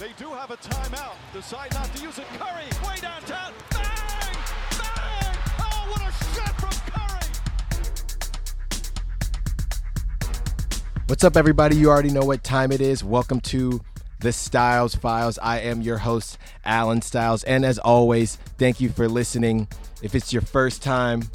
They 0.00 0.12
do 0.16 0.30
have 0.30 0.50
a 0.50 0.56
timeout. 0.56 1.12
Decide 1.34 1.74
not 1.74 1.94
to 1.94 2.02
use 2.02 2.18
it. 2.18 2.24
Curry, 2.38 2.64
way 2.88 2.96
downtown. 3.02 3.52
Bang! 3.70 4.34
Bang! 4.70 5.36
Oh, 5.58 5.88
what 5.90 6.00
a 6.00 6.10
shot 6.34 6.58
from 6.58 6.70
Curry! 6.90 7.28
What's 11.06 11.22
up, 11.22 11.36
everybody? 11.36 11.76
You 11.76 11.90
already 11.90 12.08
know 12.08 12.24
what 12.24 12.42
time 12.42 12.72
it 12.72 12.80
is. 12.80 13.04
Welcome 13.04 13.42
to 13.42 13.82
the 14.20 14.32
Styles 14.32 14.94
Files. 14.94 15.38
I 15.42 15.58
am 15.58 15.82
your 15.82 15.98
host, 15.98 16.38
Allen 16.64 17.02
Styles. 17.02 17.44
And 17.44 17.62
as 17.62 17.78
always, 17.78 18.36
thank 18.56 18.80
you 18.80 18.88
for 18.88 19.06
listening. 19.06 19.68
If 20.00 20.14
it's 20.14 20.32
your 20.32 20.40
first 20.40 20.82
time, 20.82 21.28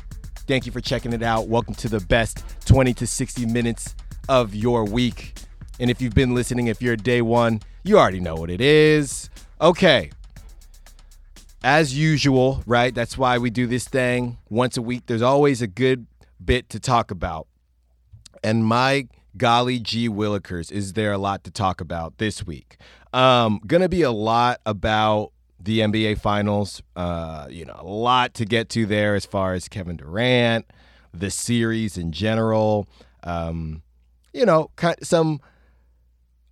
thank 0.48 0.66
you 0.66 0.72
for 0.72 0.82
checking 0.82 1.14
it 1.14 1.22
out. 1.22 1.48
Welcome 1.48 1.76
to 1.76 1.88
the 1.88 2.00
best 2.00 2.44
20 2.66 2.96
to 2.96 3.06
60 3.06 3.46
minutes 3.46 3.94
of 4.28 4.56
your 4.56 4.86
week. 4.86 5.36
And 5.80 5.90
if 5.90 6.02
you've 6.02 6.14
been 6.14 6.34
listening, 6.34 6.68
if 6.68 6.82
you're 6.82 6.96
day 6.96 7.22
one, 7.22 7.62
you 7.84 7.98
already 7.98 8.20
know 8.20 8.36
what 8.36 8.50
it 8.50 8.62
is. 8.62 9.30
Okay. 9.60 10.12
As 11.64 11.98
usual, 11.98 12.64
right? 12.66 12.94
That's 12.94 13.18
why 13.18 13.38
we 13.38 13.50
do 13.50 13.68
this 13.68 13.88
thing 13.88 14.38
once 14.50 14.78
a 14.78 14.82
week. 14.82 15.04
There's 15.08 15.22
always 15.22 15.62
a 15.62 15.68
good 15.68 16.08
bit 16.44 16.70
to 16.70 16.80
talk 16.80 17.12
about. 17.12 17.48
And 18.44 18.66
my 18.66 19.08
golly 19.38 19.80
gee 19.80 20.08
willikers, 20.08 20.72
is 20.72 20.94
there 20.94 21.12
a 21.12 21.18
lot 21.18 21.44
to 21.44 21.52
talk 21.52 21.82
about 21.82 22.20
this 22.20 22.46
week? 22.46 22.78
Um, 23.14 23.60
gonna 23.66 23.90
be 23.90 24.04
a 24.04 24.12
lot 24.12 24.62
about 24.66 25.32
the 25.60 25.80
NBA 25.80 26.20
Finals. 26.20 26.82
Uh, 26.96 27.48
you 27.50 27.66
know, 27.66 27.78
a 27.80 27.88
lot 27.88 28.34
to 28.36 28.46
get 28.46 28.70
to 28.70 28.86
there 28.86 29.16
as 29.16 29.26
far 29.26 29.54
as 29.54 29.68
Kevin 29.68 29.98
Durant, 29.98 30.66
the 31.14 31.32
series 31.32 31.98
in 31.98 32.12
general. 32.12 32.88
Um, 33.24 33.82
you 34.34 34.46
know, 34.46 34.70
some 35.02 35.40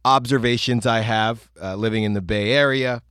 observations 0.05 0.85
I 0.85 0.99
have 0.99 1.49
uh, 1.61 1.75
living 1.75 2.03
in 2.03 2.13
the 2.13 2.21
Bay 2.21 2.51
Area, 2.51 3.01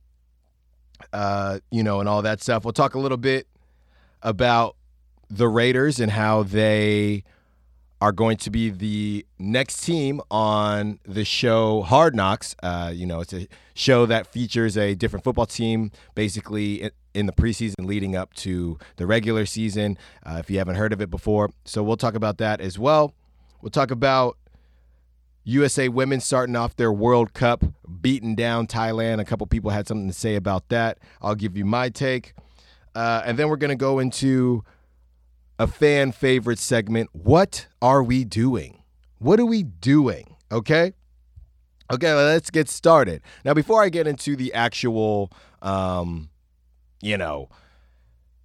uh, 1.11 1.59
you 1.71 1.83
know, 1.83 1.99
and 1.99 2.07
all 2.07 2.21
that 2.21 2.41
stuff. 2.41 2.63
We'll 2.63 2.73
talk 2.73 2.95
a 2.95 2.99
little 2.99 3.17
bit 3.17 3.47
about 4.21 4.75
the 5.29 5.47
Raiders 5.47 5.99
and 5.99 6.11
how 6.11 6.43
they 6.43 7.23
are 8.03 8.11
going 8.11 8.35
to 8.35 8.49
be 8.49 8.69
the 8.69 9.25
next 9.39 9.81
team 9.81 10.19
on 10.29 10.99
the 11.05 11.23
show 11.23 11.81
Hard 11.83 12.15
Knocks. 12.15 12.55
Uh, 12.61 12.91
you 12.93 13.05
know, 13.05 13.21
it's 13.21 13.33
a 13.33 13.47
show 13.73 14.05
that 14.05 14.27
features 14.27 14.77
a 14.77 14.93
different 14.93 15.23
football 15.23 15.45
team 15.45 15.89
basically 16.13 16.91
in 17.13 17.27
the 17.27 17.31
preseason 17.31 17.85
leading 17.85 18.15
up 18.15 18.33
to 18.33 18.77
the 18.97 19.05
regular 19.05 19.45
season. 19.45 19.97
Uh, 20.25 20.35
if 20.39 20.49
you 20.49 20.57
haven't 20.57 20.75
heard 20.75 20.91
of 20.91 21.01
it 21.01 21.09
before, 21.09 21.49
so 21.63 21.81
we'll 21.81 21.97
talk 21.97 22.13
about 22.13 22.37
that 22.39 22.59
as 22.59 22.77
well. 22.77 23.13
We'll 23.61 23.69
talk 23.71 23.91
about 23.91 24.37
USA 25.43 25.89
women 25.89 26.19
starting 26.19 26.55
off 26.55 26.75
their 26.75 26.91
World 26.91 27.33
Cup, 27.33 27.63
beating 28.01 28.35
down 28.35 28.67
Thailand. 28.67 29.19
A 29.19 29.25
couple 29.25 29.45
people 29.47 29.71
had 29.71 29.87
something 29.87 30.07
to 30.07 30.13
say 30.13 30.35
about 30.35 30.69
that. 30.69 30.99
I'll 31.21 31.35
give 31.35 31.57
you 31.57 31.65
my 31.65 31.89
take. 31.89 32.33
Uh, 32.95 33.23
and 33.25 33.37
then 33.37 33.49
we're 33.49 33.57
going 33.57 33.69
to 33.69 33.75
go 33.75 33.99
into 33.99 34.63
a 35.59 35.67
fan 35.67 36.11
favorite 36.11 36.59
segment. 36.59 37.09
What 37.13 37.67
are 37.81 38.03
we 38.03 38.23
doing? 38.23 38.83
What 39.19 39.39
are 39.39 39.45
we 39.45 39.63
doing? 39.63 40.35
Okay. 40.51 40.93
Okay, 41.91 42.13
let's 42.13 42.49
get 42.49 42.69
started. 42.69 43.21
Now, 43.43 43.53
before 43.53 43.83
I 43.83 43.89
get 43.89 44.07
into 44.07 44.35
the 44.35 44.53
actual, 44.53 45.31
um, 45.61 46.29
you 47.01 47.17
know, 47.17 47.49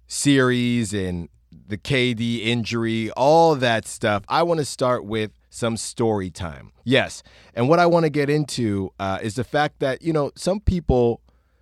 series 0.07 0.93
and 0.93 1.29
the 1.67 1.77
KD 1.77 2.45
injury, 2.45 3.09
all 3.11 3.55
that 3.55 3.87
stuff, 3.87 4.23
I 4.27 4.43
want 4.43 4.59
to 4.59 4.65
start 4.65 5.05
with 5.05 5.31
some 5.49 5.77
story 5.77 6.29
time. 6.29 6.71
Yes. 6.83 7.23
And 7.53 7.67
what 7.67 7.79
I 7.79 7.85
want 7.85 8.05
to 8.05 8.09
get 8.09 8.29
into 8.29 8.91
uh, 8.99 9.19
is 9.21 9.35
the 9.35 9.43
fact 9.43 9.79
that, 9.79 10.01
you 10.01 10.13
know, 10.13 10.31
some 10.35 10.59
people, 10.59 11.21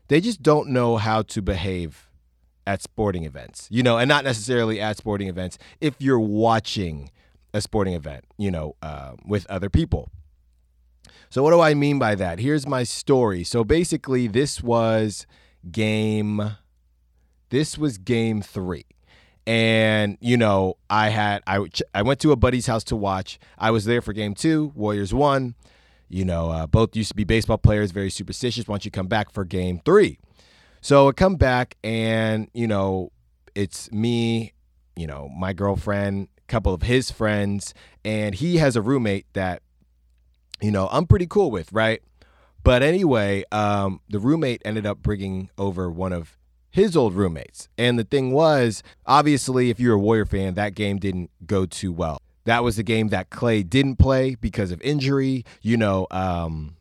they 0.09 0.21
just 0.21 0.43
don't 0.43 0.69
know 0.69 0.97
how 0.97 1.21
to 1.23 1.41
behave 1.41 2.09
at 2.65 2.81
sporting 2.81 3.23
events, 3.23 3.67
you 3.71 3.81
know, 3.81 3.97
and 3.97 4.09
not 4.09 4.25
necessarily 4.25 4.81
at 4.81 4.97
sporting 4.97 5.29
events 5.29 5.57
if 5.79 5.95
you're 5.99 6.19
watching 6.19 7.09
a 7.53 7.61
sporting 7.61 7.93
event, 7.93 8.25
you 8.37 8.51
know, 8.51 8.75
uh, 8.81 9.13
with 9.25 9.45
other 9.49 9.69
people. 9.69 10.09
So, 11.29 11.43
what 11.43 11.51
do 11.51 11.59
I 11.59 11.73
mean 11.73 11.99
by 11.99 12.15
that? 12.15 12.39
Here's 12.39 12.67
my 12.67 12.83
story. 12.83 13.43
So, 13.43 13.63
basically, 13.63 14.27
this 14.27 14.61
was 14.61 15.25
game. 15.71 16.57
This 17.49 17.77
was 17.77 17.97
game 17.97 18.41
three 18.41 18.85
and 19.47 20.17
you 20.19 20.35
know 20.35 20.75
i 20.89 21.07
had 21.07 21.41
i 21.47 21.65
i 21.95 22.01
went 22.01 22.19
to 22.19 22.33
a 22.33 22.35
buddy's 22.35 22.67
house 22.67 22.83
to 22.83 22.95
watch. 22.95 23.39
I 23.57 23.71
was 23.71 23.85
there 23.85 24.01
for 24.01 24.13
game 24.13 24.35
two 24.35 24.73
warriors 24.75 25.13
won. 25.13 25.55
You 26.09 26.25
know 26.25 26.51
uh, 26.51 26.67
both 26.67 26.95
used 26.95 27.09
to 27.09 27.15
be 27.15 27.23
baseball 27.23 27.57
players 27.57 27.91
very 27.91 28.11
superstitious. 28.11 28.67
Once 28.67 28.85
you 28.85 28.91
come 28.91 29.07
back 29.07 29.31
for 29.31 29.45
game 29.45 29.81
three? 29.83 30.19
So 30.81 31.07
i 31.07 31.11
come 31.13 31.37
back 31.37 31.75
and 31.83 32.49
you 32.53 32.67
know 32.67 33.11
it's 33.55 33.91
me 33.91 34.53
you 34.95 35.07
know 35.07 35.29
my 35.29 35.53
girlfriend 35.53 36.27
a 36.37 36.41
couple 36.51 36.73
of 36.73 36.83
his 36.83 37.09
friends 37.09 37.73
and 38.03 38.35
he 38.35 38.57
has 38.57 38.75
a 38.75 38.81
roommate 38.81 39.25
that 39.33 39.63
you 40.61 40.71
know 40.71 40.87
i'm 40.91 41.07
pretty 41.07 41.25
cool 41.25 41.49
with 41.49 41.71
right? 41.71 42.01
But 42.63 42.83
anyway 42.83 43.45
um, 43.53 44.01
the 44.09 44.19
roommate 44.19 44.61
ended 44.65 44.85
up 44.85 45.01
bringing 45.01 45.49
over 45.57 45.89
one 45.89 46.11
of 46.11 46.36
his 46.77 46.95
old 46.95 47.13
roommates. 47.13 47.69
And 47.77 47.97
the 47.97 48.03
thing 48.03 48.31
was, 48.31 48.83
obviously, 49.05 49.69
if 49.69 49.79
you're 49.79 49.95
a 49.95 49.99
Warrior 49.99 50.25
fan, 50.25 50.53
that 50.53 50.75
game 50.75 50.97
didn't 50.97 51.31
go 51.45 51.65
too 51.65 51.91
well. 51.91 52.21
That 52.45 52.63
was 52.63 52.77
the 52.77 52.83
game 52.83 53.09
that 53.09 53.29
Klay 53.29 53.67
didn't 53.67 53.97
play 53.97 54.35
because 54.35 54.71
of 54.71 54.81
injury. 54.81 55.43
You 55.61 55.75
know, 55.75 56.07
um, 56.11 56.75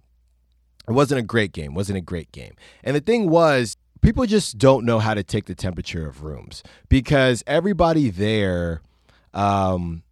it 0.86 0.92
wasn't 0.92 1.20
a 1.20 1.22
great 1.22 1.52
game. 1.52 1.74
wasn't 1.74 1.98
a 1.98 2.02
great 2.02 2.30
game. 2.30 2.54
And 2.84 2.94
the 2.94 3.00
thing 3.00 3.28
was, 3.30 3.76
people 4.00 4.24
just 4.26 4.58
don't 4.58 4.84
know 4.84 4.98
how 4.98 5.14
to 5.14 5.24
take 5.24 5.46
the 5.46 5.54
temperature 5.54 6.06
of 6.06 6.22
rooms 6.22 6.62
because 6.88 7.42
everybody 7.46 8.10
there, 8.10 8.82
um, 9.34 10.02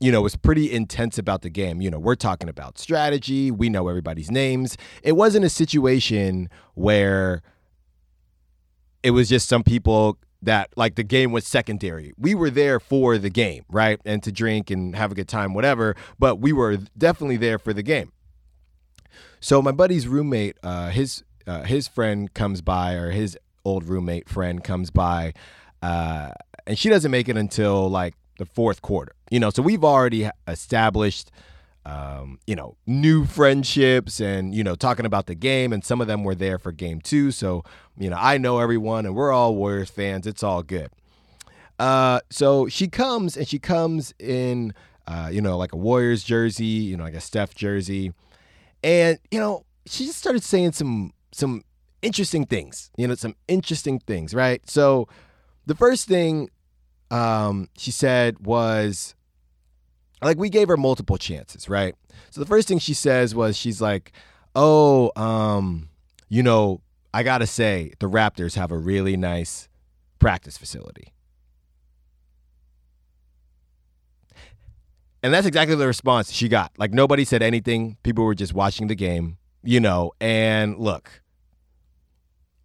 you 0.00 0.10
know, 0.10 0.22
was 0.22 0.36
pretty 0.36 0.72
intense 0.72 1.18
about 1.18 1.42
the 1.42 1.50
game. 1.50 1.80
You 1.80 1.90
know, 1.90 1.98
we're 1.98 2.16
talking 2.16 2.48
about 2.48 2.78
strategy. 2.78 3.50
We 3.50 3.68
know 3.68 3.88
everybody's 3.88 4.30
names. 4.30 4.76
It 5.02 5.12
wasn't 5.12 5.44
a 5.44 5.50
situation 5.50 6.48
where 6.74 7.42
it 9.04 9.10
was 9.10 9.28
just 9.28 9.48
some 9.48 9.62
people 9.62 10.18
that 10.42 10.70
like 10.76 10.94
the 10.96 11.04
game 11.04 11.30
was 11.30 11.46
secondary. 11.46 12.12
We 12.18 12.34
were 12.34 12.50
there 12.50 12.80
for 12.80 13.18
the 13.18 13.30
game, 13.30 13.64
right? 13.70 14.00
And 14.04 14.22
to 14.22 14.32
drink 14.32 14.70
and 14.70 14.96
have 14.96 15.12
a 15.12 15.14
good 15.14 15.28
time, 15.28 15.54
whatever, 15.54 15.94
but 16.18 16.40
we 16.40 16.52
were 16.52 16.78
definitely 16.96 17.36
there 17.36 17.58
for 17.58 17.72
the 17.72 17.82
game. 17.82 18.12
So 19.40 19.60
my 19.60 19.72
buddy's 19.72 20.08
roommate, 20.08 20.56
uh, 20.62 20.88
his 20.88 21.22
uh, 21.46 21.62
his 21.62 21.86
friend 21.86 22.32
comes 22.32 22.62
by, 22.62 22.94
or 22.94 23.10
his 23.10 23.38
old 23.64 23.84
roommate 23.84 24.28
friend 24.28 24.64
comes 24.64 24.90
by, 24.90 25.34
uh, 25.82 26.30
and 26.66 26.78
she 26.78 26.88
doesn't 26.88 27.10
make 27.10 27.28
it 27.28 27.36
until 27.36 27.88
like 27.90 28.14
the 28.38 28.46
fourth 28.46 28.80
quarter. 28.80 29.12
You 29.30 29.40
know, 29.40 29.50
so 29.50 29.62
we've 29.62 29.84
already 29.84 30.30
established 30.48 31.30
um, 31.86 32.38
you 32.46 32.56
know, 32.56 32.76
new 32.86 33.26
friendships 33.26 34.20
and, 34.20 34.54
you 34.54 34.64
know, 34.64 34.74
talking 34.74 35.04
about 35.04 35.26
the 35.26 35.34
game. 35.34 35.72
And 35.72 35.84
some 35.84 36.00
of 36.00 36.06
them 36.06 36.24
were 36.24 36.34
there 36.34 36.58
for 36.58 36.72
game 36.72 37.00
two. 37.00 37.30
So, 37.30 37.62
you 37.98 38.08
know, 38.08 38.16
I 38.18 38.38
know 38.38 38.58
everyone 38.58 39.06
and 39.06 39.14
we're 39.14 39.32
all 39.32 39.54
Warriors 39.54 39.90
fans. 39.90 40.26
It's 40.26 40.42
all 40.42 40.62
good. 40.62 40.90
Uh, 41.78 42.20
so 42.30 42.68
she 42.68 42.88
comes 42.88 43.36
and 43.36 43.46
she 43.46 43.58
comes 43.58 44.14
in, 44.18 44.72
uh, 45.06 45.28
you 45.30 45.42
know, 45.42 45.58
like 45.58 45.72
a 45.72 45.76
Warriors 45.76 46.24
jersey, 46.24 46.64
you 46.64 46.96
know, 46.96 47.04
like 47.04 47.14
a 47.14 47.20
Steph 47.20 47.54
jersey. 47.54 48.12
And, 48.82 49.18
you 49.30 49.38
know, 49.38 49.64
she 49.86 50.06
just 50.06 50.18
started 50.18 50.42
saying 50.42 50.72
some, 50.72 51.12
some 51.32 51.64
interesting 52.00 52.46
things, 52.46 52.90
you 52.96 53.06
know, 53.06 53.14
some 53.14 53.34
interesting 53.48 53.98
things, 53.98 54.34
right? 54.34 54.68
So 54.68 55.08
the 55.66 55.74
first 55.74 56.08
thing 56.08 56.48
um, 57.10 57.68
she 57.76 57.90
said 57.90 58.46
was, 58.46 59.14
like 60.24 60.38
we 60.38 60.48
gave 60.48 60.68
her 60.68 60.76
multiple 60.76 61.18
chances, 61.18 61.68
right? 61.68 61.94
So 62.30 62.40
the 62.40 62.46
first 62.46 62.68
thing 62.68 62.78
she 62.78 62.94
says 62.94 63.34
was 63.34 63.56
she's 63.56 63.80
like, 63.80 64.12
"Oh, 64.54 65.12
um, 65.16 65.88
you 66.28 66.42
know, 66.42 66.80
I 67.12 67.22
got 67.22 67.38
to 67.38 67.46
say 67.46 67.92
the 68.00 68.08
Raptors 68.08 68.56
have 68.56 68.72
a 68.72 68.78
really 68.78 69.16
nice 69.16 69.68
practice 70.18 70.56
facility." 70.56 71.12
And 75.22 75.32
that's 75.32 75.46
exactly 75.46 75.74
the 75.74 75.86
response 75.86 76.30
she 76.30 76.48
got. 76.48 76.70
Like 76.76 76.92
nobody 76.92 77.24
said 77.24 77.42
anything. 77.42 77.96
People 78.02 78.24
were 78.24 78.34
just 78.34 78.52
watching 78.52 78.88
the 78.88 78.94
game, 78.94 79.38
you 79.62 79.80
know, 79.80 80.12
and 80.20 80.78
look, 80.78 81.22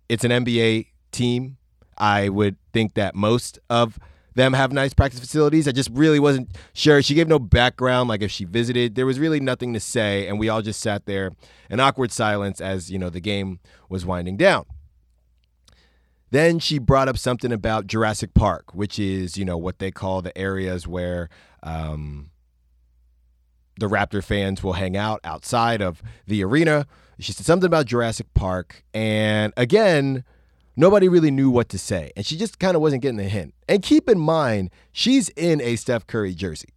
it's 0.10 0.26
an 0.26 0.32
NBA 0.32 0.88
team. 1.12 1.56
I 1.98 2.28
would 2.28 2.58
think 2.74 2.96
that 2.96 3.16
most 3.16 3.60
of 3.70 3.98
them 4.36 4.54
have 4.54 4.72
nice 4.72 4.94
practice 4.94 5.20
facilities. 5.20 5.68
I 5.68 5.72
just 5.72 5.90
really 5.92 6.20
wasn't 6.20 6.56
sure. 6.74 7.02
She 7.02 7.14
gave 7.14 7.28
no 7.28 7.40
background, 7.40 8.10
like 8.10 8.22
if 8.22 8.32
she 8.32 8.46
visited. 8.46 8.96
There 8.96 9.06
was 9.06 9.20
really 9.20 9.40
nothing 9.40 9.74
to 9.74 9.80
say, 9.80 10.28
and 10.28 10.40
we 10.40 10.50
all 10.50 10.62
just 10.62 10.80
sat 10.80 11.06
there 11.06 11.32
in 11.70 11.80
awkward 11.80 12.12
silence 12.12 12.62
as 12.62 12.92
you 12.92 13.00
know 13.00 13.10
the 13.10 13.20
game 13.20 13.60
was 13.90 14.06
winding 14.06 14.38
down. 14.38 14.66
Then 16.32 16.60
she 16.60 16.78
brought 16.78 17.10
up 17.10 17.18
something 17.18 17.52
about 17.52 17.88
Jurassic 17.88 18.34
Park, 18.34 18.74
which 18.74 19.00
is 19.00 19.38
you 19.38 19.46
know 19.46 19.58
what 19.58 19.80
they 19.80 19.92
call 19.92 20.22
the 20.22 20.38
areas 20.38 20.88
where 20.88 21.30
um, 21.64 22.30
the 23.80 23.88
Raptor 23.88 24.24
fans 24.24 24.62
will 24.64 24.74
hang 24.74 24.96
out 24.96 25.20
outside 25.24 25.82
of 25.82 26.04
the 26.28 26.44
arena. 26.44 26.86
She 27.20 27.34
said 27.34 27.46
something 27.46 27.66
about 27.68 27.86
Jurassic 27.86 28.34
Park. 28.34 28.84
And 28.94 29.52
again, 29.58 30.24
nobody 30.80 31.10
really 31.10 31.30
knew 31.30 31.52
what 31.52 31.68
to 31.70 31.78
say. 31.78 32.10
And 32.16 32.26
she 32.26 32.38
just 32.38 32.58
kind 32.58 32.74
of 32.74 32.82
wasn't 32.82 33.02
getting 33.02 33.18
the 33.18 33.26
hint. 33.26 33.54
And 33.68 33.84
keep 33.84 34.08
in 34.10 34.18
mind, 34.18 34.70
she's 34.94 35.28
in 35.30 35.60
a 35.60 35.76
Steph 35.76 36.08
Curry 36.08 36.34
jersey. 36.34 36.70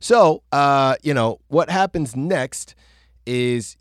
So, 0.00 0.42
uh, 0.50 0.96
you 1.02 1.14
know, 1.14 1.38
what 1.46 1.70
happens 1.70 2.16
next 2.16 2.74
is 3.24 3.76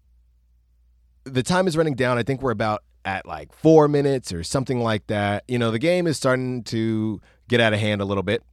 the 1.24 1.42
time 1.42 1.68
is 1.68 1.76
running 1.76 1.96
down. 1.96 2.20
I 2.20 2.24
think 2.24 2.44
we're 2.44 2.52
about 2.52 2.84
at 3.04 3.26
like 3.26 3.52
four 3.54 3.88
minutes 3.88 4.32
or 4.32 4.44
something 4.44 4.80
like 4.80 5.08
that. 5.08 5.44
You 5.48 5.58
know, 5.58 5.72
the 5.72 5.80
game 5.80 6.06
is 6.06 6.16
starting 6.16 6.64
to 6.66 7.20
get 7.48 7.60
out 7.60 7.74
of 7.74 7.80
hand 7.80 8.02
a 8.02 8.06
little 8.06 8.24
bit. 8.24 8.44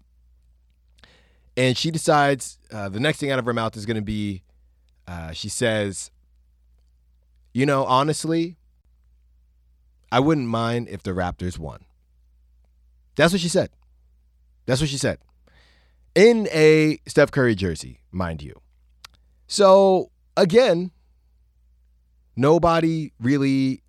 And 1.58 1.76
she 1.76 1.90
decides 1.90 2.58
uh, 2.72 2.88
the 2.88 3.00
next 3.00 3.18
thing 3.18 3.30
out 3.30 3.38
of 3.38 3.44
her 3.44 3.52
mouth 3.52 3.76
is 3.76 3.84
going 3.84 3.96
to 3.96 4.02
be 4.02 4.42
uh, 5.06 5.32
she 5.32 5.50
says, 5.50 6.10
You 7.52 7.66
know, 7.66 7.84
honestly, 7.84 8.56
I 10.12 10.20
wouldn't 10.20 10.46
mind 10.46 10.88
if 10.90 11.02
the 11.02 11.12
Raptors 11.12 11.58
won. 11.58 11.86
That's 13.16 13.32
what 13.32 13.40
she 13.40 13.48
said. 13.48 13.70
That's 14.66 14.80
what 14.80 14.90
she 14.90 14.98
said. 14.98 15.18
In 16.14 16.48
a 16.52 16.98
Steph 17.06 17.30
Curry 17.30 17.54
jersey, 17.54 18.00
mind 18.12 18.42
you. 18.42 18.60
So, 19.46 20.10
again, 20.36 20.90
nobody 22.36 23.12
really 23.20 23.82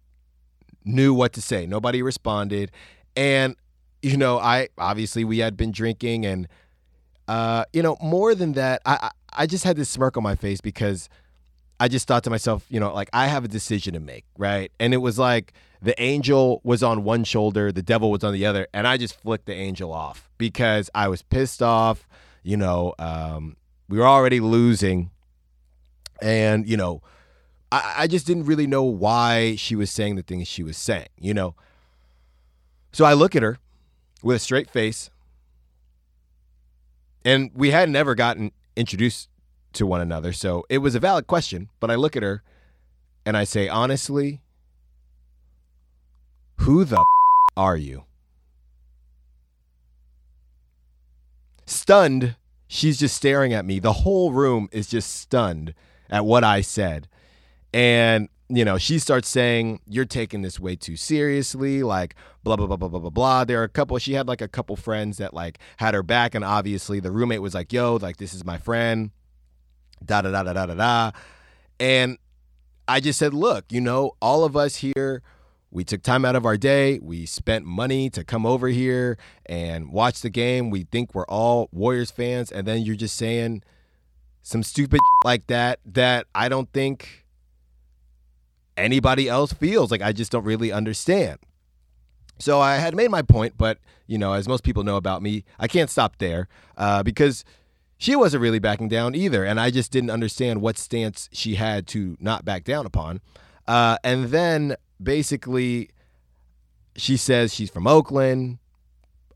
knew 0.86 1.14
what 1.14 1.34
to 1.34 1.42
say. 1.42 1.66
Nobody 1.66 2.02
responded. 2.02 2.72
And, 3.18 3.58
you 4.02 4.16
know, 4.16 4.40
I 4.40 4.70
obviously 4.78 5.26
we 5.26 5.40
had 5.40 5.58
been 5.58 5.72
drinking 5.72 6.26
and 6.26 6.48
uh, 7.28 7.66
you 7.74 7.82
know, 7.82 7.98
more 8.02 8.36
than 8.36 8.54
that, 8.54 8.82
I, 8.86 9.12
I 9.32 9.46
just 9.46 9.64
had 9.64 9.78
this 9.78 9.90
smirk 9.90 10.18
on 10.18 10.24
my 10.24 10.36
face 10.36 10.62
because 10.62 11.10
I 11.80 11.88
just 11.88 12.08
thought 12.08 12.24
to 12.26 12.30
myself, 12.30 12.66
you 12.70 12.80
know, 12.80 12.94
like 12.94 13.10
I 13.14 13.28
have 13.28 13.46
a 13.46 13.48
decision 13.48 13.94
to 13.94 14.00
make, 14.00 14.26
right? 14.38 14.72
And 14.80 14.94
it 14.94 14.98
was 14.98 15.18
like 15.18 15.54
the 15.84 16.02
angel 16.02 16.62
was 16.64 16.82
on 16.82 17.04
one 17.04 17.24
shoulder, 17.24 17.72
the 17.72 17.84
devil 17.84 18.10
was 18.10 18.24
on 18.24 18.34
the 18.34 18.46
other, 18.46 18.68
and 18.74 18.88
I 18.88 18.98
just 18.98 19.20
flicked 19.20 19.46
the 19.46 19.54
angel 19.54 19.92
off 19.92 20.30
because 20.38 20.90
I 20.96 21.10
was 21.10 21.22
pissed 21.22 21.62
off. 21.62 22.08
You 22.42 22.58
know, 22.58 22.94
um, 22.98 23.58
we 23.90 23.98
were 23.98 24.08
already 24.08 24.40
losing, 24.40 25.12
and 26.22 26.68
you 26.68 26.78
know, 26.78 27.02
I, 27.72 27.94
I 28.00 28.08
just 28.08 28.26
didn't 28.26 28.46
really 28.46 28.68
know 28.68 28.84
why 28.84 29.56
she 29.58 29.76
was 29.76 29.92
saying 29.92 30.16
the 30.16 30.24
things 30.24 30.48
she 30.48 30.64
was 30.64 30.78
saying. 30.78 31.10
You 31.20 31.34
know, 31.34 31.56
so 32.92 33.06
I 33.06 33.14
look 33.14 33.36
at 33.36 33.44
her 33.44 33.60
with 34.24 34.38
a 34.38 34.40
straight 34.40 34.70
face 34.70 35.10
and 37.26 37.52
we 37.54 37.72
had 37.72 37.90
never 37.90 38.16
gotten 38.16 38.52
introduced 38.76 39.30
to 39.74 39.86
one 39.86 40.02
another. 40.02 40.34
So 40.34 40.66
it 40.70 40.80
was 40.80 40.96
a 40.96 41.00
valid 41.00 41.28
question. 41.28 41.70
But 41.80 41.92
I 41.92 41.96
look 41.96 42.16
at 42.16 42.24
her 42.24 42.44
and 43.26 43.36
I 43.36 43.44
say, 43.44 43.68
honestly, 43.68 44.42
who 46.64 46.86
the 46.86 46.98
f- 46.98 47.06
are 47.58 47.76
you? 47.76 48.06
Stunned, 51.66 52.38
she's 52.68 52.98
just 52.98 53.16
staring 53.18 53.52
at 53.54 53.66
me. 53.66 53.80
The 53.80 53.92
whole 53.92 54.32
room 54.32 54.70
is 54.72 54.88
just 54.88 55.14
stunned 55.14 55.74
at 56.10 56.26
what 56.26 56.46
I 56.46 56.62
said. 56.62 57.10
And 57.74 58.30
you 58.48 58.64
know, 58.64 58.78
she 58.78 59.00
starts 59.00 59.28
saying, 59.28 59.82
You're 59.88 60.06
taking 60.06 60.42
this 60.42 60.58
way 60.58 60.78
too 60.78 60.96
seriously, 60.96 61.84
like 61.84 62.16
blah, 62.44 62.56
blah, 62.56 62.68
blah, 62.68 62.78
blah, 62.78 62.88
blah, 62.88 63.00
blah, 63.00 63.10
blah. 63.10 63.44
There 63.44 63.60
are 63.60 63.66
a 63.66 63.70
couple, 63.70 63.98
she 63.98 64.14
had 64.14 64.28
like 64.28 64.42
a 64.42 64.48
couple 64.48 64.76
friends 64.78 65.18
that 65.18 65.34
like 65.34 65.60
had 65.78 65.94
her 65.94 66.04
back, 66.04 66.34
and 66.34 66.46
obviously 66.46 67.02
the 67.02 67.12
roommate 67.12 67.42
was 67.42 67.54
like, 67.54 67.74
Yo, 67.74 67.98
like 67.98 68.18
this 68.18 68.34
is 68.34 68.46
my 68.46 68.58
friend, 68.58 69.12
da 70.06 70.22
da 70.22 70.32
da 70.32 70.44
da 70.44 70.54
da 70.54 70.66
da 70.68 70.76
da. 70.76 71.12
And 71.80 72.18
I 72.88 73.02
just 73.02 73.20
said, 73.20 73.34
Look, 73.34 73.66
you 73.70 73.82
know, 73.82 74.12
all 74.22 74.46
of 74.46 74.56
us 74.56 74.78
here, 74.78 75.24
we 75.74 75.84
took 75.84 76.04
time 76.04 76.24
out 76.24 76.36
of 76.36 76.46
our 76.46 76.56
day. 76.56 77.00
We 77.02 77.26
spent 77.26 77.66
money 77.66 78.10
to 78.12 78.24
come 78.24 78.46
over 78.46 78.68
here 78.68 79.18
and 79.48 79.92
watch 79.92 80.22
the 80.22 80.30
game. 80.30 80.70
We 80.70 80.84
think 80.84 81.16
we're 81.16 81.26
all 81.26 81.68
Warriors 81.72 82.12
fans. 82.12 82.52
And 82.52 82.68
then 82.68 82.84
you're 82.84 82.96
just 82.96 83.16
saying 83.16 83.64
some 84.44 84.62
stupid 84.62 85.00
like 85.26 85.48
that, 85.48 85.80
that 85.86 86.28
I 86.36 86.48
don't 86.48 86.72
think 86.72 87.26
anybody 88.78 89.28
else 89.28 89.52
feels. 89.52 89.90
Like 89.90 90.04
I 90.04 90.14
just 90.14 90.32
don't 90.32 90.44
really 90.44 90.72
understand. 90.72 91.40
So 92.38 92.62
I 92.62 92.76
had 92.76 92.96
made 92.96 93.10
my 93.10 93.24
point, 93.24 93.56
but 93.58 93.80
you 94.06 94.20
know, 94.20 94.34
as 94.34 94.48
most 94.48 94.64
people 94.64 94.84
know 94.84 94.98
about 94.98 95.24
me, 95.24 95.44
I 95.58 95.68
can't 95.68 95.90
stop 95.90 96.18
there 96.20 96.50
uh, 96.78 97.02
because 97.02 97.44
she 97.98 98.16
wasn't 98.16 98.42
really 98.42 98.60
backing 98.60 98.90
down 98.90 99.16
either, 99.16 99.46
and 99.46 99.60
I 99.60 99.70
just 99.70 99.92
didn't 99.92 100.10
understand 100.10 100.62
what 100.62 100.78
stance 100.78 101.30
she 101.32 101.56
had 101.56 101.88
to 101.88 102.18
not 102.20 102.44
back 102.44 102.64
down 102.64 102.86
upon. 102.86 103.22
Uh, 103.66 103.98
and 104.04 104.26
then 104.26 104.76
basically, 105.04 105.90
she 106.96 107.18
says 107.18 107.54
she's 107.54 107.70
from 107.70 107.88
Oakland, 107.88 108.60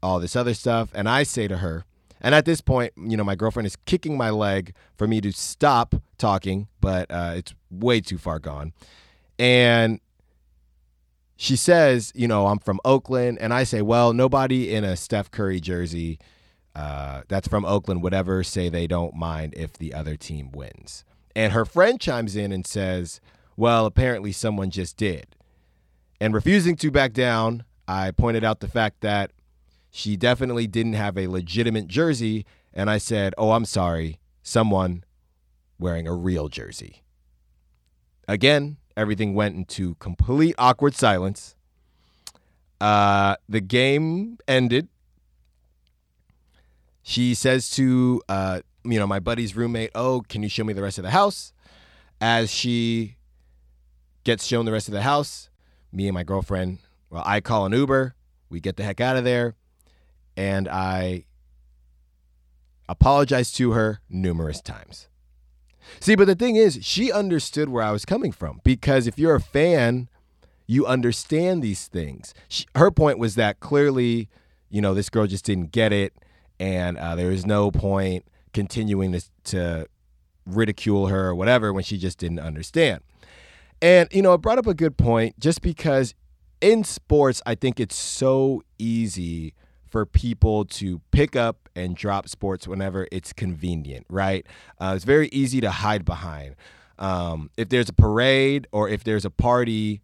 all 0.01 0.19
this 0.19 0.35
other 0.35 0.53
stuff, 0.53 0.89
and 0.93 1.09
I 1.09 1.23
say 1.23 1.47
to 1.47 1.57
her, 1.57 1.85
and 2.21 2.33
at 2.33 2.45
this 2.45 2.61
point, 2.61 2.93
you 2.97 3.15
know, 3.15 3.23
my 3.23 3.35
girlfriend 3.35 3.67
is 3.67 3.75
kicking 3.85 4.17
my 4.17 4.29
leg 4.29 4.73
for 4.97 5.07
me 5.07 5.21
to 5.21 5.31
stop 5.31 5.95
talking, 6.17 6.67
but 6.81 7.09
uh, 7.11 7.33
it's 7.35 7.53
way 7.69 8.01
too 8.01 8.17
far 8.17 8.39
gone. 8.39 8.73
And 9.37 9.99
she 11.35 11.55
says, 11.55 12.11
you 12.15 12.27
know, 12.27 12.47
I'm 12.47 12.59
from 12.59 12.79
Oakland. 12.83 13.37
And 13.39 13.53
I 13.53 13.63
say, 13.63 13.83
well, 13.83 14.13
nobody 14.13 14.73
in 14.73 14.83
a 14.83 14.95
Steph 14.95 15.29
Curry 15.29 15.59
jersey 15.59 16.17
uh, 16.75 17.21
that's 17.27 17.47
from 17.47 17.65
Oakland 17.65 18.03
would 18.03 18.13
ever 18.13 18.43
say 18.43 18.69
they 18.69 18.87
don't 18.87 19.15
mind 19.15 19.53
if 19.55 19.73
the 19.73 19.93
other 19.93 20.15
team 20.15 20.51
wins. 20.51 21.03
And 21.35 21.53
her 21.53 21.65
friend 21.65 21.99
chimes 21.99 22.35
in 22.35 22.51
and 22.51 22.65
says, 22.65 23.21
well, 23.55 23.85
apparently 23.85 24.31
someone 24.31 24.71
just 24.71 24.97
did. 24.97 25.27
And 26.19 26.33
refusing 26.33 26.75
to 26.77 26.91
back 26.91 27.13
down, 27.13 27.63
I 27.87 28.11
pointed 28.11 28.43
out 28.43 28.59
the 28.59 28.67
fact 28.67 29.01
that 29.01 29.31
she 29.91 30.17
definitely 30.17 30.67
didn't 30.67 30.93
have 30.93 31.17
a 31.17 31.27
legitimate 31.27 31.87
jersey. 31.87 32.45
And 32.73 32.89
I 32.89 32.97
said, 32.97 33.33
oh, 33.37 33.51
I'm 33.51 33.65
sorry, 33.65 34.19
someone 34.41 35.03
wearing 35.79 36.07
a 36.07 36.13
real 36.13 36.49
jersey. 36.49 37.03
Again, 38.27 38.77
everything 38.95 39.33
went 39.33 39.55
into 39.55 39.95
complete 39.95 40.55
awkward 40.57 40.95
silence. 40.95 41.55
Uh, 42.81 43.35
the 43.47 43.61
game 43.61 44.37
ended. 44.47 44.87
She 47.03 47.33
says 47.35 47.69
to 47.71 48.21
uh, 48.27 48.61
you 48.83 48.99
know 48.99 49.07
my 49.07 49.19
buddy's 49.19 49.55
roommate, 49.55 49.91
"Oh, 49.95 50.21
can 50.27 50.43
you 50.43 50.49
show 50.49 50.63
me 50.63 50.73
the 50.73 50.81
rest 50.81 50.97
of 50.97 51.03
the 51.03 51.11
house?" 51.11 51.53
As 52.19 52.51
she 52.51 53.15
gets 54.23 54.45
shown 54.45 54.65
the 54.65 54.71
rest 54.71 54.87
of 54.87 54.93
the 54.93 55.03
house, 55.03 55.49
me 55.91 56.07
and 56.07 56.13
my 56.13 56.23
girlfriend, 56.23 56.79
well, 57.09 57.23
I 57.25 57.41
call 57.41 57.65
an 57.65 57.73
Uber. 57.73 58.15
We 58.49 58.59
get 58.59 58.77
the 58.77 58.83
heck 58.83 59.01
out 59.01 59.17
of 59.17 59.23
there, 59.23 59.55
and 60.35 60.67
I 60.69 61.25
apologize 62.87 63.51
to 63.53 63.71
her 63.71 63.99
numerous 64.09 64.61
times. 64.61 65.09
See, 65.99 66.15
but 66.15 66.27
the 66.27 66.35
thing 66.35 66.55
is, 66.55 66.79
she 66.81 67.11
understood 67.11 67.69
where 67.69 67.83
I 67.83 67.91
was 67.91 68.05
coming 68.05 68.31
from 68.31 68.61
because 68.63 69.07
if 69.07 69.17
you're 69.17 69.35
a 69.35 69.41
fan, 69.41 70.09
you 70.65 70.85
understand 70.85 71.61
these 71.61 71.87
things. 71.87 72.33
She, 72.47 72.65
her 72.75 72.91
point 72.91 73.19
was 73.19 73.35
that 73.35 73.59
clearly, 73.59 74.29
you 74.69 74.81
know, 74.81 74.93
this 74.93 75.09
girl 75.09 75.27
just 75.27 75.45
didn't 75.45 75.71
get 75.71 75.93
it, 75.93 76.13
and 76.59 76.97
uh, 76.97 77.15
there 77.15 77.29
was 77.29 77.45
no 77.45 77.71
point 77.71 78.25
continuing 78.53 79.13
to, 79.13 79.21
to 79.45 79.87
ridicule 80.45 81.07
her 81.07 81.27
or 81.27 81.35
whatever 81.35 81.71
when 81.71 81.83
she 81.83 81.97
just 81.97 82.17
didn't 82.17 82.39
understand. 82.39 83.01
And, 83.81 84.09
you 84.11 84.21
know, 84.21 84.33
it 84.33 84.39
brought 84.39 84.57
up 84.57 84.67
a 84.67 84.73
good 84.73 84.97
point 84.97 85.39
just 85.39 85.61
because 85.61 86.15
in 86.61 86.83
sports, 86.83 87.41
I 87.45 87.55
think 87.55 87.79
it's 87.79 87.95
so 87.95 88.63
easy 88.79 89.53
for 89.87 90.05
people 90.05 90.65
to 90.65 91.01
pick 91.11 91.35
up 91.35 91.69
and 91.75 91.95
drop 91.95 92.27
sports 92.27 92.67
whenever 92.67 93.07
it's 93.11 93.31
convenient, 93.33 94.05
right? 94.09 94.45
Uh, 94.79 94.93
it's 94.95 95.05
very 95.05 95.29
easy 95.29 95.61
to 95.61 95.71
hide 95.71 96.03
behind. 96.05 96.55
Um, 96.99 97.51
if 97.57 97.69
there's 97.69 97.89
a 97.89 97.93
parade 97.93 98.67
or 98.71 98.89
if 98.89 99.03
there's 99.03 99.25
a 99.25 99.29
party 99.29 100.01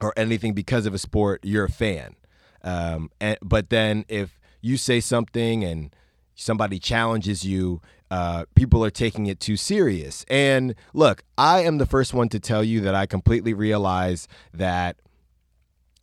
or 0.00 0.12
anything 0.16 0.52
because 0.52 0.86
of 0.86 0.94
a 0.94 0.98
sport, 0.98 1.40
you're 1.42 1.64
a 1.64 1.70
fan. 1.70 2.14
Um, 2.62 3.10
and, 3.20 3.38
but 3.42 3.70
then 3.70 4.04
if 4.08 4.38
you 4.60 4.76
say 4.76 5.00
something 5.00 5.64
and 5.64 5.94
somebody 6.34 6.78
challenges 6.78 7.44
you, 7.44 7.80
uh, 8.10 8.44
people 8.54 8.84
are 8.84 8.90
taking 8.90 9.26
it 9.26 9.40
too 9.40 9.56
serious. 9.56 10.24
And 10.28 10.74
look, 10.94 11.24
I 11.36 11.60
am 11.60 11.78
the 11.78 11.86
first 11.86 12.14
one 12.14 12.28
to 12.30 12.40
tell 12.40 12.62
you 12.62 12.80
that 12.82 12.94
I 12.94 13.06
completely 13.06 13.54
realize 13.54 14.28
that 14.54 14.96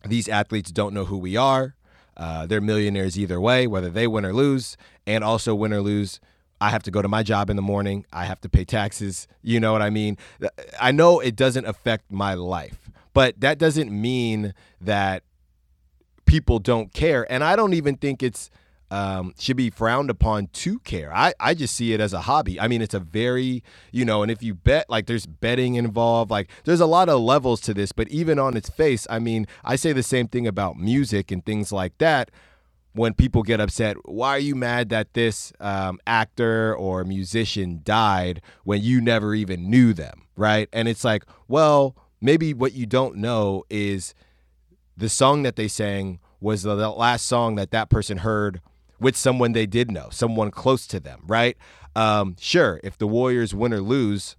these 0.06 0.28
athletes 0.28 0.70
don't 0.70 0.92
know 0.92 1.06
who 1.06 1.16
we 1.16 1.36
are. 1.36 1.74
Uh, 2.16 2.46
they're 2.46 2.60
millionaires 2.60 3.18
either 3.18 3.40
way, 3.40 3.66
whether 3.66 3.90
they 3.90 4.06
win 4.06 4.24
or 4.24 4.32
lose, 4.32 4.76
and 5.06 5.24
also 5.24 5.54
win 5.54 5.72
or 5.72 5.80
lose. 5.80 6.20
I 6.60 6.70
have 6.70 6.82
to 6.84 6.90
go 6.90 7.02
to 7.02 7.08
my 7.08 7.22
job 7.22 7.50
in 7.50 7.56
the 7.56 7.62
morning. 7.62 8.06
I 8.12 8.26
have 8.26 8.40
to 8.42 8.48
pay 8.48 8.64
taxes. 8.64 9.26
You 9.42 9.58
know 9.58 9.72
what 9.72 9.82
I 9.82 9.90
mean? 9.90 10.16
I 10.80 10.92
know 10.92 11.20
it 11.20 11.36
doesn't 11.36 11.66
affect 11.66 12.12
my 12.12 12.34
life, 12.34 12.90
but 13.12 13.40
that 13.40 13.58
doesn't 13.58 13.90
mean 13.90 14.54
that 14.80 15.24
people 16.26 16.58
don't 16.58 16.92
care. 16.92 17.30
And 17.30 17.42
I 17.42 17.56
don't 17.56 17.74
even 17.74 17.96
think 17.96 18.22
it's 18.22 18.50
um, 18.90 19.34
should 19.38 19.56
be 19.56 19.70
frowned 19.70 20.10
upon 20.10 20.48
to 20.48 20.78
care. 20.80 21.14
I, 21.14 21.34
I 21.40 21.54
just 21.54 21.74
see 21.74 21.92
it 21.92 22.00
as 22.00 22.12
a 22.12 22.22
hobby. 22.22 22.60
I 22.60 22.68
mean, 22.68 22.82
it's 22.82 22.94
a 22.94 23.00
very, 23.00 23.62
you 23.90 24.04
know, 24.04 24.22
and 24.22 24.30
if 24.30 24.42
you 24.42 24.54
bet, 24.54 24.88
like 24.88 25.06
there's 25.06 25.26
betting 25.26 25.74
involved, 25.74 26.30
like 26.30 26.50
there's 26.64 26.80
a 26.80 26.86
lot 26.86 27.08
of 27.08 27.20
levels 27.20 27.60
to 27.62 27.74
this, 27.74 27.92
but 27.92 28.08
even 28.08 28.38
on 28.38 28.56
its 28.56 28.68
face, 28.68 29.06
I 29.10 29.18
mean, 29.18 29.46
I 29.64 29.76
say 29.76 29.92
the 29.92 30.02
same 30.02 30.28
thing 30.28 30.46
about 30.46 30.76
music 30.76 31.30
and 31.30 31.44
things 31.44 31.72
like 31.72 31.98
that. 31.98 32.30
When 32.92 33.12
people 33.12 33.42
get 33.42 33.58
upset, 33.58 33.96
why 34.04 34.36
are 34.36 34.38
you 34.38 34.54
mad 34.54 34.90
that 34.90 35.14
this 35.14 35.52
um, 35.58 35.98
actor 36.06 36.76
or 36.76 37.02
musician 37.02 37.80
died 37.82 38.40
when 38.62 38.82
you 38.82 39.00
never 39.00 39.34
even 39.34 39.68
knew 39.68 39.92
them, 39.92 40.26
right? 40.36 40.68
And 40.72 40.86
it's 40.86 41.02
like, 41.02 41.24
well, 41.48 41.96
maybe 42.20 42.54
what 42.54 42.72
you 42.72 42.86
don't 42.86 43.16
know 43.16 43.64
is 43.68 44.14
the 44.96 45.08
song 45.08 45.42
that 45.42 45.56
they 45.56 45.66
sang 45.66 46.20
was 46.40 46.62
the 46.62 46.74
last 46.76 47.26
song 47.26 47.56
that 47.56 47.72
that 47.72 47.90
person 47.90 48.18
heard 48.18 48.60
with 49.04 49.18
someone 49.18 49.52
they 49.52 49.66
did 49.66 49.90
know, 49.90 50.08
someone 50.10 50.50
close 50.50 50.86
to 50.86 50.98
them, 50.98 51.20
right? 51.26 51.58
Um, 51.94 52.36
sure, 52.40 52.80
if 52.82 52.96
the 52.96 53.06
Warriors 53.06 53.54
win 53.54 53.74
or 53.74 53.82
lose, 53.82 54.34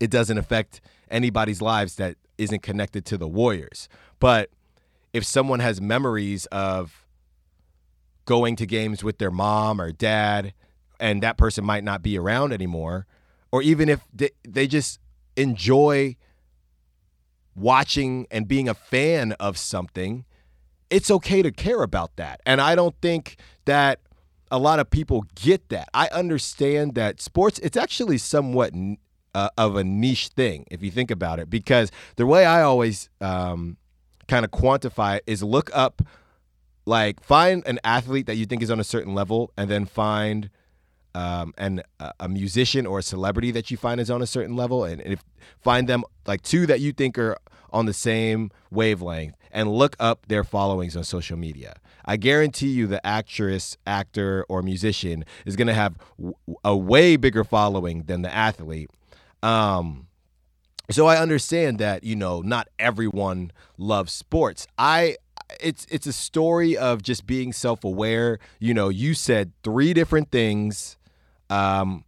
it 0.00 0.10
doesn't 0.10 0.36
affect 0.36 0.80
anybody's 1.08 1.62
lives 1.62 1.94
that 1.94 2.16
isn't 2.38 2.64
connected 2.64 3.04
to 3.04 3.16
the 3.16 3.28
Warriors. 3.28 3.88
But 4.18 4.50
if 5.12 5.24
someone 5.24 5.60
has 5.60 5.80
memories 5.80 6.46
of 6.46 7.06
going 8.24 8.56
to 8.56 8.66
games 8.66 9.04
with 9.04 9.18
their 9.18 9.30
mom 9.30 9.80
or 9.80 9.92
dad, 9.92 10.54
and 10.98 11.22
that 11.22 11.36
person 11.36 11.64
might 11.64 11.84
not 11.84 12.02
be 12.02 12.18
around 12.18 12.52
anymore, 12.52 13.06
or 13.52 13.62
even 13.62 13.88
if 13.88 14.00
they, 14.12 14.30
they 14.42 14.66
just 14.66 14.98
enjoy 15.36 16.16
watching 17.54 18.26
and 18.28 18.48
being 18.48 18.68
a 18.68 18.74
fan 18.74 19.32
of 19.38 19.56
something, 19.56 20.24
it's 20.90 21.10
okay 21.10 21.42
to 21.42 21.50
care 21.50 21.82
about 21.82 22.16
that. 22.16 22.40
And 22.44 22.60
I 22.60 22.74
don't 22.74 22.94
think 23.00 23.36
that 23.64 24.00
a 24.50 24.58
lot 24.58 24.78
of 24.78 24.90
people 24.90 25.24
get 25.34 25.68
that. 25.70 25.88
I 25.94 26.08
understand 26.08 26.94
that 26.94 27.20
sports, 27.20 27.58
it's 27.60 27.76
actually 27.76 28.18
somewhat 28.18 28.74
uh, 29.34 29.48
of 29.56 29.76
a 29.76 29.84
niche 29.84 30.28
thing 30.28 30.66
if 30.70 30.82
you 30.82 30.90
think 30.90 31.10
about 31.10 31.38
it, 31.38 31.48
because 31.48 31.90
the 32.16 32.26
way 32.26 32.44
I 32.44 32.62
always 32.62 33.08
um, 33.20 33.78
kind 34.28 34.44
of 34.44 34.50
quantify 34.50 35.16
it 35.16 35.24
is 35.26 35.42
look 35.42 35.70
up, 35.72 36.02
like, 36.84 37.22
find 37.22 37.66
an 37.66 37.78
athlete 37.84 38.26
that 38.26 38.34
you 38.36 38.44
think 38.44 38.62
is 38.62 38.70
on 38.70 38.80
a 38.80 38.84
certain 38.84 39.14
level, 39.14 39.52
and 39.56 39.70
then 39.70 39.86
find 39.86 40.50
um, 41.14 41.54
and 41.58 41.82
a 42.20 42.28
musician 42.28 42.86
or 42.86 42.98
a 43.00 43.02
celebrity 43.02 43.50
that 43.50 43.70
you 43.70 43.76
find 43.76 44.00
is 44.00 44.10
on 44.10 44.22
a 44.22 44.26
certain 44.26 44.56
level, 44.56 44.84
and, 44.84 45.00
if 45.02 45.22
find 45.60 45.88
them 45.88 46.04
like 46.26 46.42
two 46.42 46.66
that 46.66 46.80
you 46.80 46.92
think 46.92 47.18
are 47.18 47.36
on 47.72 47.86
the 47.86 47.92
same 47.92 48.50
wavelength, 48.70 49.34
and 49.50 49.70
look 49.70 49.96
up 50.00 50.26
their 50.28 50.44
followings 50.44 50.96
on 50.96 51.04
social 51.04 51.36
media. 51.36 51.74
I 52.04 52.16
guarantee 52.16 52.68
you, 52.68 52.86
the 52.86 53.04
actress, 53.06 53.76
actor, 53.86 54.44
or 54.48 54.62
musician 54.62 55.24
is 55.46 55.56
going 55.56 55.68
to 55.68 55.74
have 55.74 55.96
a 56.64 56.76
way 56.76 57.16
bigger 57.16 57.44
following 57.44 58.04
than 58.04 58.22
the 58.22 58.34
athlete. 58.34 58.90
Um, 59.42 60.08
so 60.90 61.06
I 61.06 61.18
understand 61.18 61.78
that 61.78 62.04
you 62.04 62.16
know 62.16 62.40
not 62.40 62.68
everyone 62.78 63.52
loves 63.78 64.12
sports. 64.12 64.66
I 64.78 65.16
it's 65.60 65.86
it's 65.90 66.06
a 66.06 66.12
story 66.12 66.76
of 66.76 67.02
just 67.02 67.26
being 67.26 67.52
self-aware. 67.52 68.38
You 68.58 68.74
know, 68.74 68.88
you 68.88 69.14
said 69.14 69.52
three 69.62 69.94
different 69.94 70.30
things 70.30 70.96
um, 71.52 72.04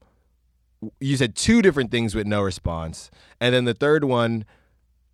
you 1.00 1.16
said 1.16 1.34
two 1.34 1.60
different 1.62 1.90
things 1.90 2.14
with 2.14 2.26
no 2.26 2.42
response, 2.42 3.10
and 3.40 3.54
then 3.54 3.64
the 3.64 3.74
third 3.74 4.04
one, 4.04 4.44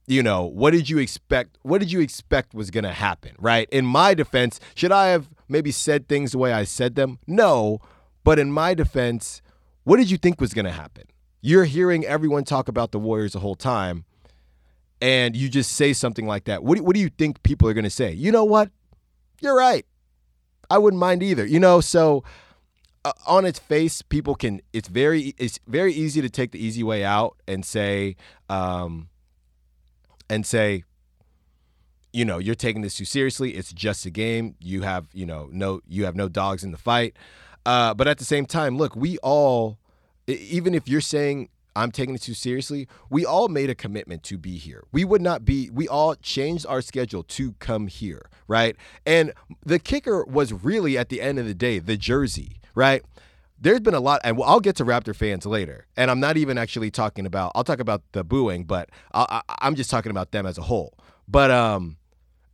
you 0.06 0.22
know, 0.22 0.44
what 0.44 0.70
did 0.70 0.88
you 0.88 0.98
expect? 0.98 1.58
What 1.62 1.78
did 1.78 1.90
you 1.90 2.00
expect 2.00 2.54
was 2.54 2.70
going 2.70 2.84
to 2.84 2.92
happen? 2.92 3.32
Right? 3.38 3.68
In 3.70 3.84
my 3.84 4.14
defense, 4.14 4.60
should 4.74 4.92
I 4.92 5.08
have 5.08 5.28
maybe 5.48 5.72
said 5.72 6.08
things 6.08 6.32
the 6.32 6.38
way 6.38 6.52
I 6.52 6.64
said 6.64 6.94
them? 6.94 7.18
No, 7.26 7.80
but 8.24 8.38
in 8.38 8.52
my 8.52 8.74
defense, 8.74 9.42
what 9.84 9.96
did 9.96 10.10
you 10.10 10.16
think 10.16 10.40
was 10.40 10.54
going 10.54 10.64
to 10.64 10.72
happen? 10.72 11.04
You're 11.40 11.64
hearing 11.64 12.04
everyone 12.04 12.44
talk 12.44 12.68
about 12.68 12.92
the 12.92 12.98
Warriors 12.98 13.32
the 13.32 13.40
whole 13.40 13.56
time, 13.56 14.04
and 15.00 15.34
you 15.34 15.48
just 15.48 15.72
say 15.72 15.92
something 15.92 16.26
like 16.26 16.44
that. 16.44 16.62
What 16.62 16.76
do, 16.76 16.84
what 16.84 16.94
do 16.94 17.00
you 17.00 17.08
think 17.08 17.42
people 17.42 17.68
are 17.68 17.74
going 17.74 17.84
to 17.84 17.90
say? 17.90 18.12
You 18.12 18.30
know 18.30 18.44
what? 18.44 18.70
You're 19.40 19.56
right. 19.56 19.86
I 20.68 20.78
wouldn't 20.78 21.00
mind 21.00 21.22
either. 21.22 21.44
You 21.44 21.58
know, 21.58 21.80
so 21.80 22.22
uh, 23.04 23.12
on 23.26 23.44
its 23.44 23.58
face, 23.58 24.02
people 24.02 24.34
can. 24.34 24.60
It's 24.72 24.88
very 24.88 25.34
it's 25.38 25.58
very 25.66 25.92
easy 25.92 26.20
to 26.20 26.30
take 26.30 26.52
the 26.52 26.62
easy 26.62 26.82
way 26.82 27.04
out 27.04 27.36
and 27.48 27.64
say, 27.64 28.16
um, 28.48 29.08
and 30.28 30.44
say, 30.44 30.84
you 32.12 32.24
know, 32.24 32.38
you're 32.38 32.54
taking 32.54 32.82
this 32.82 32.96
too 32.96 33.04
seriously. 33.04 33.52
It's 33.52 33.72
just 33.72 34.04
a 34.06 34.10
game. 34.10 34.54
You 34.60 34.82
have 34.82 35.06
you 35.12 35.26
know 35.26 35.48
no 35.52 35.80
you 35.88 36.04
have 36.04 36.16
no 36.16 36.28
dogs 36.28 36.62
in 36.62 36.72
the 36.72 36.78
fight. 36.78 37.16
Uh, 37.64 37.94
but 37.94 38.08
at 38.08 38.18
the 38.18 38.24
same 38.24 38.46
time, 38.46 38.78
look, 38.78 38.96
we 38.96 39.18
all, 39.18 39.78
even 40.26 40.74
if 40.74 40.88
you're 40.88 41.02
saying 41.02 41.50
I'm 41.76 41.92
taking 41.92 42.14
it 42.14 42.22
too 42.22 42.34
seriously. 42.34 42.88
We 43.10 43.24
all 43.24 43.48
made 43.48 43.70
a 43.70 43.74
commitment 43.74 44.22
to 44.24 44.38
be 44.38 44.56
here. 44.56 44.84
We 44.92 45.04
would 45.04 45.22
not 45.22 45.44
be, 45.44 45.70
we 45.70 45.86
all 45.86 46.14
changed 46.16 46.66
our 46.66 46.82
schedule 46.82 47.22
to 47.22 47.52
come 47.52 47.86
here, 47.86 48.28
right? 48.48 48.76
And 49.06 49.32
the 49.64 49.78
kicker 49.78 50.24
was 50.24 50.52
really 50.52 50.98
at 50.98 51.10
the 51.10 51.20
end 51.20 51.38
of 51.38 51.46
the 51.46 51.54
day, 51.54 51.78
the 51.78 51.96
jersey 51.96 52.59
right? 52.74 53.02
There's 53.60 53.80
been 53.80 53.94
a 53.94 54.00
lot, 54.00 54.22
and 54.24 54.40
I'll 54.42 54.60
get 54.60 54.76
to 54.76 54.84
Raptor 54.84 55.14
fans 55.14 55.44
later. 55.44 55.86
And 55.96 56.10
I'm 56.10 56.20
not 56.20 56.36
even 56.38 56.56
actually 56.56 56.90
talking 56.90 57.26
about. 57.26 57.52
I'll 57.54 57.64
talk 57.64 57.78
about 57.78 58.02
the 58.12 58.24
booing, 58.24 58.64
but 58.64 58.88
i 59.12 59.42
am 59.60 59.74
just 59.74 59.90
talking 59.90 60.10
about 60.10 60.32
them 60.32 60.46
as 60.46 60.56
a 60.56 60.62
whole. 60.62 60.94
But 61.28 61.50
um, 61.50 61.98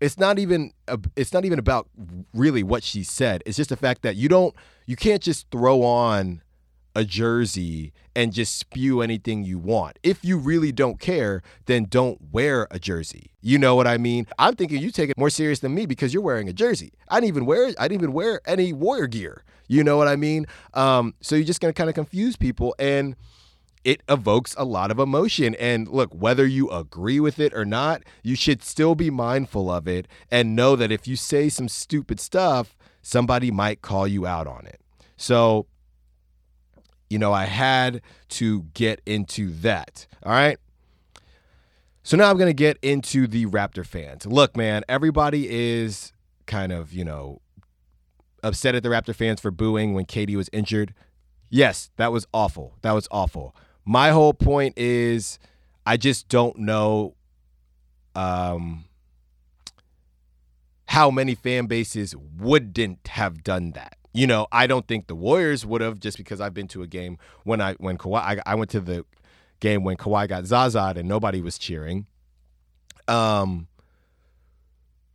it's 0.00 0.18
not 0.18 0.38
even 0.38 0.72
it's 1.16 1.32
not 1.32 1.44
even 1.44 1.58
about 1.58 1.88
really 2.34 2.62
what 2.62 2.82
she 2.82 3.02
said. 3.02 3.42
It's 3.46 3.56
just 3.56 3.70
the 3.70 3.76
fact 3.76 4.02
that 4.02 4.16
you 4.16 4.28
don't 4.28 4.54
you 4.86 4.96
can't 4.96 5.22
just 5.22 5.50
throw 5.50 5.82
on 5.82 6.42
a 6.96 7.04
jersey 7.04 7.92
and 8.16 8.32
just 8.32 8.58
spew 8.58 9.02
anything 9.02 9.44
you 9.44 9.58
want. 9.58 9.98
If 10.02 10.24
you 10.24 10.38
really 10.38 10.72
don't 10.72 10.98
care, 10.98 11.42
then 11.66 11.84
don't 11.84 12.18
wear 12.32 12.66
a 12.70 12.78
jersey. 12.78 13.32
You 13.42 13.58
know 13.58 13.74
what 13.74 13.86
I 13.86 13.98
mean? 13.98 14.26
I'm 14.38 14.56
thinking 14.56 14.80
you 14.80 14.90
take 14.90 15.10
it 15.10 15.18
more 15.18 15.28
serious 15.28 15.60
than 15.60 15.74
me 15.74 15.84
because 15.84 16.14
you're 16.14 16.22
wearing 16.22 16.48
a 16.48 16.54
jersey. 16.54 16.94
I 17.08 17.16
didn't 17.16 17.28
even 17.28 17.44
wear 17.44 17.66
I 17.78 17.86
didn't 17.86 18.00
even 18.00 18.14
wear 18.14 18.40
any 18.46 18.72
warrior 18.72 19.06
gear. 19.08 19.44
You 19.68 19.84
know 19.84 19.98
what 19.98 20.08
I 20.08 20.16
mean? 20.16 20.46
Um, 20.72 21.14
so 21.20 21.36
you're 21.36 21.44
just 21.44 21.60
gonna 21.60 21.74
kind 21.74 21.90
of 21.90 21.94
confuse 21.94 22.34
people 22.36 22.74
and 22.78 23.14
it 23.84 24.02
evokes 24.08 24.54
a 24.56 24.64
lot 24.64 24.90
of 24.90 24.98
emotion. 24.98 25.54
And 25.56 25.86
look, 25.86 26.10
whether 26.14 26.46
you 26.46 26.70
agree 26.70 27.20
with 27.20 27.38
it 27.38 27.52
or 27.52 27.66
not, 27.66 28.02
you 28.22 28.34
should 28.36 28.62
still 28.62 28.94
be 28.94 29.10
mindful 29.10 29.70
of 29.70 29.86
it 29.86 30.08
and 30.30 30.56
know 30.56 30.76
that 30.76 30.90
if 30.90 31.06
you 31.06 31.14
say 31.14 31.50
some 31.50 31.68
stupid 31.68 32.20
stuff, 32.20 32.74
somebody 33.02 33.50
might 33.50 33.82
call 33.82 34.08
you 34.08 34.26
out 34.26 34.46
on 34.46 34.66
it. 34.66 34.80
So 35.18 35.66
you 37.08 37.18
know, 37.18 37.32
I 37.32 37.44
had 37.44 38.02
to 38.30 38.62
get 38.74 39.00
into 39.06 39.50
that. 39.60 40.06
All 40.24 40.32
right. 40.32 40.58
So 42.02 42.16
now 42.16 42.30
I'm 42.30 42.36
going 42.36 42.50
to 42.50 42.54
get 42.54 42.78
into 42.82 43.26
the 43.26 43.46
Raptor 43.46 43.84
fans. 43.84 44.26
Look, 44.26 44.56
man, 44.56 44.84
everybody 44.88 45.48
is 45.50 46.12
kind 46.46 46.70
of, 46.70 46.92
you 46.92 47.04
know, 47.04 47.40
upset 48.42 48.74
at 48.74 48.82
the 48.82 48.88
Raptor 48.88 49.14
fans 49.14 49.40
for 49.40 49.50
booing 49.50 49.92
when 49.94 50.04
KD 50.04 50.36
was 50.36 50.48
injured. 50.52 50.94
Yes, 51.50 51.90
that 51.96 52.12
was 52.12 52.26
awful. 52.32 52.74
That 52.82 52.92
was 52.92 53.08
awful. 53.10 53.54
My 53.84 54.10
whole 54.10 54.34
point 54.34 54.74
is 54.76 55.38
I 55.84 55.96
just 55.96 56.28
don't 56.28 56.58
know 56.58 57.14
um, 58.14 58.84
how 60.86 61.10
many 61.10 61.34
fan 61.34 61.66
bases 61.66 62.14
wouldn't 62.16 63.06
have 63.06 63.44
done 63.44 63.72
that. 63.72 63.96
You 64.16 64.26
know, 64.26 64.46
I 64.50 64.66
don't 64.66 64.88
think 64.88 65.08
the 65.08 65.14
Warriors 65.14 65.66
would 65.66 65.82
have 65.82 66.00
just 66.00 66.16
because 66.16 66.40
I've 66.40 66.54
been 66.54 66.68
to 66.68 66.82
a 66.82 66.86
game 66.86 67.18
when 67.44 67.60
I 67.60 67.74
when 67.74 67.98
Kawhi 67.98 68.18
I, 68.18 68.40
I 68.46 68.54
went 68.54 68.70
to 68.70 68.80
the 68.80 69.04
game 69.60 69.84
when 69.84 69.98
Kawhi 69.98 70.26
got 70.26 70.46
Zaza 70.46 70.94
and 70.96 71.06
nobody 71.06 71.42
was 71.42 71.58
cheering. 71.58 72.06
Um, 73.08 73.68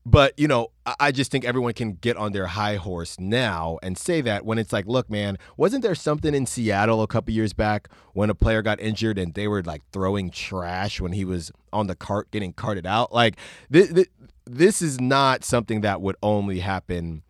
but 0.05 0.37
you 0.37 0.47
know, 0.47 0.67
I 0.99 1.11
just 1.11 1.31
think 1.31 1.45
everyone 1.45 1.73
can 1.73 1.93
get 1.93 2.15
on 2.15 2.31
their 2.31 2.45
high 2.45 2.75
horse 2.75 3.19
now 3.19 3.79
and 3.81 3.97
say 3.97 4.21
that 4.21 4.45
when 4.45 4.59
it's 4.59 4.71
like, 4.71 4.85
look, 4.85 5.09
man, 5.09 5.39
wasn't 5.57 5.81
there 5.81 5.95
something 5.95 6.35
in 6.35 6.45
Seattle 6.45 7.01
a 7.01 7.07
couple 7.07 7.33
years 7.33 7.53
back 7.53 7.87
when 8.13 8.29
a 8.29 8.35
player 8.35 8.61
got 8.61 8.79
injured 8.79 9.17
and 9.17 9.33
they 9.33 9.47
were 9.47 9.63
like 9.63 9.81
throwing 9.91 10.29
trash 10.29 11.01
when 11.01 11.11
he 11.11 11.25
was 11.25 11.51
on 11.73 11.87
the 11.87 11.95
cart 11.95 12.29
getting 12.29 12.53
carted 12.53 12.85
out? 12.85 13.11
Like 13.11 13.37
this, 13.67 14.05
this 14.45 14.83
is 14.83 15.01
not 15.01 15.43
something 15.43 15.81
that 15.81 16.01
would 16.01 16.17
only 16.21 16.59
happen 16.59 17.23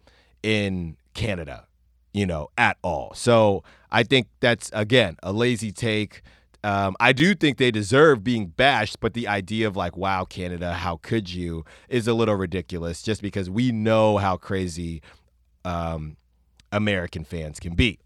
in 0.43 0.97
Canada, 1.13 1.67
you 2.13 2.25
know, 2.25 2.49
at 2.57 2.77
all. 2.81 3.13
So 3.15 3.63
I 3.91 4.03
think 4.03 4.27
that's, 4.39 4.69
again, 4.73 5.17
a 5.23 5.31
lazy 5.31 5.71
take. 5.71 6.21
Um, 6.63 6.95
I 6.99 7.11
do 7.11 7.33
think 7.33 7.57
they 7.57 7.71
deserve 7.71 8.23
being 8.23 8.47
bashed, 8.47 8.99
but 8.99 9.13
the 9.13 9.27
idea 9.27 9.67
of 9.67 9.75
like, 9.75 9.97
wow, 9.97 10.25
Canada, 10.25 10.73
how 10.73 10.97
could 10.97 11.33
you, 11.33 11.65
is 11.89 12.07
a 12.07 12.13
little 12.13 12.35
ridiculous 12.35 13.01
just 13.01 13.21
because 13.21 13.49
we 13.49 13.71
know 13.71 14.17
how 14.17 14.37
crazy 14.37 15.01
um, 15.65 16.17
American 16.71 17.23
fans 17.23 17.59
can 17.59 17.75
be. 17.75 17.99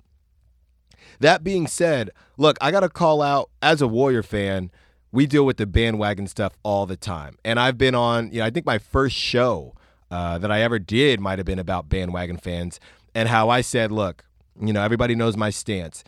That 1.20 1.44
being 1.44 1.68
said, 1.68 2.10
look, 2.38 2.58
I 2.62 2.72
got 2.72 2.80
to 2.82 2.90
call 2.90 3.22
out 3.22 3.50
as 3.62 3.82
a 3.82 3.88
Warrior 3.88 4.24
fan, 4.24 4.72
we 5.12 5.26
deal 5.26 5.46
with 5.46 5.58
the 5.58 5.66
bandwagon 5.66 6.28
stuff 6.28 6.58
all 6.64 6.86
the 6.86 6.98
time. 6.98 7.38
And 7.46 7.60
I've 7.60 7.78
been 7.78 7.96
on, 7.96 8.32
you 8.32 8.40
know, 8.40 8.46
I 8.46 8.50
think 8.50 8.66
my 8.66 8.78
first 8.78 9.16
show 9.16 9.75
uh, 10.12 10.38
that 10.38 10.52
I 10.52 10.62
ever 10.62 10.80
did 10.80 11.20
might 11.20 11.40
have 11.40 11.46
been 11.46 11.60
about 11.60 11.90
bandwagon 11.90 12.38
fans. 12.38 12.80
and 13.14 13.30
how 13.30 13.50
I 13.50 13.62
said, 13.62 13.92
look, 13.92 14.26
you 14.60 14.74
know, 14.74 14.82
everybody 14.82 15.16
knows 15.16 15.38
my 15.38 15.50
stance. 15.50 16.04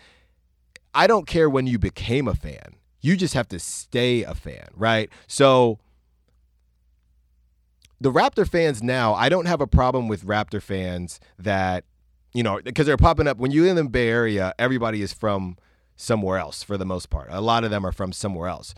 I 0.94 1.08
don't 1.08 1.26
care 1.26 1.50
when 1.50 1.68
you 1.68 1.80
became 1.80 2.28
a 2.28 2.36
fan. 2.36 2.76
You 3.02 3.16
just 3.16 3.34
have 3.34 3.48
to 3.50 3.60
stay 3.60 4.24
a 4.24 4.34
fan, 4.34 4.68
right? 4.76 5.10
So 5.28 5.80
the 8.00 8.12
Raptor 8.12 8.48
fans 8.48 8.84
now, 8.84 9.14
I 9.14 9.30
don't 9.30 9.46
have 9.46 9.62
a 9.62 9.68
problem 9.68 10.08
with 10.08 10.26
Raptor 10.26 10.62
fans 10.62 11.20
that, 11.40 11.86
you 12.34 12.44
know, 12.44 12.60
because 12.64 12.86
they're 12.86 12.98
popping 12.98 13.28
up 13.28 13.38
when 13.38 13.52
you 13.52 13.64
live 13.64 13.78
in 13.78 13.86
the 13.86 13.92
Bay 13.92 14.10
Area, 14.10 14.54
everybody 14.60 15.02
is 15.02 15.14
from 15.14 15.58
somewhere 15.96 16.38
else 16.38 16.64
for 16.64 16.78
the 16.78 16.86
most 16.86 17.10
part. 17.10 17.28
A 17.32 17.42
lot 17.42 17.64
of 17.64 17.72
them 17.72 17.86
are 17.86 17.92
from 17.92 18.12
somewhere 18.12 18.48
else. 18.48 18.76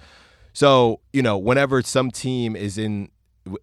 So, 0.53 1.01
you 1.13 1.21
know, 1.21 1.38
whenever 1.38 1.81
some 1.81 2.11
team 2.11 2.55
is 2.55 2.77
in 2.77 3.09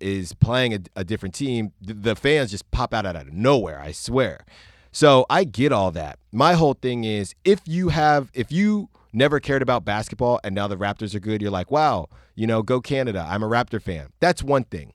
is 0.01 0.33
playing 0.35 0.75
a, 0.75 0.81
a 0.97 1.05
different 1.05 1.35
team, 1.35 1.73
the 1.81 2.17
fans 2.17 2.51
just 2.51 2.71
pop 2.71 2.95
out 2.95 3.07
out 3.07 3.17
of 3.17 3.33
nowhere, 3.33 3.81
I 3.81 3.93
swear. 3.93 4.45
So 4.93 5.27
I 5.29 5.45
get 5.45 5.73
all 5.73 5.91
that. 5.93 6.19
My 6.33 6.55
whole 6.55 6.75
thing 6.75 7.05
is 7.05 7.35
if 7.45 7.61
you 7.67 7.91
have, 7.91 8.31
if 8.33 8.51
you 8.51 8.89
never 9.13 9.41
cared 9.41 9.63
about 9.63 9.85
basketball 9.85 10.41
and 10.43 10.55
now 10.55 10.67
the 10.67 10.77
Raptors 10.77 11.15
are 11.15 11.21
good, 11.21 11.43
you're 11.43 11.51
like, 11.51 11.71
wow, 11.71 12.09
you 12.35 12.47
know, 12.47 12.63
go 12.63 12.81
Canada. 12.81 13.27
I'm 13.29 13.43
a 13.43 13.49
Raptor 13.49 13.81
fan. 13.81 14.09
That's 14.21 14.43
one 14.43 14.65
thing. 14.65 14.93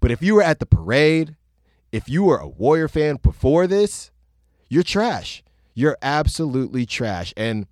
But 0.00 0.10
if 0.10 0.22
you 0.22 0.34
were 0.34 0.42
at 0.42 0.58
the 0.58 0.66
parade, 0.66 1.36
if 1.92 2.08
you 2.08 2.24
were 2.24 2.38
a 2.38 2.48
Warrior 2.48 2.88
fan 2.88 3.16
before 3.16 3.66
this, 3.66 4.10
you're 4.68 4.82
trash. 4.82 5.42
You're 5.74 5.98
absolutely 6.02 6.86
trash. 6.86 7.34
And 7.36 7.66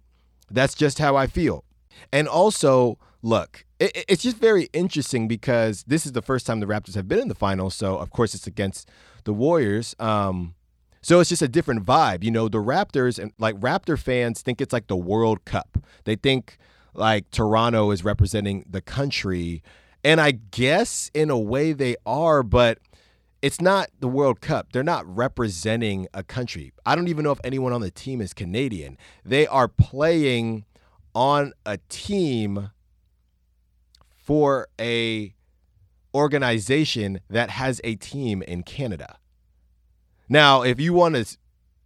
that's 0.51 0.75
just 0.75 0.99
how 0.99 1.17
I 1.17 1.27
feel. 1.27 1.65
And 2.13 2.29
also, 2.29 2.99
look, 3.23 3.65
it, 3.79 4.05
it's 4.09 4.23
just 4.23 4.37
very 4.37 4.69
interesting 4.73 5.29
because 5.29 5.85
this 5.87 6.07
is 6.07 6.13
the 6.13 6.23
first 6.23 6.47
time 6.47 6.61
the 6.61 6.67
Raptors 6.67 6.95
have 6.95 7.09
been 7.09 7.19
in 7.19 7.29
the 7.29 7.35
finals. 7.35 7.75
So, 7.75 7.97
of 7.99 8.11
course, 8.11 8.35
it's 8.35 8.47
against 8.47 8.89
the 9.25 9.33
Warriors. 9.33 9.95
Um, 9.99 10.55
so 11.01 11.21
it's 11.21 11.29
just 11.29 11.43
a 11.43 11.49
different 11.49 11.85
vibe. 11.85 12.23
You 12.23 12.31
know, 12.31 12.49
the 12.49 12.59
Raptors 12.59 13.19
and 13.19 13.33
like 13.39 13.59
Raptor 13.61 13.99
fans 13.99 14.43
think 14.43 14.61
it's 14.61 14.73
like 14.73 14.89
the 14.89 14.97
World 14.97 15.45
Cup. 15.45 15.79
They 16.05 16.17
think 16.17 16.59
like 16.95 17.31
Toronto 17.31 17.91
is 17.91 18.05
representing 18.05 18.65
the 18.69 18.81
country. 18.81 19.63
And 20.05 20.21
I 20.21 20.33
guess 20.33 21.11
in 21.15 21.31
a 21.31 21.39
way 21.39 21.73
they 21.73 21.97
are, 22.07 22.43
but 22.43 22.79
it's 23.43 23.61
not 23.61 23.91
the 24.01 24.09
World 24.09 24.41
Cup. 24.41 24.73
They're 24.73 24.83
not 24.83 25.07
representing 25.07 26.09
a 26.13 26.23
country. 26.23 26.73
I 26.85 26.97
don't 26.97 27.09
even 27.09 27.23
know 27.23 27.33
if 27.33 27.41
anyone 27.45 27.73
on 27.73 27.81
the 27.81 27.91
team 27.91 28.21
is 28.21 28.33
Canadian. 28.33 28.99
They 29.25 29.47
are 29.47 29.69
playing 29.69 30.65
on 31.15 31.53
a 31.65 31.79
team 31.89 32.71
for 34.29 34.69
a 34.79 35.35
organization 36.15 37.19
that 37.31 37.49
has 37.49 37.81
a 37.83 37.95
team 37.95 38.43
in 38.43 38.63
Canada. 38.63 39.17
Now, 40.29 40.61
if 40.61 40.79
you 40.79 40.93
want 40.93 41.15
to 41.15 41.25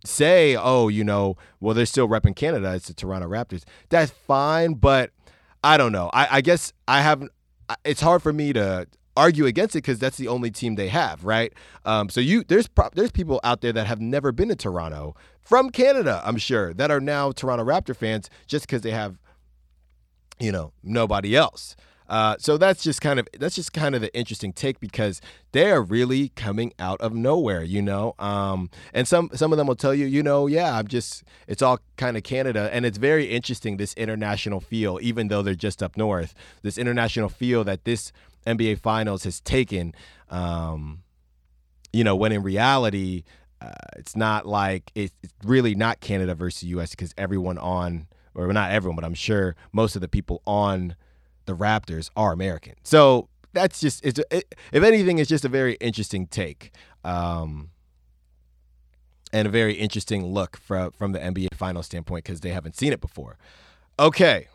say, 0.04 0.56
oh, 0.56 0.88
you 0.88 1.04
know, 1.04 1.36
well, 1.60 1.72
they're 1.72 1.86
still 1.86 2.08
repping 2.08 2.34
Canada, 2.34 2.74
it's 2.74 2.88
the 2.88 2.94
Toronto 2.94 3.28
Raptors, 3.28 3.62
that's 3.90 4.10
fine, 4.10 4.74
but 4.74 5.10
I 5.62 5.76
don't 5.76 5.92
know. 5.92 6.10
I, 6.12 6.38
I 6.38 6.40
guess 6.40 6.72
I 6.88 7.02
have, 7.02 7.22
it's 7.84 8.00
hard 8.00 8.24
for 8.24 8.32
me 8.32 8.52
to 8.54 8.88
argue 9.16 9.46
against 9.46 9.76
it 9.76 9.84
because 9.84 10.00
that's 10.00 10.16
the 10.16 10.26
only 10.26 10.50
team 10.50 10.74
they 10.74 10.88
have, 10.88 11.24
right? 11.24 11.52
Um, 11.84 12.08
so 12.08 12.20
you 12.20 12.42
there's 12.42 12.66
pro- 12.66 12.90
there's 12.92 13.12
people 13.12 13.38
out 13.44 13.60
there 13.60 13.72
that 13.72 13.86
have 13.86 14.00
never 14.00 14.32
been 14.32 14.48
to 14.48 14.56
Toronto 14.56 15.14
from 15.40 15.70
Canada, 15.70 16.20
I'm 16.24 16.38
sure, 16.38 16.74
that 16.74 16.90
are 16.90 17.00
now 17.00 17.30
Toronto 17.30 17.64
Raptor 17.64 17.94
fans 17.94 18.28
just 18.48 18.66
because 18.66 18.82
they 18.82 18.90
have, 18.90 19.20
you 20.40 20.50
know, 20.50 20.72
nobody 20.82 21.36
else. 21.36 21.76
Uh, 22.12 22.36
so 22.38 22.58
that's 22.58 22.82
just 22.82 23.00
kind 23.00 23.18
of 23.18 23.26
that's 23.38 23.54
just 23.54 23.72
kind 23.72 23.94
of 23.94 24.02
the 24.02 24.14
interesting 24.14 24.52
take 24.52 24.78
because 24.80 25.22
they 25.52 25.70
are 25.70 25.80
really 25.80 26.28
coming 26.36 26.70
out 26.78 27.00
of 27.00 27.14
nowhere, 27.14 27.62
you 27.62 27.80
know. 27.80 28.14
Um, 28.18 28.68
and 28.92 29.08
some 29.08 29.30
some 29.32 29.50
of 29.50 29.56
them 29.56 29.66
will 29.66 29.76
tell 29.76 29.94
you, 29.94 30.04
you 30.04 30.22
know, 30.22 30.46
yeah, 30.46 30.76
I'm 30.76 30.88
just 30.88 31.24
it's 31.46 31.62
all 31.62 31.78
kind 31.96 32.18
of 32.18 32.22
Canada, 32.22 32.68
and 32.70 32.84
it's 32.84 32.98
very 32.98 33.30
interesting 33.30 33.78
this 33.78 33.94
international 33.94 34.60
feel, 34.60 34.98
even 35.00 35.28
though 35.28 35.40
they're 35.40 35.54
just 35.54 35.82
up 35.82 35.96
north. 35.96 36.34
This 36.60 36.76
international 36.76 37.30
feel 37.30 37.64
that 37.64 37.86
this 37.86 38.12
NBA 38.46 38.80
Finals 38.80 39.24
has 39.24 39.40
taken, 39.40 39.94
um, 40.28 41.04
you 41.94 42.04
know, 42.04 42.14
when 42.14 42.30
in 42.30 42.42
reality, 42.42 43.22
uh, 43.62 43.70
it's 43.96 44.14
not 44.14 44.44
like 44.44 44.92
it's 44.94 45.14
really 45.44 45.74
not 45.74 46.00
Canada 46.00 46.34
versus 46.34 46.64
U.S. 46.64 46.90
because 46.90 47.14
everyone 47.16 47.56
on, 47.56 48.06
or 48.34 48.52
not 48.52 48.70
everyone, 48.70 48.96
but 48.96 49.04
I'm 49.06 49.14
sure 49.14 49.56
most 49.72 49.94
of 49.94 50.02
the 50.02 50.08
people 50.08 50.42
on 50.46 50.94
the 51.46 51.56
Raptors 51.56 52.10
are 52.16 52.32
American. 52.32 52.74
So 52.82 53.28
that's 53.52 53.80
just 53.80 54.04
it's 54.04 54.20
it, 54.30 54.54
if 54.72 54.82
anything, 54.82 55.18
it's 55.18 55.28
just 55.28 55.44
a 55.44 55.48
very 55.48 55.74
interesting 55.74 56.26
take. 56.26 56.72
Um, 57.04 57.70
and 59.32 59.48
a 59.48 59.50
very 59.50 59.74
interesting 59.74 60.26
look 60.26 60.56
from 60.56 60.92
from 60.92 61.12
the 61.12 61.18
NBA 61.18 61.54
final 61.54 61.82
standpoint 61.82 62.24
because 62.24 62.40
they 62.40 62.50
haven't 62.50 62.76
seen 62.76 62.92
it 62.92 63.00
before. 63.00 63.38
Okay. 63.98 64.48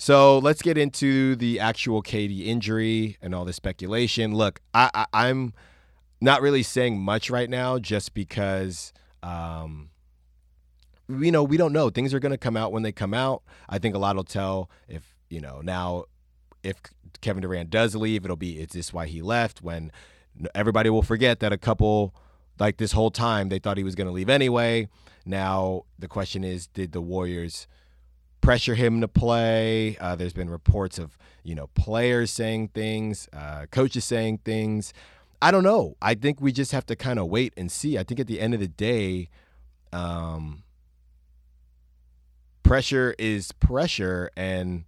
So 0.00 0.38
let's 0.38 0.62
get 0.62 0.78
into 0.78 1.34
the 1.34 1.58
actual 1.58 2.02
KD 2.04 2.46
injury 2.46 3.16
and 3.20 3.34
all 3.34 3.44
the 3.44 3.52
speculation. 3.52 4.32
Look, 4.32 4.60
I, 4.72 5.06
I 5.12 5.26
am 5.26 5.54
not 6.20 6.40
really 6.40 6.62
saying 6.62 7.00
much 7.00 7.30
right 7.30 7.50
now, 7.50 7.80
just 7.80 8.14
because 8.14 8.92
um, 9.24 9.90
you 11.08 11.32
know, 11.32 11.42
we 11.42 11.56
don't 11.56 11.72
know. 11.72 11.90
Things 11.90 12.12
are 12.12 12.20
going 12.20 12.32
to 12.32 12.38
come 12.38 12.56
out 12.56 12.72
when 12.72 12.82
they 12.82 12.92
come 12.92 13.14
out. 13.14 13.42
I 13.68 13.78
think 13.78 13.94
a 13.94 13.98
lot 13.98 14.16
will 14.16 14.24
tell 14.24 14.70
if, 14.88 15.02
you 15.30 15.40
know, 15.40 15.60
now 15.62 16.04
if 16.62 16.76
Kevin 17.20 17.42
Durant 17.42 17.70
does 17.70 17.94
leave, 17.94 18.24
it'll 18.24 18.36
be, 18.36 18.60
is 18.60 18.68
this 18.68 18.92
why 18.92 19.06
he 19.06 19.22
left? 19.22 19.62
When 19.62 19.90
everybody 20.54 20.90
will 20.90 21.02
forget 21.02 21.40
that 21.40 21.52
a 21.52 21.58
couple, 21.58 22.14
like 22.58 22.76
this 22.76 22.92
whole 22.92 23.10
time, 23.10 23.48
they 23.48 23.58
thought 23.58 23.78
he 23.78 23.84
was 23.84 23.94
going 23.94 24.06
to 24.06 24.12
leave 24.12 24.28
anyway. 24.28 24.88
Now 25.24 25.84
the 25.98 26.08
question 26.08 26.44
is, 26.44 26.66
did 26.66 26.92
the 26.92 27.00
Warriors 27.00 27.66
pressure 28.40 28.74
him 28.74 29.00
to 29.00 29.08
play? 29.08 29.96
Uh, 29.98 30.14
there's 30.14 30.32
been 30.32 30.50
reports 30.50 30.98
of, 30.98 31.18
you 31.42 31.54
know, 31.54 31.68
players 31.68 32.30
saying 32.30 32.68
things, 32.68 33.28
uh, 33.32 33.66
coaches 33.70 34.04
saying 34.04 34.38
things. 34.44 34.92
I 35.40 35.50
don't 35.50 35.64
know. 35.64 35.96
I 36.02 36.14
think 36.14 36.40
we 36.40 36.52
just 36.52 36.72
have 36.72 36.84
to 36.86 36.96
kind 36.96 37.18
of 37.18 37.28
wait 37.28 37.54
and 37.56 37.70
see. 37.70 37.96
I 37.96 38.02
think 38.02 38.20
at 38.20 38.26
the 38.26 38.40
end 38.40 38.54
of 38.54 38.60
the 38.60 38.68
day, 38.68 39.28
um, 39.92 40.64
pressure 42.68 43.14
is 43.18 43.52
pressure 43.52 44.30
and 44.36 44.84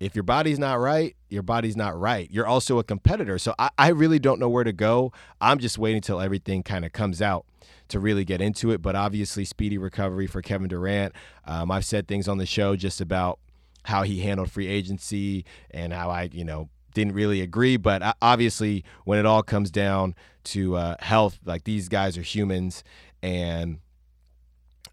if 0.00 0.14
your 0.16 0.22
body's 0.22 0.58
not 0.58 0.80
right, 0.80 1.14
your 1.28 1.42
body's 1.42 1.76
not 1.76 1.98
right. 1.98 2.26
You're 2.30 2.46
also 2.46 2.78
a 2.78 2.84
competitor. 2.84 3.38
So 3.38 3.54
I, 3.58 3.68
I 3.76 3.88
really 3.88 4.18
don't 4.18 4.40
know 4.40 4.48
where 4.48 4.64
to 4.64 4.72
go. 4.72 5.12
I'm 5.42 5.58
just 5.58 5.76
waiting 5.76 6.00
till 6.00 6.20
everything 6.20 6.62
kind 6.62 6.86
of 6.86 6.92
comes 6.92 7.20
out 7.20 7.44
to 7.88 8.00
really 8.00 8.24
get 8.24 8.40
into 8.40 8.70
it. 8.70 8.80
But 8.80 8.96
obviously, 8.96 9.44
speedy 9.44 9.76
recovery 9.76 10.26
for 10.26 10.40
Kevin 10.40 10.68
Durant. 10.68 11.14
Um, 11.44 11.70
I've 11.70 11.84
said 11.84 12.08
things 12.08 12.28
on 12.28 12.38
the 12.38 12.46
show 12.46 12.76
just 12.76 13.02
about 13.02 13.38
how 13.84 14.02
he 14.02 14.20
handled 14.20 14.50
free 14.50 14.68
agency 14.68 15.44
and 15.70 15.92
how 15.92 16.08
I, 16.08 16.30
you 16.32 16.46
know, 16.46 16.70
didn't 16.94 17.12
really 17.12 17.42
agree. 17.42 17.76
But 17.76 18.16
obviously, 18.22 18.84
when 19.04 19.18
it 19.18 19.26
all 19.26 19.42
comes 19.42 19.70
down 19.70 20.14
to 20.44 20.76
uh, 20.76 20.96
health, 21.00 21.38
like 21.44 21.64
these 21.64 21.90
guys 21.90 22.16
are 22.16 22.22
humans 22.22 22.82
and 23.22 23.80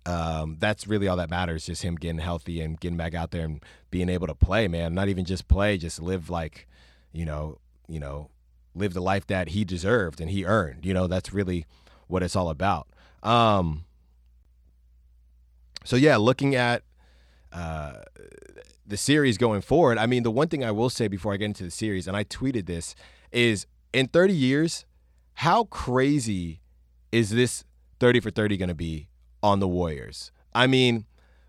um, 0.08 0.56
that's 0.58 0.88
really 0.88 1.10
all 1.10 1.18
that 1.18 1.30
matters. 1.30 1.66
Just 1.66 1.84
him 1.84 1.96
getting 1.96 2.20
healthy 2.20 2.62
and 2.62 2.80
getting 2.80 2.98
back 2.98 3.14
out 3.14 3.32
there 3.32 3.44
and 3.44 3.62
being 3.92 4.08
able 4.08 4.26
to 4.28 4.34
play, 4.34 4.70
man. 4.70 4.94
Not 4.94 5.10
even 5.10 5.26
just 5.26 5.50
play, 5.50 5.78
just 5.78 6.02
live 6.02 6.30
like, 6.30 6.66
you 7.12 7.26
know, 7.26 7.60
you 7.90 8.00
know, 8.00 8.30
live 8.74 8.94
the 8.94 9.02
life 9.02 9.28
that 9.28 9.50
he 9.50 9.66
deserved 9.66 10.22
and 10.22 10.30
he 10.30 10.46
earned. 10.46 10.86
You 10.86 10.94
know, 10.94 11.08
that's 11.08 11.34
really 11.34 11.66
what 12.08 12.24
it's 12.24 12.38
all 12.38 12.50
about. 12.50 12.88
Um, 13.22 13.84
so 15.84 15.98
yeah, 15.98 16.16
looking 16.16 16.56
at 16.56 16.84
uh, 17.52 18.04
the 18.86 18.98
series 18.98 19.38
going 19.38 19.60
forward, 19.60 19.98
I 19.98 20.06
mean, 20.06 20.24
the 20.24 20.32
one 20.32 20.48
thing 20.48 20.64
I 20.64 20.72
will 20.72 20.90
say 20.90 21.10
before 21.10 21.34
I 21.34 21.38
get 21.38 21.46
into 21.46 21.66
the 21.66 21.72
series, 21.72 22.08
and 22.08 22.16
I 22.16 22.24
tweeted 22.24 22.66
this, 22.66 22.96
is 23.34 23.68
in 23.92 24.08
30 24.08 24.34
years, 24.34 24.86
how 25.34 25.66
crazy 25.66 26.62
is 27.12 27.32
this 27.32 27.66
30 28.00 28.22
for 28.22 28.32
30 28.32 28.56
going 28.56 28.70
to 28.70 28.76
be 28.76 29.07
on 29.42 29.60
the 29.60 29.68
Warriors. 29.68 30.32
I 30.54 30.68
mean, 30.68 31.06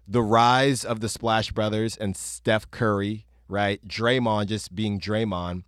the 0.06 0.22
rise 0.22 0.84
of 0.84 1.00
the 1.00 1.08
Splash 1.08 1.50
Brothers 1.50 1.96
and 1.96 2.16
Steph 2.16 2.70
Curry, 2.70 3.26
right? 3.48 3.86
Draymond 3.86 4.46
just 4.46 4.74
being 4.74 4.98
Draymond. 4.98 5.64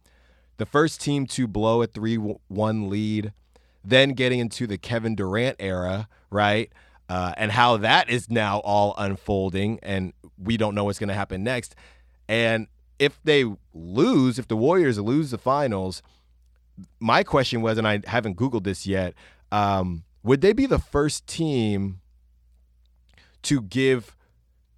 The 0.56 0.66
first 0.66 1.00
team 1.00 1.26
to 1.28 1.46
blow 1.46 1.82
a 1.82 1.86
3 1.86 2.16
1 2.16 2.90
lead, 2.90 3.32
then 3.84 4.10
getting 4.10 4.40
into 4.40 4.66
the 4.66 4.78
Kevin 4.78 5.14
Durant 5.14 5.56
era, 5.58 6.08
right? 6.30 6.70
Uh, 7.08 7.32
and 7.36 7.52
how 7.52 7.76
that 7.78 8.08
is 8.08 8.30
now 8.30 8.58
all 8.60 8.94
unfolding, 8.96 9.78
and 9.82 10.12
we 10.38 10.56
don't 10.56 10.74
know 10.74 10.84
what's 10.84 10.98
going 10.98 11.08
to 11.08 11.14
happen 11.14 11.42
next. 11.42 11.74
And 12.28 12.68
if 12.98 13.18
they 13.24 13.44
lose, 13.74 14.38
if 14.38 14.46
the 14.46 14.56
Warriors 14.56 14.98
lose 14.98 15.30
the 15.30 15.38
finals, 15.38 16.02
my 17.00 17.22
question 17.24 17.62
was, 17.62 17.78
and 17.78 17.88
I 17.88 18.00
haven't 18.06 18.36
Googled 18.36 18.64
this 18.64 18.86
yet, 18.86 19.14
um, 19.50 20.04
would 20.22 20.40
they 20.40 20.52
be 20.52 20.66
the 20.66 20.78
first 20.78 21.26
team 21.26 22.00
to 23.42 23.60
give 23.60 24.16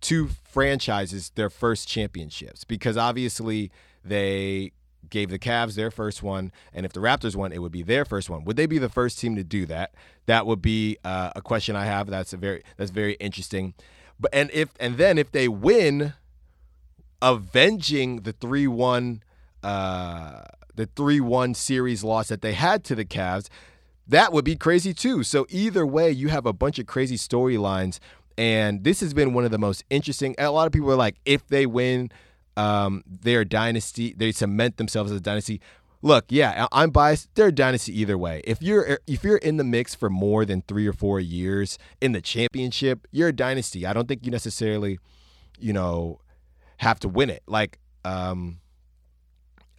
two 0.01 0.29
franchises 0.44 1.31
their 1.35 1.48
first 1.48 1.88
championships 1.88 2.64
because 2.64 2.96
obviously 2.96 3.70
they 4.05 4.72
gave 5.11 5.31
the 5.31 5.38
Cavs 5.38 5.75
their 5.75 5.90
first 5.90 6.22
one, 6.22 6.53
and 6.72 6.87
if 6.87 6.92
the 6.92 7.01
Raptors 7.01 7.37
won, 7.37 7.53
it 7.53 7.59
would 7.59 7.72
be 7.72 7.83
their 7.83 8.05
first 8.05 8.31
one. 8.31 8.44
Would 8.44 8.57
they 8.57 8.66
be 8.66 8.79
the 8.79 8.88
first 8.88 9.18
team 9.18 9.37
to 9.37 9.44
do 9.44 9.66
that? 9.66 9.94
That 10.27 10.46
would 10.46 10.62
be 10.62 10.96
uh, 11.05 11.31
a 11.37 11.42
question 11.42 11.77
I 11.77 11.85
have. 11.85 12.09
That's 12.09 12.33
a 12.33 12.37
very 12.37 12.62
that's 12.77 12.90
very 12.90 13.14
interesting. 13.14 13.75
But 14.18 14.35
and 14.35 14.51
if 14.53 14.70
and 14.81 14.96
then 14.96 15.18
if 15.18 15.31
they 15.31 15.48
win, 15.48 16.14
avenging 17.20 18.22
the 18.22 18.33
three 18.33 18.66
one 18.66 19.22
uh, 19.62 20.42
the 20.75 20.87
three 20.87 21.20
one 21.20 21.55
series 21.55 22.03
loss 22.03 22.29
that 22.29 22.42
they 22.42 22.55
had 22.55 22.83
to 22.85 22.94
the 22.94 23.05
Cavs, 23.05 23.48
that 24.07 24.33
would 24.33 24.44
be 24.44 24.57
crazy 24.57 24.94
too. 24.94 25.22
So 25.22 25.46
either 25.51 25.87
way, 25.87 26.11
you 26.11 26.29
have 26.29 26.46
a 26.46 26.53
bunch 26.53 26.79
of 26.79 26.87
crazy 26.87 27.16
storylines, 27.16 27.98
and 28.37 28.85
this 28.85 29.01
has 29.01 29.14
been 29.14 29.35
one 29.35 29.45
of 29.45 29.51
the 29.51 29.59
most 29.59 29.85
interesting. 29.90 30.35
A 30.38 30.51
lot 30.51 30.66
of 30.66 30.73
people 30.73 30.90
are 30.90 30.97
like, 30.97 31.16
if 31.25 31.47
they 31.49 31.66
win 31.66 32.11
um, 32.57 33.03
their 33.07 33.45
dynasty, 33.45 34.14
they 34.16 34.33
cement 34.33 34.77
themselves 34.77 35.11
as 35.11 35.18
a 35.18 35.21
dynasty. 35.21 35.61
Look, 36.05 36.25
yeah, 36.31 36.66
I'm 36.73 36.90
biased. 36.90 37.33
They're 37.37 37.49
a 37.49 37.53
dynasty 37.53 37.99
either 38.01 38.18
way. 38.18 38.40
If 38.45 38.61
you're 38.61 38.99
if 39.07 39.23
you're 39.23 39.37
in 39.37 39.57
the 39.57 39.64
mix 39.64 39.95
for 39.95 40.11
more 40.11 40.45
than 40.45 40.62
three 40.62 40.87
or 40.88 40.92
four 40.92 41.21
years 41.21 41.79
in 42.01 42.11
the 42.11 42.21
championship, 42.21 43.07
you're 43.12 43.29
a 43.29 43.33
dynasty. 43.33 43.87
I 43.87 43.92
don't 43.92 44.09
think 44.09 44.25
you 44.25 44.33
necessarily, 44.33 44.99
you 45.61 45.73
know, 45.73 46.18
have 46.79 46.99
to 47.01 47.09
win 47.09 47.31
it. 47.31 47.45
Like, 47.47 47.79
um, 48.05 48.59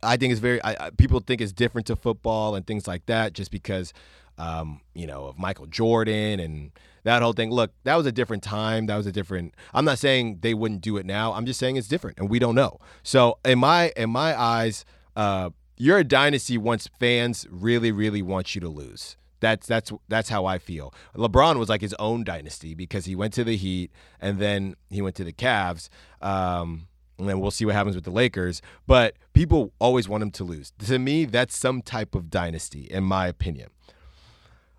I 0.01 0.15
think 0.15 0.31
it's 0.31 0.39
very. 0.39 0.63
I, 0.63 0.91
people 0.97 1.19
think 1.19 1.41
it's 1.41 1.51
different 1.51 1.87
to 1.87 1.97
football 1.97 2.55
and 2.55 2.65
things 2.65 2.87
like 2.87 3.05
that, 3.07 3.33
just 3.33 3.51
because, 3.51 3.91
um, 4.37 4.81
you 4.93 5.07
know, 5.07 5.25
of 5.25 5.37
Michael 5.37 5.65
Jordan 5.67 6.39
and 6.39 6.71
that 7.03 7.21
whole 7.21 7.33
thing. 7.33 7.51
Look, 7.51 7.71
that 7.83 7.95
was 7.95 8.05
a 8.05 8.11
different 8.11 8.43
time. 8.43 8.87
That 8.87 8.97
was 8.97 9.05
a 9.05 9.11
different. 9.11 9.53
I'm 9.73 9.85
not 9.85 9.99
saying 9.99 10.39
they 10.41 10.53
wouldn't 10.53 10.81
do 10.81 10.97
it 10.97 11.05
now. 11.05 11.33
I'm 11.33 11.45
just 11.45 11.59
saying 11.59 11.75
it's 11.75 11.87
different, 11.87 12.17
and 12.17 12.29
we 12.29 12.39
don't 12.39 12.55
know. 12.55 12.79
So 13.03 13.39
in 13.45 13.59
my 13.59 13.91
in 13.95 14.09
my 14.09 14.39
eyes, 14.39 14.85
uh, 15.15 15.51
you're 15.77 15.99
a 15.99 16.03
dynasty 16.03 16.57
once 16.57 16.89
fans 16.99 17.45
really 17.49 17.91
really 17.91 18.21
want 18.21 18.55
you 18.55 18.61
to 18.61 18.69
lose. 18.69 19.17
That's 19.39 19.67
that's 19.67 19.91
that's 20.07 20.29
how 20.29 20.45
I 20.45 20.57
feel. 20.57 20.93
LeBron 21.15 21.57
was 21.57 21.67
like 21.67 21.81
his 21.81 21.93
own 21.99 22.23
dynasty 22.23 22.73
because 22.73 23.05
he 23.05 23.15
went 23.15 23.33
to 23.33 23.43
the 23.43 23.57
Heat 23.57 23.91
and 24.21 24.39
then 24.39 24.75
he 24.89 25.01
went 25.01 25.15
to 25.17 25.25
the 25.25 25.33
Cavs. 25.33 25.89
Um, 26.21 26.87
and 27.19 27.29
then 27.29 27.39
we'll 27.39 27.51
see 27.51 27.65
what 27.65 27.75
happens 27.75 27.95
with 27.95 28.05
the 28.05 28.11
Lakers. 28.11 28.61
But 28.87 29.15
people 29.33 29.73
always 29.79 30.07
want 30.09 30.23
him 30.23 30.31
to 30.31 30.43
lose. 30.43 30.71
To 30.87 30.97
me, 30.97 31.25
that's 31.25 31.55
some 31.55 31.81
type 31.81 32.15
of 32.15 32.29
dynasty, 32.29 32.85
in 32.89 33.03
my 33.03 33.27
opinion. 33.27 33.69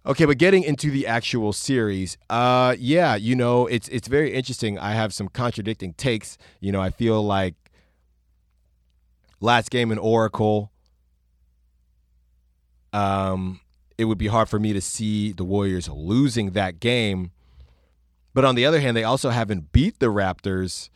Okay, 0.07 0.27
but 0.27 0.37
getting 0.37 0.63
into 0.63 0.91
the 0.91 1.07
actual 1.07 1.55
series, 1.55 2.19
uh, 2.29 2.77
yeah, 2.79 3.15
you 3.15 3.35
know, 3.35 3.67
it's 3.67 3.89
it's 3.89 4.07
very 4.07 4.35
interesting. 4.35 4.79
I 4.79 4.93
have 4.93 5.15
some 5.15 5.29
contradicting 5.29 5.95
takes. 5.95 6.37
You 6.61 6.73
know, 6.73 6.81
I 6.81 6.91
feel 6.91 7.25
like 7.25 7.55
last 9.41 9.71
game 9.71 9.91
in 9.91 9.97
Oracle, 9.97 10.71
um, 12.93 13.61
it 13.97 14.05
would 14.05 14.19
be 14.19 14.27
hard 14.27 14.51
for 14.51 14.59
me 14.59 14.75
to 14.75 14.81
see 14.83 15.33
the 15.33 15.45
Warriors 15.45 15.89
losing 15.89 16.51
that 16.51 16.81
game. 16.81 17.31
But 18.35 18.45
on 18.45 18.57
the 18.57 18.67
other 18.67 18.81
hand, 18.81 18.97
they 18.97 19.05
also 19.05 19.31
haven't 19.31 19.73
beat 19.73 20.01
the 20.01 20.13
Raptors 20.13 20.91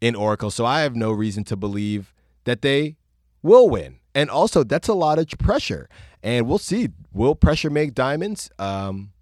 in 0.00 0.14
Oracle, 0.14 0.50
so 0.50 0.64
I 0.64 0.82
have 0.82 0.94
no 0.94 1.10
reason 1.10 1.42
to 1.44 1.56
believe 1.56 2.14
that 2.44 2.62
they 2.62 2.96
will 3.42 3.68
win. 3.68 3.98
And 4.14 4.30
also, 4.30 4.64
that's 4.64 4.88
a 4.88 4.94
lot 4.94 5.18
of 5.18 5.26
pressure. 5.38 5.88
And 6.22 6.46
we'll 6.46 6.58
see. 6.58 6.88
Will 7.12 7.34
pressure 7.34 7.70
make 7.70 7.94
diamonds? 7.94 8.50
Um, 8.58 9.12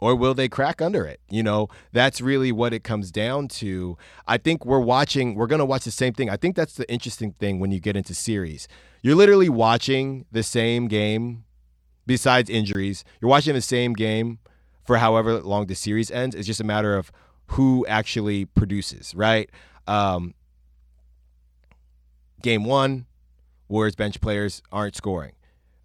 or 0.00 0.16
will 0.16 0.34
they 0.34 0.48
crack 0.48 0.80
under 0.80 1.04
it? 1.04 1.20
You 1.28 1.42
know, 1.42 1.68
that's 1.92 2.20
really 2.20 2.52
what 2.52 2.72
it 2.72 2.82
comes 2.82 3.10
down 3.10 3.48
to. 3.48 3.98
I 4.26 4.38
think 4.38 4.64
we're 4.64 4.80
watching, 4.80 5.34
we're 5.34 5.46
going 5.46 5.58
to 5.58 5.64
watch 5.64 5.84
the 5.84 5.90
same 5.90 6.14
thing. 6.14 6.30
I 6.30 6.36
think 6.36 6.56
that's 6.56 6.74
the 6.74 6.90
interesting 6.90 7.32
thing 7.32 7.60
when 7.60 7.70
you 7.70 7.80
get 7.80 7.96
into 7.96 8.14
series. 8.14 8.66
You're 9.02 9.14
literally 9.14 9.48
watching 9.48 10.24
the 10.32 10.42
same 10.42 10.88
game, 10.88 11.44
besides 12.06 12.48
injuries, 12.48 13.04
you're 13.20 13.28
watching 13.28 13.54
the 13.54 13.60
same 13.60 13.92
game 13.92 14.38
for 14.84 14.96
however 14.96 15.40
long 15.40 15.66
the 15.66 15.74
series 15.74 16.10
ends. 16.10 16.34
It's 16.34 16.46
just 16.46 16.60
a 16.60 16.64
matter 16.64 16.96
of 16.96 17.12
who 17.48 17.84
actually 17.86 18.46
produces, 18.46 19.14
right? 19.14 19.50
Um, 19.86 20.34
game 22.42 22.64
one, 22.64 23.06
Warriors 23.70 23.94
bench 23.94 24.20
players 24.20 24.62
aren't 24.72 24.96
scoring. 24.96 25.32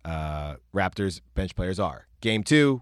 Uh, 0.04 0.56
Raptors 0.74 1.22
bench 1.36 1.56
players 1.56 1.80
are. 1.80 2.08
Game 2.20 2.44
two, 2.44 2.82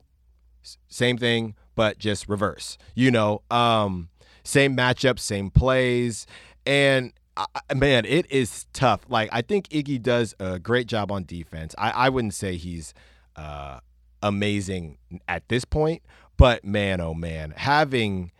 same 0.87 1.17
thing, 1.17 1.55
but 1.75 1.99
just 1.99 2.27
reverse. 2.29 2.77
You 2.95 3.11
know, 3.11 3.41
um, 3.51 4.09
same 4.43 4.75
matchup, 4.75 5.19
same 5.19 5.51
plays, 5.51 6.25
and 6.65 7.11
uh, 7.35 7.45
man, 7.75 8.05
it 8.05 8.31
is 8.31 8.65
tough. 8.71 9.01
Like 9.09 9.29
I 9.33 9.41
think 9.41 9.67
Iggy 9.69 10.01
does 10.01 10.35
a 10.39 10.57
great 10.57 10.87
job 10.87 11.11
on 11.11 11.25
defense. 11.25 11.75
I, 11.77 11.91
I 11.91 12.09
wouldn't 12.09 12.33
say 12.33 12.55
he's 12.55 12.93
uh, 13.35 13.79
amazing 14.21 14.97
at 15.27 15.49
this 15.49 15.65
point, 15.65 16.01
but 16.37 16.63
man, 16.63 17.01
oh 17.01 17.13
man, 17.13 17.53
having 17.57 18.31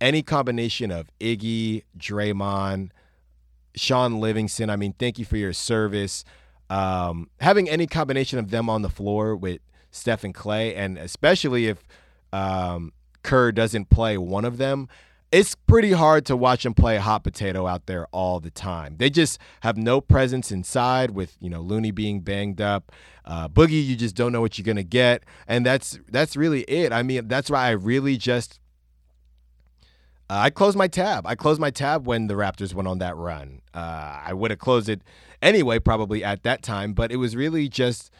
any 0.00 0.22
combination 0.22 0.90
of 0.90 1.10
Iggy, 1.20 1.82
Draymond, 1.98 2.90
Shaun 3.78 4.20
Livingston. 4.20 4.70
I 4.70 4.76
mean, 4.76 4.94
thank 4.98 5.18
you 5.18 5.24
for 5.24 5.36
your 5.36 5.52
service. 5.52 6.24
Um, 6.70 7.30
having 7.40 7.68
any 7.68 7.86
combination 7.86 8.38
of 8.38 8.50
them 8.50 8.68
on 8.68 8.82
the 8.82 8.88
floor 8.90 9.34
with 9.34 9.60
Steph 9.90 10.24
and 10.24 10.34
Klay, 10.34 10.76
and 10.76 10.98
especially 10.98 11.66
if 11.66 11.86
um, 12.32 12.92
Kerr 13.22 13.52
doesn't 13.52 13.90
play 13.90 14.18
one 14.18 14.44
of 14.44 14.58
them, 14.58 14.88
it's 15.30 15.54
pretty 15.54 15.92
hard 15.92 16.24
to 16.26 16.36
watch 16.36 16.62
them 16.62 16.72
play 16.74 16.96
hot 16.96 17.22
potato 17.22 17.66
out 17.66 17.86
there 17.86 18.06
all 18.12 18.40
the 18.40 18.50
time. 18.50 18.96
They 18.96 19.10
just 19.10 19.38
have 19.60 19.76
no 19.76 20.00
presence 20.00 20.50
inside 20.50 21.10
with, 21.10 21.36
you 21.40 21.50
know, 21.50 21.60
Looney 21.60 21.90
being 21.90 22.20
banged 22.20 22.60
up. 22.60 22.92
Uh, 23.24 23.48
Boogie, 23.48 23.84
you 23.84 23.94
just 23.94 24.14
don't 24.14 24.32
know 24.32 24.40
what 24.40 24.56
you're 24.56 24.64
gonna 24.64 24.82
get, 24.82 25.24
and 25.46 25.66
that's 25.66 25.98
that's 26.10 26.34
really 26.34 26.62
it. 26.62 26.92
I 26.92 27.02
mean, 27.02 27.28
that's 27.28 27.50
why 27.50 27.66
I 27.66 27.70
really 27.72 28.16
just 28.16 28.58
uh, 30.30 30.36
I 30.36 30.50
closed 30.50 30.76
my 30.76 30.88
tab. 30.88 31.26
I 31.26 31.34
closed 31.34 31.60
my 31.60 31.70
tab 31.70 32.06
when 32.06 32.26
the 32.26 32.34
Raptors 32.34 32.74
went 32.74 32.88
on 32.88 32.98
that 32.98 33.16
run. 33.16 33.62
Uh, 33.72 34.20
I 34.24 34.32
would 34.34 34.50
have 34.50 34.60
closed 34.60 34.88
it 34.88 35.02
anyway, 35.40 35.78
probably 35.78 36.22
at 36.22 36.42
that 36.42 36.62
time, 36.62 36.92
but 36.92 37.10
it 37.10 37.16
was 37.16 37.34
really 37.34 37.68
just 37.68 38.10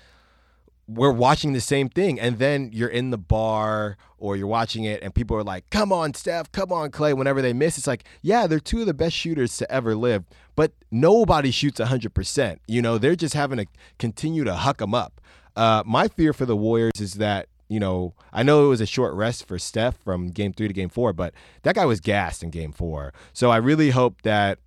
we're 0.89 1.13
watching 1.13 1.53
the 1.53 1.61
same 1.61 1.91
thing. 1.91 2.19
And 2.19 2.39
then 2.39 2.71
you're 2.73 2.89
in 2.89 3.11
the 3.11 3.19
bar 3.19 3.99
or 4.17 4.37
you're 4.37 4.47
watching 4.47 4.85
it, 4.85 5.03
and 5.03 5.15
people 5.15 5.37
are 5.37 5.45
like, 5.45 5.69
come 5.71 5.93
on, 5.93 6.15
Steph, 6.15 6.51
come 6.51 6.73
on, 6.73 6.91
Klay. 6.91 7.17
Whenever 7.17 7.43
they 7.43 7.53
miss, 7.53 7.79
it's 7.79 7.87
like, 7.87 8.05
yeah, 8.23 8.47
they're 8.47 8.59
two 8.59 8.81
of 8.81 8.87
the 8.87 8.95
best 8.95 9.15
shooters 9.15 9.57
to 9.59 9.71
ever 9.71 9.95
live, 9.95 10.25
but 10.57 10.73
nobody 10.91 11.51
shoots 11.51 11.79
100%. 11.79 12.59
You 12.67 12.83
know, 12.83 12.99
they're 12.99 13.15
just 13.15 13.35
having 13.35 13.59
to 13.59 13.67
continue 13.99 14.45
to 14.45 14.55
huck 14.55 14.79
them 14.79 14.95
up. 14.95 15.21
Uh, 15.55 15.83
my 15.85 16.09
fear 16.09 16.33
for 16.33 16.47
the 16.47 16.57
Warriors 16.57 17.01
is 17.01 17.15
that 17.15 17.49
you 17.69 17.79
know, 17.79 18.15
I 18.33 18.43
know 18.43 18.65
it 18.65 18.69
was 18.69 18.81
a 18.81 18.87
short 18.87 19.15
rest 19.15 19.47
for 19.47 19.59
Steph 19.59 19.97
from 19.99 20.31
game 20.31 20.53
three 20.53 20.69
to 20.69 20.75
game 20.75 20.89
four, 20.89 21.13
but 21.13 21.35
that 21.63 21.75
guy 21.75 21.85
was 21.85 22.01
gassed 22.01 22.43
in 22.43 22.51
game 22.51 22.73
four. 22.73 23.13
So 23.33 23.51
I 23.51 23.59
really 23.59 23.91
hope 23.91 24.23
that, 24.23 24.59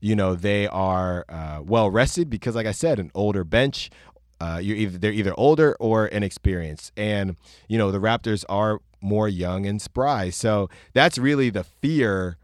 you 0.00 0.16
know, 0.16 0.34
they 0.34 0.66
are 0.66 1.24
uh, 1.28 1.60
well 1.64 1.88
rested 1.90 2.28
because, 2.28 2.56
like 2.56 2.66
I 2.66 2.72
said, 2.72 2.98
an 2.98 3.10
older 3.14 3.44
bench. 3.44 3.90
Uh, 4.38 4.60
you're 4.62 4.76
either 4.76 4.98
they're 4.98 5.12
either 5.12 5.32
older 5.38 5.74
or 5.80 6.06
inexperienced, 6.08 6.92
and 6.94 7.36
you 7.68 7.78
know 7.78 7.90
the 7.90 7.98
Raptors 7.98 8.44
are 8.50 8.80
more 9.00 9.28
young 9.28 9.64
and 9.64 9.80
spry. 9.80 10.28
So 10.28 10.68
that's 10.92 11.16
really 11.16 11.48
the 11.48 11.64
fear 11.64 12.36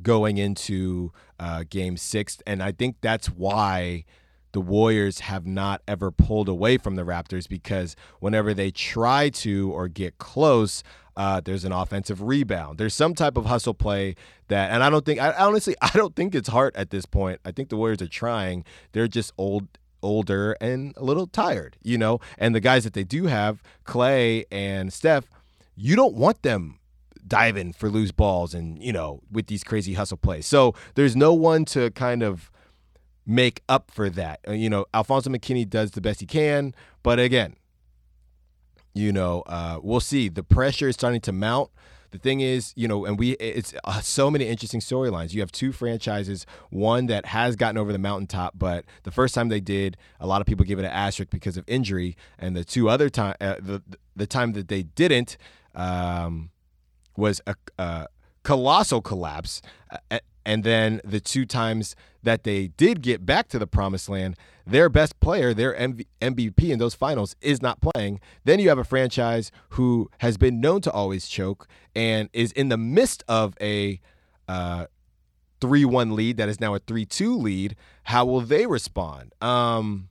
going 0.00 0.36
into 0.36 1.12
uh, 1.40 1.64
Game 1.68 1.96
Six, 1.96 2.38
and 2.46 2.62
I 2.62 2.70
think 2.70 2.96
that's 3.00 3.26
why 3.26 4.04
the 4.52 4.60
Warriors 4.60 5.20
have 5.20 5.46
not 5.46 5.82
ever 5.86 6.10
pulled 6.10 6.48
away 6.48 6.78
from 6.78 6.96
the 6.96 7.02
Raptors 7.02 7.48
because 7.48 7.96
whenever 8.20 8.54
they 8.54 8.70
try 8.70 9.28
to 9.30 9.70
or 9.72 9.88
get 9.88 10.18
close, 10.18 10.82
uh, 11.16 11.40
there's 11.40 11.64
an 11.64 11.72
offensive 11.72 12.22
rebound. 12.22 12.78
There's 12.78 12.94
some 12.94 13.14
type 13.14 13.36
of 13.36 13.46
hustle 13.46 13.74
play 13.74 14.14
that, 14.48 14.70
and 14.70 14.82
I 14.82 14.90
don't 14.90 15.04
think, 15.04 15.20
I 15.20 15.32
honestly, 15.32 15.74
I 15.82 15.90
don't 15.90 16.14
think 16.14 16.34
it's 16.34 16.48
hard 16.48 16.74
at 16.76 16.90
this 16.90 17.06
point. 17.06 17.40
I 17.44 17.52
think 17.52 17.68
the 17.68 17.76
Warriors 17.76 18.00
are 18.00 18.08
trying. 18.08 18.64
They're 18.92 19.08
just 19.08 19.32
old, 19.36 19.66
older 20.02 20.56
and 20.60 20.94
a 20.96 21.04
little 21.04 21.26
tired, 21.26 21.76
you 21.82 21.98
know. 21.98 22.20
And 22.38 22.54
the 22.54 22.60
guys 22.60 22.84
that 22.84 22.94
they 22.94 23.04
do 23.04 23.26
have, 23.26 23.62
Klay 23.84 24.44
and 24.50 24.92
Steph, 24.92 25.28
you 25.76 25.96
don't 25.96 26.14
want 26.14 26.42
them 26.42 26.78
diving 27.26 27.74
for 27.74 27.90
loose 27.90 28.10
balls 28.10 28.54
and 28.54 28.82
you 28.82 28.90
know 28.90 29.20
with 29.30 29.48
these 29.48 29.62
crazy 29.62 29.94
hustle 29.94 30.16
plays. 30.16 30.46
So 30.46 30.74
there's 30.94 31.14
no 31.14 31.34
one 31.34 31.64
to 31.66 31.90
kind 31.90 32.22
of 32.22 32.50
make 33.28 33.62
up 33.68 33.90
for 33.90 34.08
that. 34.08 34.40
Uh, 34.48 34.52
you 34.52 34.70
know, 34.70 34.86
Alfonzo 34.94 35.30
McKinnie 35.30 35.68
does 35.68 35.92
the 35.92 36.00
best 36.00 36.20
he 36.20 36.26
can, 36.26 36.74
but 37.02 37.20
again, 37.20 37.54
you 38.94 39.12
know, 39.12 39.42
uh, 39.42 39.78
we'll 39.82 40.00
see. 40.00 40.28
The 40.28 40.42
pressure 40.42 40.88
is 40.88 40.94
starting 40.94 41.20
to 41.20 41.32
mount. 41.32 41.70
The 42.10 42.18
thing 42.18 42.40
is, 42.40 42.72
you 42.74 42.88
know, 42.88 43.04
and 43.04 43.18
we 43.18 43.32
it's 43.32 43.74
uh, 43.84 44.00
so 44.00 44.30
many 44.30 44.46
interesting 44.46 44.80
storylines. 44.80 45.34
You 45.34 45.40
have 45.40 45.52
two 45.52 45.72
franchises, 45.72 46.46
one 46.70 47.04
that 47.06 47.26
has 47.26 47.54
gotten 47.54 47.76
over 47.76 47.92
the 47.92 47.98
mountaintop, 47.98 48.54
but 48.58 48.86
the 49.02 49.10
first 49.10 49.34
time 49.34 49.50
they 49.50 49.60
did, 49.60 49.98
a 50.18 50.26
lot 50.26 50.40
of 50.40 50.46
people 50.46 50.64
give 50.64 50.78
it 50.78 50.86
an 50.86 50.90
asterisk 50.90 51.30
because 51.30 51.58
of 51.58 51.64
injury, 51.68 52.16
and 52.38 52.56
the 52.56 52.64
two 52.64 52.88
other 52.88 53.10
time, 53.10 53.34
uh, 53.42 53.56
the 53.60 53.82
the 54.16 54.26
time 54.26 54.54
that 54.54 54.68
they 54.68 54.84
didn't, 54.84 55.36
um, 55.74 56.48
was 57.14 57.42
a, 57.46 57.54
a 57.78 58.06
colossal 58.42 59.02
collapse. 59.02 59.60
And 60.48 60.64
then 60.64 61.02
the 61.04 61.20
two 61.20 61.44
times 61.44 61.94
that 62.22 62.44
they 62.44 62.68
did 62.68 63.02
get 63.02 63.26
back 63.26 63.48
to 63.48 63.58
the 63.58 63.66
promised 63.66 64.08
land, 64.08 64.34
their 64.66 64.88
best 64.88 65.20
player, 65.20 65.52
their 65.52 65.74
MV- 65.74 66.06
MVP 66.22 66.70
in 66.70 66.78
those 66.78 66.94
finals, 66.94 67.36
is 67.42 67.60
not 67.60 67.82
playing. 67.82 68.18
Then 68.44 68.58
you 68.58 68.70
have 68.70 68.78
a 68.78 68.84
franchise 68.84 69.52
who 69.70 70.08
has 70.20 70.38
been 70.38 70.58
known 70.58 70.80
to 70.80 70.90
always 70.90 71.28
choke 71.28 71.68
and 71.94 72.30
is 72.32 72.50
in 72.52 72.70
the 72.70 72.78
midst 72.78 73.22
of 73.28 73.58
a 73.60 74.00
uh, 74.48 74.86
3 75.60 75.84
1 75.84 76.16
lead 76.16 76.38
that 76.38 76.48
is 76.48 76.60
now 76.60 76.74
a 76.74 76.78
3 76.78 77.04
2 77.04 77.36
lead. 77.36 77.76
How 78.04 78.24
will 78.24 78.40
they 78.40 78.64
respond? 78.64 79.34
Um, 79.42 80.08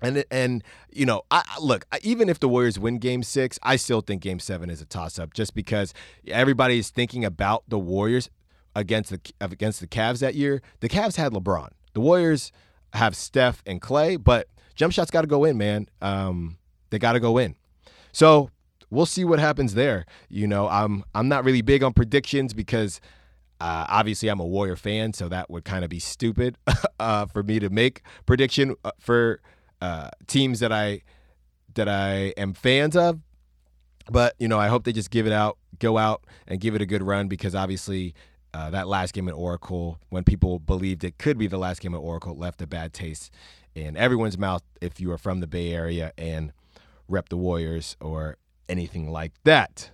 and 0.00 0.24
and 0.30 0.62
you 0.92 1.06
know, 1.06 1.22
I 1.28 1.42
look. 1.60 1.86
Even 2.02 2.28
if 2.28 2.38
the 2.38 2.48
Warriors 2.48 2.78
win 2.78 2.98
Game 2.98 3.24
Six, 3.24 3.58
I 3.64 3.74
still 3.74 4.00
think 4.00 4.22
Game 4.22 4.38
Seven 4.38 4.70
is 4.70 4.80
a 4.80 4.86
toss 4.86 5.18
up, 5.18 5.34
just 5.34 5.54
because 5.54 5.92
everybody 6.28 6.78
is 6.78 6.88
thinking 6.90 7.24
about 7.24 7.64
the 7.66 7.80
Warriors 7.80 8.30
against 8.74 9.10
the 9.10 9.20
against 9.40 9.80
the 9.80 9.86
Cavs 9.86 10.20
that 10.20 10.34
year. 10.34 10.62
The 10.80 10.88
Cavs 10.88 11.16
had 11.16 11.32
LeBron. 11.32 11.70
The 11.92 12.00
Warriors 12.00 12.52
have 12.92 13.16
Steph 13.16 13.62
and 13.66 13.80
Klay, 13.80 14.22
but 14.22 14.48
jump 14.74 14.92
shots 14.92 15.10
got 15.10 15.22
to 15.22 15.26
go 15.26 15.44
in, 15.44 15.58
man. 15.58 15.88
Um, 16.00 16.58
they 16.90 16.98
got 16.98 17.12
to 17.12 17.20
go 17.20 17.38
in. 17.38 17.56
So 18.12 18.50
we'll 18.90 19.06
see 19.06 19.24
what 19.24 19.38
happens 19.38 19.74
there. 19.74 20.06
You 20.28 20.46
know, 20.46 20.68
I'm 20.68 21.04
I'm 21.14 21.28
not 21.28 21.44
really 21.44 21.62
big 21.62 21.82
on 21.82 21.92
predictions 21.92 22.54
because 22.54 23.00
uh, 23.60 23.86
obviously 23.88 24.28
I'm 24.28 24.40
a 24.40 24.46
Warrior 24.46 24.76
fan, 24.76 25.12
so 25.12 25.28
that 25.28 25.50
would 25.50 25.64
kind 25.64 25.84
of 25.84 25.90
be 25.90 25.98
stupid 25.98 26.56
uh, 27.00 27.26
for 27.26 27.42
me 27.42 27.58
to 27.58 27.70
make 27.70 28.02
prediction 28.26 28.74
uh, 28.84 28.92
for 28.98 29.40
uh, 29.80 30.10
teams 30.26 30.60
that 30.60 30.72
I 30.72 31.02
that 31.74 31.88
I 31.88 32.34
am 32.36 32.54
fans 32.54 32.96
of. 32.96 33.20
But 34.10 34.34
you 34.38 34.48
know, 34.48 34.58
I 34.58 34.68
hope 34.68 34.84
they 34.84 34.92
just 34.92 35.10
give 35.10 35.26
it 35.26 35.32
out, 35.32 35.58
go 35.78 35.98
out 35.98 36.24
and 36.46 36.60
give 36.60 36.74
it 36.74 36.82
a 36.82 36.86
good 36.86 37.02
run 37.02 37.28
because 37.28 37.54
obviously 37.54 38.14
uh, 38.52 38.70
that 38.70 38.88
last 38.88 39.14
game 39.14 39.28
at 39.28 39.34
Oracle, 39.34 39.98
when 40.08 40.24
people 40.24 40.58
believed 40.58 41.04
it 41.04 41.18
could 41.18 41.38
be 41.38 41.46
the 41.46 41.58
last 41.58 41.80
game 41.80 41.94
at 41.94 41.98
Oracle, 41.98 42.36
left 42.36 42.60
a 42.62 42.66
bad 42.66 42.92
taste 42.92 43.32
in 43.74 43.96
everyone's 43.96 44.36
mouth 44.36 44.62
if 44.80 45.00
you 45.00 45.10
are 45.12 45.18
from 45.18 45.40
the 45.40 45.46
Bay 45.46 45.72
Area 45.72 46.12
and 46.18 46.52
rep 47.08 47.28
the 47.28 47.36
Warriors 47.36 47.96
or 48.00 48.36
anything 48.68 49.10
like 49.10 49.32
that. 49.44 49.90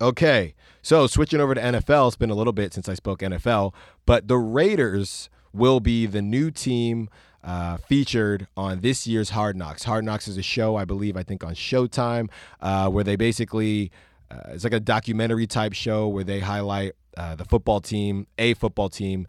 Okay, 0.00 0.54
so 0.82 1.06
switching 1.06 1.40
over 1.40 1.54
to 1.54 1.60
NFL, 1.60 2.08
it's 2.08 2.16
been 2.16 2.30
a 2.30 2.34
little 2.34 2.52
bit 2.52 2.74
since 2.74 2.88
I 2.88 2.94
spoke 2.94 3.20
NFL, 3.20 3.72
but 4.06 4.28
the 4.28 4.36
Raiders 4.36 5.30
will 5.52 5.80
be 5.80 6.06
the 6.06 6.20
new 6.20 6.50
team 6.50 7.08
uh, 7.44 7.76
featured 7.76 8.48
on 8.56 8.80
this 8.80 9.06
year's 9.06 9.30
Hard 9.30 9.56
Knocks. 9.56 9.84
Hard 9.84 10.04
Knocks 10.04 10.26
is 10.26 10.36
a 10.36 10.42
show, 10.42 10.76
I 10.76 10.84
believe, 10.84 11.16
I 11.16 11.22
think 11.22 11.44
on 11.44 11.54
Showtime, 11.54 12.28
uh, 12.60 12.88
where 12.88 13.04
they 13.04 13.16
basically 13.16 13.92
uh, 14.30 14.50
it's 14.50 14.64
like 14.64 14.72
a 14.72 14.80
documentary 14.80 15.46
type 15.46 15.72
show 15.72 16.08
where 16.08 16.24
they 16.24 16.40
highlight 16.40 16.92
uh, 17.16 17.34
the 17.34 17.44
football 17.44 17.80
team, 17.80 18.26
a 18.38 18.54
football 18.54 18.88
team 18.88 19.26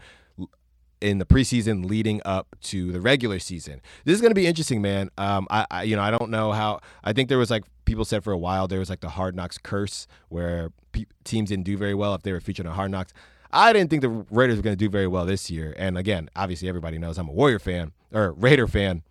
in 1.01 1.17
the 1.19 1.25
preseason 1.25 1.85
leading 1.85 2.21
up 2.25 2.55
to 2.61 2.91
the 2.91 3.01
regular 3.01 3.37
season. 3.39 3.81
This 4.05 4.15
is 4.15 4.21
going 4.21 4.31
to 4.31 4.35
be 4.35 4.47
interesting, 4.47 4.81
man. 4.81 5.09
Um, 5.17 5.47
I, 5.49 5.65
I, 5.69 5.83
you 5.83 5.95
know, 5.95 6.01
I 6.01 6.09
don't 6.09 6.29
know 6.31 6.51
how. 6.51 6.79
I 7.03 7.13
think 7.13 7.29
there 7.29 7.37
was 7.37 7.51
like 7.51 7.63
people 7.85 8.05
said 8.05 8.23
for 8.23 8.33
a 8.33 8.37
while 8.37 8.67
there 8.67 8.79
was 8.79 8.89
like 8.89 9.01
the 9.01 9.09
Hard 9.09 9.35
Knocks 9.35 9.57
curse 9.57 10.07
where 10.29 10.71
pe- 10.91 11.05
teams 11.23 11.49
didn't 11.49 11.65
do 11.65 11.77
very 11.77 11.93
well 11.93 12.15
if 12.15 12.23
they 12.23 12.31
were 12.31 12.39
featured 12.39 12.65
on 12.65 12.73
Hard 12.73 12.91
Knocks. 12.91 13.13
I 13.51 13.71
didn't 13.71 13.89
think 13.89 14.01
the 14.01 14.09
Raiders 14.09 14.57
were 14.57 14.63
going 14.63 14.75
to 14.75 14.77
do 14.77 14.89
very 14.89 15.07
well 15.07 15.25
this 15.25 15.49
year. 15.49 15.73
And 15.77 15.97
again, 15.97 16.29
obviously 16.35 16.67
everybody 16.67 16.97
knows 16.97 17.17
I'm 17.17 17.29
a 17.29 17.33
Warrior 17.33 17.59
fan 17.59 17.91
or 18.11 18.33
Raider 18.33 18.67
fan. 18.67 19.03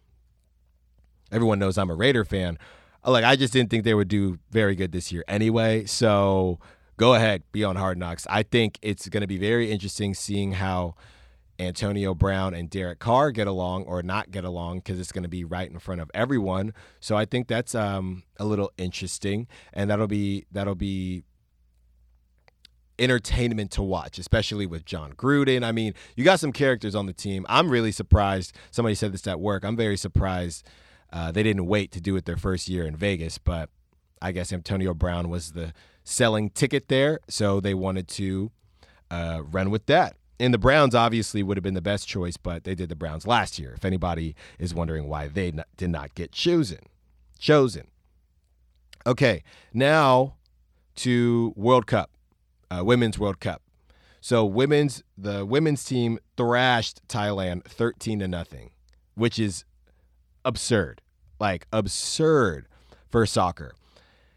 Everyone 1.33 1.59
knows 1.59 1.79
I'm 1.79 1.90
a 1.90 1.94
Raider 1.94 2.25
fan. 2.25 2.59
Like 3.05 3.25
I 3.25 3.37
just 3.37 3.53
didn't 3.53 3.71
think 3.71 3.85
they 3.85 3.95
would 3.95 4.09
do 4.09 4.38
very 4.51 4.75
good 4.75 4.93
this 4.93 5.12
year 5.12 5.25
anyway. 5.29 5.85
So 5.85 6.59
go 6.97 7.14
ahead, 7.14 7.43
be 7.53 7.64
on 7.64 7.77
Hard 7.77 7.99
Knocks. 7.99 8.27
I 8.31 8.43
think 8.43 8.79
it's 8.83 9.09
going 9.09 9.21
to 9.21 9.27
be 9.27 9.38
very 9.38 9.71
interesting 9.71 10.14
seeing 10.14 10.53
how 10.53 10.95
Antonio 11.59 12.14
Brown 12.14 12.55
and 12.55 12.69
Derek 12.69 12.99
Carr 12.99 13.31
get 13.31 13.47
along 13.47 13.85
or 13.85 14.03
not 14.03 14.31
get 14.31 14.45
along 14.45 14.79
because 14.79 14.99
it's 14.99 15.12
going 15.12 15.23
to 15.23 15.29
be 15.29 15.45
right 15.45 15.71
in 15.71 15.79
front 15.79 16.01
of 16.01 16.11
everyone. 16.14 16.73
So 17.01 17.17
I 17.17 17.25
think 17.25 17.47
that's 17.47 17.75
um, 17.75 18.25
a 18.38 18.45
little 18.45 18.73
interesting, 18.77 19.47
and 19.73 19.88
that'll 19.90 20.09
be 20.09 20.47
that'll 20.51 20.75
be 20.75 21.25
entertainment 22.99 23.71
to 23.73 23.83
watch, 23.83 24.19
especially 24.19 24.67
with 24.67 24.85
Jon 24.85 25.12
Gruden. 25.12 25.64
I 25.64 25.73
mean, 25.73 25.95
you 26.17 26.25
got 26.25 26.40
some 26.40 26.53
characters 26.53 26.95
on 26.95 27.07
the 27.07 27.12
team. 27.12 27.45
I'm 27.49 27.69
really 27.69 27.93
surprised. 27.93 28.57
Somebody 28.71 28.95
said 28.95 29.12
this 29.12 29.27
at 29.27 29.40
work. 29.40 29.64
I'm 29.64 29.77
very 29.77 29.97
surprised 29.97 30.67
uh, 31.14 31.33
they 31.33 31.42
didn't 31.42 31.66
wait 31.66 31.90
to 31.92 32.00
do 32.00 32.16
it 32.16 32.27
their 32.27 32.37
first 32.37 32.68
year 32.68 32.85
in 32.85 32.94
Vegas, 32.96 33.38
but 33.38 33.70
I 34.20 34.33
guess 34.33 34.53
Antonio 34.53 34.92
Brown 34.92 35.31
was 35.31 35.53
the 35.53 35.72
selling 36.03 36.50
ticket 36.50 36.88
there, 36.88 37.20
so 37.29 37.61
they 37.61 37.72
wanted 37.72 38.09
to 38.09 38.50
uh, 39.11 39.42
run 39.50 39.70
with 39.70 39.87
that. 39.87 40.16
And 40.38 40.53
the 40.53 40.59
Browns 40.59 40.94
obviously 40.94 41.42
would 41.42 41.57
have 41.57 41.62
been 41.62 41.74
the 41.74 41.81
best 41.81 42.07
choice, 42.07 42.37
but 42.37 42.64
they 42.64 42.74
did 42.74 42.88
the 42.90 42.96
Browns 42.96 43.27
last 43.27 43.59
year. 43.59 43.72
If 43.74 43.85
anybody 43.85 44.35
is 44.59 44.74
wondering 44.74 45.09
why 45.09 45.29
they 45.29 45.53
did 45.77 45.90
not 45.90 46.14
get 46.14 46.33
chosen, 46.33 46.81
chosen. 47.38 47.87
Okay, 49.07 49.42
now 49.72 50.35
to 50.96 51.55
World 51.57 51.87
Cup 51.87 52.11
uh, 52.70 52.85
Women's 52.85 53.18
World 53.18 53.40
Cup. 53.40 53.62
So 54.20 54.44
women's 54.44 55.03
the 55.16 55.44
women's 55.44 55.85
team 55.85 56.18
thrashed 56.37 57.07
Thailand 57.09 57.64
13 57.64 58.20
to 58.20 58.29
nothing, 58.29 58.70
which 59.14 59.38
is 59.38 59.64
absurd. 60.44 61.03
Like 61.38 61.66
absurd 61.73 62.66
for 63.09 63.27
soccer. 63.27 63.75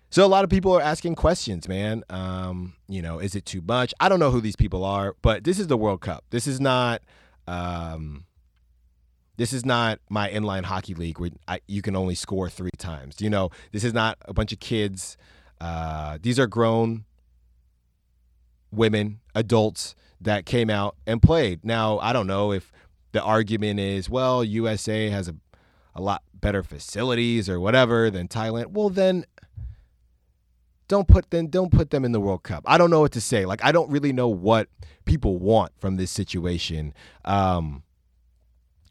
So 0.09 0.25
a 0.25 0.27
lot 0.27 0.43
of 0.43 0.49
people 0.49 0.73
are 0.73 0.81
asking 0.81 1.15
questions, 1.15 1.67
man. 1.67 2.03
Um, 2.09 2.73
you 2.87 3.01
know, 3.01 3.19
is 3.19 3.35
it 3.35 3.45
too 3.45 3.61
much? 3.61 3.93
I 3.99 4.07
don't 4.07 4.19
know 4.19 4.31
who 4.31 4.41
these 4.41 4.55
people 4.55 4.85
are, 4.85 5.15
but 5.21 5.43
this 5.43 5.59
is 5.59 5.67
the 5.67 5.77
World 5.77 6.01
Cup. 6.01 6.23
This 6.29 6.47
is 6.47 6.61
not 6.61 7.01
um, 7.47 8.25
this 9.37 9.53
is 9.53 9.65
not 9.65 9.99
my 10.09 10.29
inline 10.29 10.63
hockey 10.63 10.95
league 10.95 11.19
where 11.19 11.29
I, 11.47 11.59
you 11.67 11.81
can 11.81 11.95
only 11.95 12.15
score 12.15 12.49
three 12.49 12.71
times. 12.77 13.21
You 13.21 13.29
know, 13.29 13.51
this 13.71 13.83
is 13.83 13.93
not 13.93 14.17
a 14.25 14.33
bunch 14.33 14.51
of 14.51 14.59
kids. 14.59 15.17
Uh, 15.61 16.17
these 16.21 16.39
are 16.39 16.47
grown 16.47 17.05
women, 18.71 19.19
adults 19.35 19.95
that 20.19 20.45
came 20.45 20.69
out 20.69 20.95
and 21.05 21.21
played. 21.21 21.63
Now, 21.63 21.99
I 21.99 22.13
don't 22.13 22.27
know 22.27 22.51
if 22.51 22.71
the 23.11 23.21
argument 23.21 23.79
is, 23.79 24.09
well, 24.09 24.43
USA 24.43 25.09
has 25.09 25.27
a, 25.27 25.35
a 25.97 26.01
lot 26.01 26.23
better 26.33 26.63
facilities 26.63 27.49
or 27.49 27.59
whatever 27.59 28.09
than 28.09 28.27
Thailand. 28.27 28.67
Well, 28.67 28.89
then 28.89 29.25
don't 30.87 31.07
put 31.07 31.31
them 31.31 31.47
don't 31.47 31.71
put 31.71 31.89
them 31.89 32.05
in 32.05 32.11
the 32.11 32.19
World 32.19 32.43
Cup. 32.43 32.63
I 32.65 32.77
don't 32.77 32.89
know 32.89 33.01
what 33.01 33.11
to 33.13 33.21
say. 33.21 33.45
Like 33.45 33.63
I 33.63 33.71
don't 33.71 33.89
really 33.89 34.13
know 34.13 34.29
what 34.29 34.69
people 35.05 35.37
want 35.37 35.71
from 35.79 35.97
this 35.97 36.11
situation. 36.11 36.93
Um, 37.25 37.83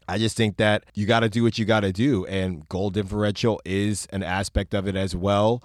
I 0.07 0.17
just 0.17 0.37
think 0.37 0.57
that 0.57 0.85
you 0.93 1.05
got 1.05 1.21
to 1.21 1.29
do 1.29 1.43
what 1.43 1.57
you 1.57 1.65
got 1.65 1.81
to 1.81 1.91
do, 1.91 2.25
and 2.27 2.67
goal 2.69 2.91
differential 2.91 3.61
is 3.65 4.07
an 4.11 4.23
aspect 4.23 4.73
of 4.73 4.87
it 4.87 4.95
as 4.95 5.15
well 5.15 5.63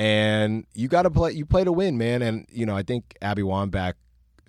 and 0.00 0.64
you 0.72 0.88
got 0.88 1.02
to 1.02 1.10
play. 1.10 1.32
You 1.32 1.44
play 1.44 1.62
to 1.62 1.72
win, 1.72 1.98
man. 1.98 2.22
And 2.22 2.46
you 2.50 2.64
know, 2.64 2.74
I 2.74 2.82
think 2.82 3.18
Abby 3.20 3.42
Wambach 3.42 3.94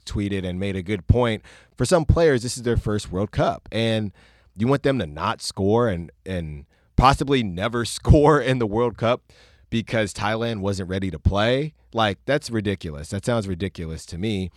tweeted 0.06 0.46
and 0.46 0.58
made 0.62 0.78
a 0.78 0.82
good 0.82 1.08
point. 1.08 1.44
For 1.78 1.84
some 1.84 2.06
players, 2.06 2.42
this 2.42 2.56
is 2.56 2.64
their 2.64 2.78
first 2.78 3.12
World 3.12 3.32
Cup, 3.32 3.68
and 3.70 4.14
you 4.58 4.68
want 4.68 4.84
them 4.84 5.00
to 5.00 5.06
not 5.06 5.42
score 5.42 5.88
and 5.88 6.12
and 6.26 6.66
possibly 6.96 7.44
never 7.44 7.86
score 8.00 8.40
in 8.40 8.60
the 8.60 8.68
World 8.68 8.98
Cup 8.98 9.24
because 9.70 10.14
Thailand 10.14 10.60
wasn't 10.60 10.90
ready 10.90 11.10
to 11.12 11.20
play. 11.20 11.74
Like 11.94 12.20
that's 12.26 12.50
ridiculous. 12.50 13.10
That 13.10 13.26
sounds 13.26 13.48
ridiculous 13.48 14.06
to 14.08 14.18
me. 14.18 14.52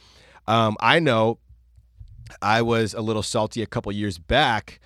Um, 0.46 0.76
I 0.80 0.98
know 0.98 1.38
I 2.42 2.62
was 2.62 2.94
a 2.94 3.00
little 3.00 3.22
salty 3.22 3.62
a 3.62 3.66
couple 3.66 3.92
years 3.92 4.18
back 4.18 4.80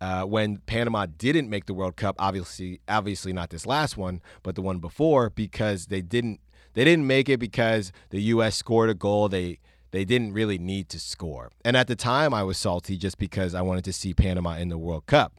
uh, 0.00 0.22
when 0.24 0.58
Panama 0.58 1.06
didn't 1.06 1.50
make 1.50 1.66
the 1.66 1.74
World 1.74 1.96
Cup, 1.96 2.16
obviously, 2.18 2.80
obviously 2.88 3.32
not 3.32 3.50
this 3.50 3.66
last 3.66 3.96
one, 3.96 4.20
but 4.42 4.54
the 4.54 4.62
one 4.62 4.78
before, 4.78 5.30
because 5.30 5.86
they 5.86 6.00
didn't 6.00 6.40
they 6.74 6.84
didn't 6.84 7.06
make 7.06 7.28
it 7.28 7.40
because 7.40 7.90
the 8.10 8.20
U.S. 8.22 8.54
scored 8.54 8.90
a 8.90 8.94
goal. 8.94 9.28
They 9.28 9.58
they 9.90 10.04
didn't 10.04 10.32
really 10.32 10.58
need 10.58 10.88
to 10.90 11.00
score, 11.00 11.50
and 11.64 11.76
at 11.76 11.86
the 11.86 11.96
time 11.96 12.34
I 12.34 12.42
was 12.42 12.58
salty 12.58 12.96
just 12.96 13.18
because 13.18 13.54
I 13.54 13.62
wanted 13.62 13.84
to 13.84 13.92
see 13.92 14.14
Panama 14.14 14.56
in 14.56 14.68
the 14.68 14.78
World 14.78 15.06
Cup. 15.06 15.32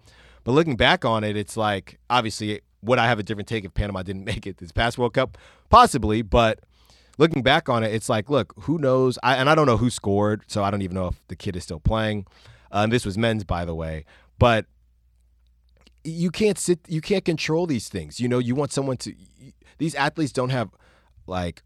But 0.43 0.53
looking 0.53 0.75
back 0.75 1.05
on 1.05 1.23
it, 1.23 1.37
it's 1.37 1.57
like 1.57 1.99
obviously 2.09 2.61
would 2.81 2.99
I 2.99 3.07
have 3.07 3.19
a 3.19 3.23
different 3.23 3.47
take 3.47 3.65
if 3.65 3.73
Panama 3.73 4.03
didn't 4.03 4.25
make 4.25 4.47
it 4.47 4.57
this 4.57 4.71
past 4.71 4.97
World 4.97 5.13
Cup? 5.13 5.37
Possibly, 5.69 6.21
but 6.21 6.59
looking 7.17 7.43
back 7.43 7.69
on 7.69 7.83
it, 7.83 7.93
it's 7.93 8.09
like, 8.09 8.29
look, 8.29 8.53
who 8.61 8.77
knows? 8.77 9.19
I, 9.21 9.35
and 9.35 9.49
I 9.49 9.55
don't 9.55 9.67
know 9.67 9.77
who 9.77 9.89
scored, 9.89 10.43
so 10.47 10.63
I 10.63 10.71
don't 10.71 10.81
even 10.81 10.95
know 10.95 11.07
if 11.07 11.21
the 11.27 11.35
kid 11.35 11.55
is 11.55 11.63
still 11.63 11.79
playing. 11.79 12.25
Uh, 12.71 12.87
this 12.87 13.05
was 13.05 13.17
men's, 13.17 13.43
by 13.43 13.65
the 13.65 13.75
way. 13.75 14.05
But 14.37 14.65
you 16.03 16.31
can't 16.31 16.57
sit 16.57 16.79
you 16.87 17.01
can't 17.01 17.25
control 17.25 17.67
these 17.67 17.89
things. 17.89 18.19
You 18.19 18.29
know, 18.29 18.39
you 18.39 18.55
want 18.55 18.71
someone 18.71 18.97
to 18.97 19.13
these 19.77 19.95
athletes 19.95 20.31
don't 20.31 20.49
have 20.49 20.69
like 21.27 21.61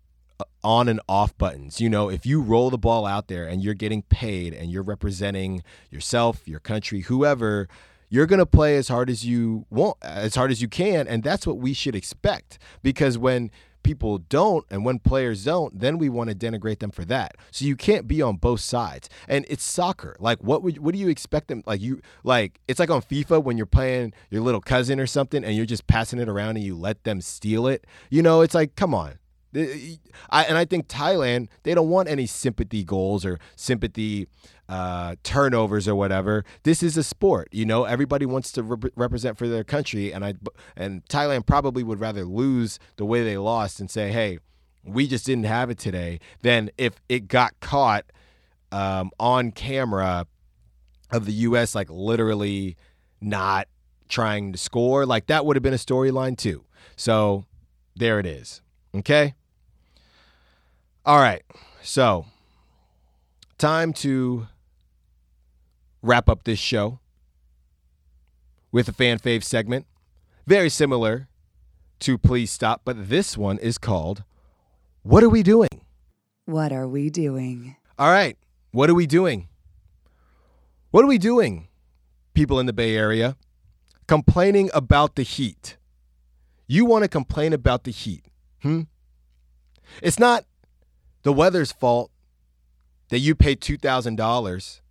on 0.64 0.88
and 0.88 1.00
off 1.08 1.38
buttons. 1.38 1.82
You 1.82 1.90
know, 1.90 2.10
if 2.10 2.26
you 2.26 2.42
roll 2.42 2.70
the 2.70 2.78
ball 2.78 3.06
out 3.06 3.28
there 3.28 3.46
and 3.48 3.64
you're 3.64 3.74
getting 3.74 4.04
paid 4.04 4.54
and 4.54 4.72
you're 4.72 4.84
representing 4.84 5.64
yourself, 5.92 6.48
your 6.48 6.60
country, 6.60 7.02
whoever, 7.02 7.68
you're 8.10 8.28
going 8.28 8.40
to 8.40 8.46
play 8.46 8.78
as 8.78 8.88
hard 8.88 9.10
as 9.10 9.26
you 9.26 9.66
want, 9.70 9.98
as 10.02 10.36
hard 10.36 10.52
as 10.52 10.62
you 10.62 10.68
can, 10.68 11.08
and 11.08 11.24
that's 11.24 11.48
what 11.48 11.58
we 11.58 11.74
should 11.74 11.96
expect 11.96 12.60
because 12.82 13.18
when 13.18 13.50
people 13.84 14.18
don't 14.18 14.66
and 14.70 14.86
when 14.86 14.98
players 14.98 15.44
don't, 15.44 15.78
then 15.80 15.98
we 15.98 16.10
want 16.10 16.30
to 16.30 16.36
denigrate 16.36 16.80
them 16.80 16.92
for 16.92 17.06
that. 17.06 17.36
So 17.52 17.66
you 17.66 17.76
can't 17.76 18.08
be 18.08 18.22
on 18.22 18.38
both 18.38 18.62
sides. 18.62 19.10
And 19.28 19.46
it's 19.50 19.64
soccer. 19.64 20.16
Like 20.20 20.42
what 20.44 20.64
would 20.64 20.80
what 20.80 20.94
do 20.94 21.00
you 21.00 21.10
expect 21.10 21.50
them 21.50 21.64
like 21.66 21.82
you 21.82 22.02
like 22.24 22.60
it's 22.68 22.80
like 22.80 22.90
on 22.90 23.02
FIFA 23.02 23.44
when 23.44 23.58
you're 23.58 23.66
playing 23.66 24.14
your 24.30 24.42
little 24.42 24.62
cousin 24.62 25.00
or 25.00 25.08
something 25.08 25.44
and 25.44 25.56
you're 25.56 25.66
just 25.66 25.86
passing 25.88 26.20
it 26.20 26.30
around 26.30 26.56
and 26.56 26.66
you 26.66 26.76
let 26.76 27.04
them 27.04 27.22
steal 27.22 27.68
it. 27.68 27.86
You 28.10 28.22
know, 28.22 28.42
it's 28.42 28.56
like 28.56 28.76
come 28.76 28.94
on. 28.94 29.20
I, 29.56 30.44
and 30.44 30.58
I 30.58 30.66
think 30.66 30.88
Thailand, 30.88 31.48
they 31.64 31.74
don't 31.74 31.90
want 31.90 32.10
any 32.10 32.26
sympathy 32.26 32.84
goals 32.84 33.26
or 33.26 33.40
sympathy 33.56 34.28
uh, 34.68 35.16
turnovers 35.24 35.88
or 35.88 35.96
whatever. 35.96 36.44
This 36.64 36.82
is 36.82 36.98
a 36.98 37.04
sport, 37.04 37.50
you 37.52 37.66
know. 37.66 37.84
Everybody 37.84 38.26
wants 38.26 38.52
to 38.54 38.64
rep- 38.64 38.94
represent 38.96 39.38
for 39.38 39.48
their 39.48 39.64
country, 39.64 40.14
and 40.14 40.26
I 40.26 40.34
and 40.76 41.06
Thailand 41.06 41.46
probably 41.46 41.84
would 41.84 42.00
rather 42.00 42.26
lose 42.26 42.80
the 42.96 43.06
way 43.06 43.24
they 43.24 43.38
lost 43.38 43.80
and 43.80 43.92
say, 43.92 44.12
"Hey, 44.12 44.40
we 44.84 45.08
just 45.08 45.26
didn't 45.26 45.46
have 45.46 45.70
it 45.70 45.78
today," 45.78 46.20
than 46.42 46.72
if 46.78 47.02
it 47.10 47.28
got 47.28 47.60
caught 47.60 48.06
um, 48.72 49.12
on 49.20 49.52
camera 49.52 50.26
of 51.12 51.26
the 51.26 51.34
U.S. 51.34 51.76
like 51.76 51.90
literally 51.90 52.76
not 53.22 53.68
trying 54.10 54.52
to 54.52 54.58
score. 54.58 55.06
Like 55.06 55.28
that 55.28 55.46
would 55.46 55.56
have 55.56 55.64
been 55.64 55.74
a 55.74 55.78
storyline 55.78 56.38
too. 56.38 56.66
So 56.96 57.46
there 57.96 58.20
it 58.20 58.26
is. 58.26 58.62
Okay. 58.96 59.34
All 61.06 61.20
right. 61.20 61.44
So, 61.82 62.28
time 63.58 63.92
to 63.94 64.48
wrap 66.02 66.30
up 66.30 66.46
this 66.46 66.60
show 66.60 67.00
with 68.72 68.88
a 68.88 68.94
fan 68.94 69.20
fave 69.20 69.44
segment. 69.44 69.86
Very 70.48 70.70
similar 70.70 71.28
to 72.00 72.18
Please 72.18 72.52
Stop, 72.52 72.82
but 72.86 73.10
this 73.10 73.38
one 73.38 73.58
is 73.58 73.78
called 73.78 74.24
What 75.02 75.24
Are 75.24 75.30
We 75.30 75.44
Doing? 75.44 75.82
What 76.46 76.72
are 76.72 76.88
we 76.88 77.10
doing? 77.10 77.76
All 78.00 78.10
right. 78.10 78.38
What 78.72 78.90
are 78.90 78.96
we 78.96 79.06
doing? 79.06 79.50
What 80.92 81.04
are 81.04 81.08
we 81.08 81.18
doing, 81.18 81.68
people 82.34 82.60
in 82.60 82.66
the 82.66 82.74
Bay 82.74 82.96
Area? 82.96 83.36
Complaining 84.08 84.70
about 84.74 85.16
the 85.16 85.24
heat. 85.24 85.76
You 86.68 86.86
want 86.86 87.04
to 87.04 87.10
complain 87.10 87.52
about 87.52 87.84
the 87.84 87.92
heat. 87.92 88.26
Hmm? 88.62 88.82
It's 90.02 90.20
not 90.20 90.46
the 91.24 91.34
weather's 91.34 91.72
fault 91.72 92.12
that 93.10 93.20
you 93.20 93.36
paid 93.36 93.62
$2,000 93.62 94.82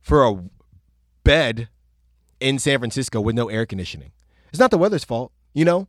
for 0.00 0.24
a 0.24 0.44
bed 1.24 1.68
in 2.40 2.58
San 2.58 2.78
Francisco 2.78 3.20
with 3.20 3.34
no 3.34 3.48
air 3.48 3.64
conditioning. 3.64 4.12
It's 4.48 4.58
not 4.58 4.70
the 4.70 4.78
weather's 4.78 5.04
fault, 5.04 5.32
you 5.54 5.64
know? 5.64 5.88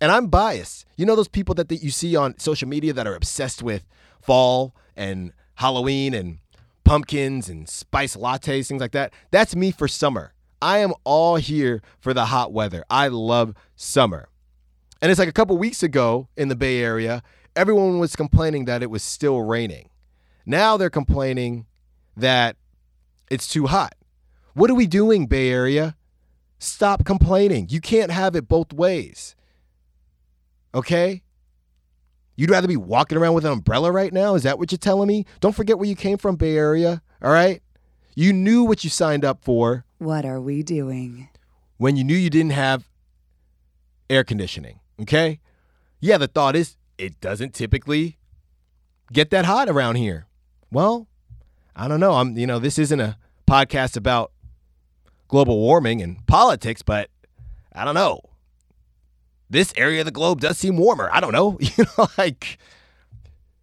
And 0.00 0.10
I'm 0.10 0.28
biased. 0.28 0.86
You 0.96 1.04
know 1.04 1.14
those 1.14 1.28
people 1.28 1.54
that, 1.56 1.68
that 1.68 1.82
you 1.82 1.90
see 1.90 2.16
on 2.16 2.38
social 2.38 2.68
media 2.68 2.92
that 2.94 3.06
are 3.06 3.14
obsessed 3.14 3.62
with 3.62 3.84
fall 4.20 4.74
and 4.96 5.32
Halloween 5.56 6.14
and 6.14 6.38
pumpkins 6.84 7.48
and 7.48 7.68
spice 7.68 8.16
lattes, 8.16 8.68
things 8.68 8.80
like 8.80 8.92
that? 8.92 9.12
That's 9.30 9.54
me 9.54 9.70
for 9.70 9.86
summer. 9.86 10.32
I 10.62 10.78
am 10.78 10.92
all 11.04 11.36
here 11.36 11.82
for 12.00 12.14
the 12.14 12.26
hot 12.26 12.52
weather. 12.52 12.84
I 12.88 13.08
love 13.08 13.54
summer. 13.76 14.28
And 15.02 15.10
it's 15.10 15.18
like 15.18 15.28
a 15.28 15.32
couple 15.32 15.56
weeks 15.56 15.82
ago 15.82 16.28
in 16.36 16.48
the 16.48 16.56
Bay 16.56 16.82
Area, 16.82 17.22
everyone 17.60 17.98
was 17.98 18.16
complaining 18.16 18.64
that 18.64 18.82
it 18.82 18.90
was 18.90 19.02
still 19.02 19.42
raining. 19.42 19.90
Now 20.46 20.78
they're 20.78 20.88
complaining 20.88 21.66
that 22.16 22.56
it's 23.30 23.46
too 23.46 23.66
hot. 23.66 23.94
What 24.54 24.70
are 24.70 24.74
we 24.74 24.86
doing, 24.86 25.26
Bay 25.26 25.50
Area? 25.50 25.94
Stop 26.58 27.04
complaining. 27.04 27.66
You 27.68 27.82
can't 27.82 28.10
have 28.10 28.34
it 28.34 28.48
both 28.48 28.72
ways. 28.72 29.36
Okay? 30.74 31.22
You'd 32.34 32.48
rather 32.48 32.66
be 32.66 32.78
walking 32.78 33.18
around 33.18 33.34
with 33.34 33.44
an 33.44 33.52
umbrella 33.52 33.92
right 33.92 34.12
now? 34.12 34.34
Is 34.36 34.44
that 34.44 34.58
what 34.58 34.72
you're 34.72 34.78
telling 34.78 35.08
me? 35.08 35.26
Don't 35.40 35.54
forget 35.54 35.78
where 35.78 35.88
you 35.88 35.96
came 35.96 36.16
from, 36.16 36.36
Bay 36.36 36.56
Area. 36.56 37.02
All 37.22 37.30
right? 37.30 37.62
You 38.14 38.32
knew 38.32 38.64
what 38.64 38.84
you 38.84 38.88
signed 38.88 39.22
up 39.22 39.44
for. 39.44 39.84
What 39.98 40.24
are 40.24 40.40
we 40.40 40.62
doing? 40.62 41.28
When 41.76 41.96
you 41.96 42.04
knew 42.04 42.16
you 42.16 42.30
didn't 42.30 42.52
have 42.52 42.88
air 44.08 44.24
conditioning. 44.24 44.80
Okay? 45.02 45.40
Yeah, 46.00 46.16
the 46.16 46.26
thought 46.26 46.56
is 46.56 46.76
it 47.00 47.20
doesn't 47.20 47.54
typically 47.54 48.18
get 49.12 49.30
that 49.30 49.46
hot 49.46 49.68
around 49.68 49.96
here. 49.96 50.26
Well, 50.70 51.08
I 51.74 51.88
don't 51.88 52.00
know. 52.00 52.12
I'm 52.12 52.36
you 52.36 52.46
know, 52.46 52.58
this 52.58 52.78
isn't 52.78 53.00
a 53.00 53.16
podcast 53.48 53.96
about 53.96 54.32
global 55.28 55.58
warming 55.58 56.02
and 56.02 56.24
politics, 56.26 56.82
but 56.82 57.10
I 57.72 57.84
don't 57.84 57.94
know. 57.94 58.20
This 59.48 59.72
area 59.76 60.00
of 60.00 60.04
the 60.04 60.12
globe 60.12 60.40
does 60.40 60.58
seem 60.58 60.76
warmer. 60.76 61.08
I 61.12 61.20
don't 61.20 61.32
know. 61.32 61.58
You 61.76 61.84
know, 61.98 62.06
like 62.18 62.58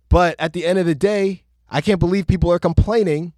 but 0.10 0.36
at 0.39 0.54
the 0.54 0.65
end 0.65 0.80
of 0.80 0.86
the 0.86 0.95
day, 0.95 1.43
I 1.69 1.82
can't 1.82 2.00
believe 2.00 2.28
people 2.28 2.52
are 2.52 2.60
complaining 2.60 3.34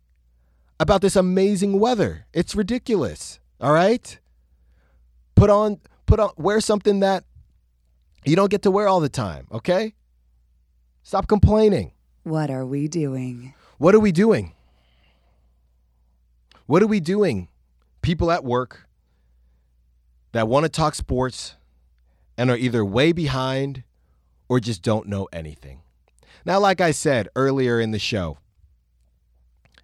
about 0.80 1.02
this 1.02 1.16
amazing 1.16 1.80
weather. 1.80 2.26
It's 2.34 2.56
ridiculous. 2.56 3.40
All 3.60 3.74
right? 3.74 4.18
Put 5.36 5.50
on 5.50 5.80
put 6.06 6.20
on 6.20 6.32
wear 6.38 6.62
something 6.62 7.02
that 7.02 7.26
you 8.26 8.36
don't 8.36 8.52
get 8.52 8.62
to 8.64 8.72
wear 8.72 8.88
all 8.88 9.00
the 9.00 9.10
time, 9.10 9.48
okay? 9.52 9.94
Stop 11.04 11.28
complaining. 11.28 11.94
What 12.24 12.50
are 12.50 12.66
we 12.66 12.88
doing? 12.88 13.54
What 13.78 13.96
are 13.96 14.00
we 14.00 14.12
doing? 14.12 14.54
What 16.66 16.84
are 16.84 16.88
we 16.88 17.00
doing? 17.00 17.48
People 18.02 18.32
at 18.32 18.44
work 18.44 18.88
that 20.32 20.48
want 20.48 20.66
to 20.66 20.70
talk 20.70 20.96
sports 20.96 21.56
and 22.38 22.50
are 22.50 22.58
either 22.58 22.86
way 22.86 23.12
behind 23.12 23.84
or 24.48 24.60
just 24.60 24.82
don't 24.82 25.08
know 25.08 25.28
anything. 25.34 25.82
Now, 26.46 26.60
like 26.60 26.82
I 26.82 26.92
said 26.92 27.28
earlier 27.36 27.80
in 27.80 27.92
the 27.92 28.00
show, 28.00 28.38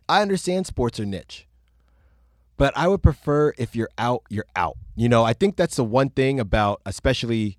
I 0.07 0.21
understand 0.21 0.67
sports 0.67 0.99
are 0.99 1.05
niche, 1.05 1.47
but 2.57 2.75
I 2.77 2.87
would 2.87 3.01
prefer 3.01 3.53
if 3.57 3.75
you're 3.75 3.89
out, 3.97 4.23
you're 4.29 4.45
out. 4.55 4.77
You 4.95 5.09
know, 5.09 5.23
I 5.23 5.33
think 5.33 5.55
that's 5.55 5.75
the 5.75 5.83
one 5.83 6.09
thing 6.09 6.39
about, 6.39 6.81
especially 6.85 7.57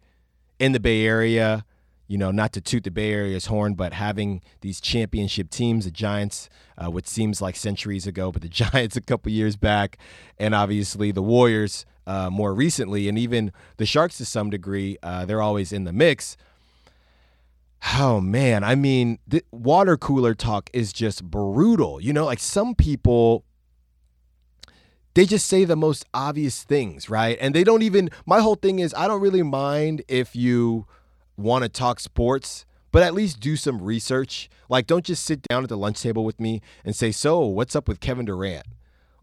in 0.59 0.73
the 0.73 0.81
Bay 0.81 1.05
Area, 1.05 1.65
you 2.09 2.19
know, 2.19 2.31
not 2.31 2.53
to 2.53 2.61
toot 2.61 2.85
the 2.85 2.91
Bay 2.91 3.13
Area's 3.13 3.47
horn, 3.47 3.75
but 3.75 3.93
having 3.93 4.43
these 4.61 4.81
championship 4.81 5.51
teams, 5.51 5.85
the 5.85 5.91
Giants, 5.91 6.49
uh, 6.79 6.91
what 6.91 7.07
seems 7.07 7.43
like 7.43 7.57
centuries 7.57 8.07
ago, 8.07 8.31
but 8.31 8.43
the 8.43 8.49
Giants 8.73 8.97
a 8.97 9.01
couple 9.01 9.33
years 9.33 9.57
back, 9.57 9.99
and 10.39 10.55
obviously 10.55 11.11
the 11.11 11.23
Warriors 11.23 11.85
uh, 12.07 12.31
more 12.31 12.55
recently, 12.55 13.09
and 13.09 13.19
even 13.19 13.53
the 13.79 13.87
Sharks 13.87 14.19
to 14.19 14.25
some 14.25 14.51
degree, 14.51 14.97
uh, 15.03 15.25
they're 15.25 15.43
always 15.43 15.73
in 15.73 15.85
the 15.85 15.93
mix. 15.93 16.37
Oh 17.99 18.21
man, 18.21 18.65
I 18.65 18.75
mean, 18.75 19.19
the 19.27 19.45
water 19.51 19.97
cooler 19.97 20.35
talk 20.35 20.71
is 20.73 20.93
just 20.93 21.25
brutal. 21.25 22.01
You 22.01 22.13
know, 22.13 22.25
like 22.25 22.39
some 22.39 22.75
people 22.75 23.45
they 25.17 25.25
just 25.25 25.47
say 25.47 25.65
the 25.65 25.77
most 25.77 26.05
obvious 26.13 26.63
things, 26.63 27.09
right? 27.09 27.39
And 27.41 27.55
they 27.55 27.65
don't 27.65 27.81
even, 27.81 28.11
my 28.27 28.41
whole 28.41 28.55
thing 28.55 28.81
is, 28.81 28.93
I 28.93 29.09
don't 29.09 29.23
really 29.23 29.43
mind 29.43 30.03
if 30.09 30.37
you 30.37 30.87
want 31.39 31.63
to 31.63 31.71
talk 31.71 32.01
sports, 32.01 32.67
but 32.93 33.03
at 33.03 33.15
least 33.15 33.41
do 33.41 33.57
some 33.57 33.81
research. 33.81 34.51
Like, 34.69 34.87
don't 34.87 35.07
just 35.07 35.25
sit 35.25 35.41
down 35.41 35.63
at 35.63 35.71
the 35.71 35.77
lunch 35.79 36.03
table 36.03 36.23
with 36.27 36.39
me 36.39 36.61
and 36.85 36.95
say, 36.95 37.13
So, 37.13 37.41
what's 37.47 37.75
up 37.75 37.89
with 37.89 37.99
Kevin 38.01 38.27
Durant? 38.27 38.67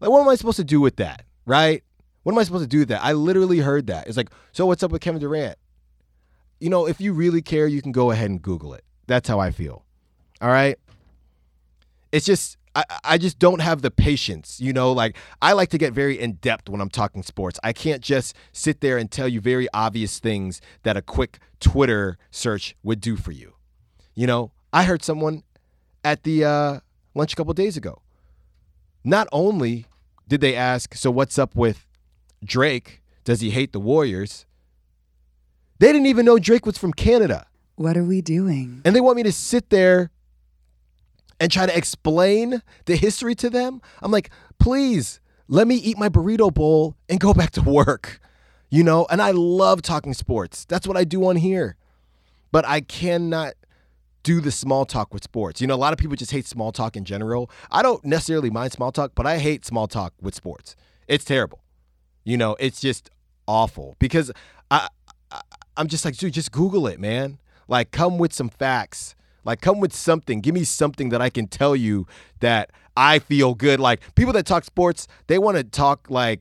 Like, 0.00 0.10
what 0.10 0.20
am 0.20 0.28
I 0.28 0.34
supposed 0.34 0.56
to 0.56 0.64
do 0.64 0.80
with 0.80 0.96
that, 0.96 1.22
right? 1.46 1.84
What 2.24 2.32
am 2.32 2.38
I 2.38 2.42
supposed 2.42 2.64
to 2.64 2.68
do 2.68 2.80
with 2.80 2.88
that? 2.88 3.04
I 3.04 3.12
literally 3.12 3.60
heard 3.60 3.86
that. 3.86 4.08
It's 4.08 4.16
like, 4.16 4.30
So, 4.50 4.66
what's 4.66 4.82
up 4.82 4.90
with 4.90 5.00
Kevin 5.00 5.20
Durant? 5.20 5.56
You 6.58 6.70
know, 6.70 6.88
if 6.88 7.00
you 7.00 7.12
really 7.12 7.40
care, 7.40 7.68
you 7.68 7.80
can 7.80 7.92
go 7.92 8.10
ahead 8.10 8.30
and 8.30 8.42
Google 8.42 8.74
it. 8.74 8.82
That's 9.06 9.28
how 9.28 9.38
I 9.38 9.52
feel. 9.52 9.84
All 10.40 10.48
right. 10.48 10.76
It's 12.10 12.26
just, 12.26 12.56
I, 12.74 12.84
I 13.04 13.18
just 13.18 13.38
don't 13.38 13.60
have 13.60 13.82
the 13.82 13.90
patience. 13.90 14.60
You 14.60 14.72
know, 14.72 14.92
like 14.92 15.16
I 15.40 15.52
like 15.52 15.70
to 15.70 15.78
get 15.78 15.92
very 15.92 16.18
in 16.18 16.34
depth 16.34 16.68
when 16.68 16.80
I'm 16.80 16.88
talking 16.88 17.22
sports. 17.22 17.58
I 17.62 17.72
can't 17.72 18.02
just 18.02 18.34
sit 18.52 18.80
there 18.80 18.98
and 18.98 19.10
tell 19.10 19.28
you 19.28 19.40
very 19.40 19.68
obvious 19.72 20.18
things 20.18 20.60
that 20.82 20.96
a 20.96 21.02
quick 21.02 21.38
Twitter 21.60 22.18
search 22.30 22.76
would 22.82 23.00
do 23.00 23.16
for 23.16 23.32
you. 23.32 23.54
You 24.14 24.26
know, 24.26 24.52
I 24.72 24.84
heard 24.84 25.02
someone 25.02 25.42
at 26.04 26.22
the 26.24 26.44
uh, 26.44 26.80
lunch 27.14 27.32
a 27.32 27.36
couple 27.36 27.52
days 27.54 27.76
ago. 27.76 28.02
Not 29.04 29.28
only 29.32 29.86
did 30.28 30.40
they 30.40 30.54
ask, 30.54 30.94
so 30.94 31.10
what's 31.10 31.38
up 31.38 31.54
with 31.54 31.86
Drake? 32.44 33.02
Does 33.24 33.40
he 33.40 33.50
hate 33.50 33.72
the 33.72 33.80
Warriors? 33.80 34.46
They 35.78 35.92
didn't 35.92 36.06
even 36.06 36.24
know 36.24 36.38
Drake 36.38 36.66
was 36.66 36.78
from 36.78 36.92
Canada. 36.92 37.46
What 37.76 37.96
are 37.96 38.04
we 38.04 38.22
doing? 38.22 38.80
And 38.84 38.94
they 38.94 39.00
want 39.00 39.16
me 39.16 39.22
to 39.24 39.32
sit 39.32 39.70
there 39.70 40.10
and 41.40 41.50
try 41.50 41.66
to 41.66 41.76
explain 41.76 42.62
the 42.86 42.96
history 42.96 43.34
to 43.36 43.50
them. 43.50 43.80
I'm 44.02 44.10
like, 44.10 44.30
please 44.58 45.20
let 45.48 45.66
me 45.66 45.76
eat 45.76 45.98
my 45.98 46.08
burrito 46.08 46.52
bowl 46.52 46.96
and 47.08 47.20
go 47.20 47.34
back 47.34 47.50
to 47.52 47.62
work. 47.62 48.20
You 48.70 48.82
know, 48.82 49.06
and 49.10 49.22
I 49.22 49.30
love 49.30 49.82
talking 49.82 50.14
sports. 50.14 50.64
That's 50.64 50.86
what 50.86 50.96
I 50.96 51.04
do 51.04 51.26
on 51.26 51.36
here. 51.36 51.76
But 52.50 52.66
I 52.66 52.80
cannot 52.80 53.54
do 54.24 54.40
the 54.40 54.50
small 54.50 54.84
talk 54.84 55.12
with 55.14 55.22
sports. 55.22 55.60
You 55.60 55.66
know, 55.66 55.74
a 55.74 55.76
lot 55.76 55.92
of 55.92 55.98
people 55.98 56.16
just 56.16 56.32
hate 56.32 56.46
small 56.46 56.72
talk 56.72 56.96
in 56.96 57.04
general. 57.04 57.50
I 57.70 57.82
don't 57.82 58.04
necessarily 58.04 58.50
mind 58.50 58.72
small 58.72 58.90
talk, 58.90 59.12
but 59.14 59.26
I 59.26 59.38
hate 59.38 59.64
small 59.64 59.86
talk 59.86 60.14
with 60.20 60.34
sports. 60.34 60.74
It's 61.06 61.24
terrible. 61.24 61.60
You 62.24 62.36
know, 62.36 62.56
it's 62.58 62.80
just 62.80 63.10
awful 63.46 63.96
because 63.98 64.32
I, 64.70 64.88
I 65.30 65.42
I'm 65.76 65.88
just 65.88 66.04
like, 66.04 66.16
dude, 66.16 66.32
just 66.32 66.52
Google 66.52 66.86
it, 66.86 66.98
man. 66.98 67.38
Like, 67.68 67.90
come 67.90 68.18
with 68.18 68.32
some 68.32 68.48
facts. 68.48 69.14
Like, 69.44 69.60
come 69.60 69.80
with 69.80 69.94
something. 69.94 70.40
Give 70.40 70.54
me 70.54 70.64
something 70.64 71.10
that 71.10 71.20
I 71.20 71.30
can 71.30 71.46
tell 71.46 71.76
you 71.76 72.06
that 72.40 72.70
I 72.96 73.18
feel 73.18 73.54
good. 73.54 73.80
Like, 73.80 74.14
people 74.14 74.32
that 74.34 74.46
talk 74.46 74.64
sports, 74.64 75.06
they 75.26 75.38
want 75.38 75.56
to 75.56 75.64
talk 75.64 76.10
like, 76.10 76.40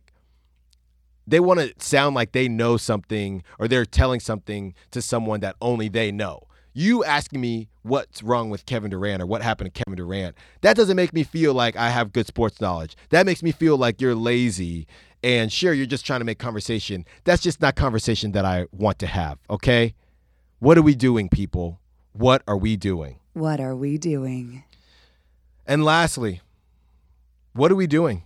they 1.25 1.39
want 1.39 1.59
to 1.59 1.73
sound 1.77 2.15
like 2.15 2.33
they 2.33 2.47
know 2.47 2.77
something 2.77 3.43
or 3.57 3.67
they're 3.67 3.85
telling 3.85 4.19
something 4.19 4.73
to 4.91 5.01
someone 5.01 5.39
that 5.39 5.55
only 5.61 5.87
they 5.87 6.11
know. 6.11 6.41
You 6.73 7.03
asking 7.03 7.39
me 7.39 7.69
what's 7.83 8.23
wrong 8.23 8.49
with 8.49 8.65
Kevin 8.65 8.89
Durant 8.89 9.21
or 9.21 9.25
what 9.25 9.41
happened 9.41 9.73
to 9.73 9.83
Kevin 9.83 9.95
Durant, 9.95 10.35
that 10.61 10.75
doesn't 10.75 10.95
make 10.95 11.13
me 11.13 11.23
feel 11.23 11.53
like 11.53 11.75
I 11.75 11.89
have 11.91 12.11
good 12.11 12.25
sports 12.25 12.59
knowledge. 12.59 12.97
That 13.09 13.25
makes 13.25 13.43
me 13.43 13.51
feel 13.51 13.77
like 13.77 14.01
you're 14.01 14.15
lazy 14.15 14.87
and 15.23 15.53
sure, 15.53 15.71
you're 15.71 15.85
just 15.85 16.05
trying 16.05 16.19
to 16.19 16.25
make 16.25 16.39
conversation. 16.39 17.05
That's 17.23 17.41
just 17.41 17.61
not 17.61 17.75
conversation 17.75 18.33
that 18.33 18.43
I 18.43 18.65
want 18.71 18.99
to 18.99 19.07
have, 19.07 19.39
okay? 19.49 19.93
What 20.59 20.77
are 20.77 20.81
we 20.81 20.95
doing, 20.95 21.29
people? 21.29 21.79
What 22.13 22.43
are 22.47 22.57
we 22.57 22.75
doing? 22.77 23.19
What 23.33 23.59
are 23.59 23.75
we 23.75 23.97
doing? 23.97 24.63
And 25.65 25.83
lastly, 25.83 26.41
what 27.53 27.71
are 27.71 27.75
we 27.75 27.87
doing? 27.87 28.23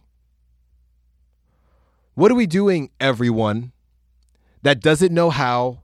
What 2.16 2.32
are 2.32 2.36
we 2.36 2.48
doing, 2.48 2.90
everyone, 3.00 3.72
that 4.64 4.82
doesn't 4.82 5.14
know 5.14 5.30
how 5.30 5.84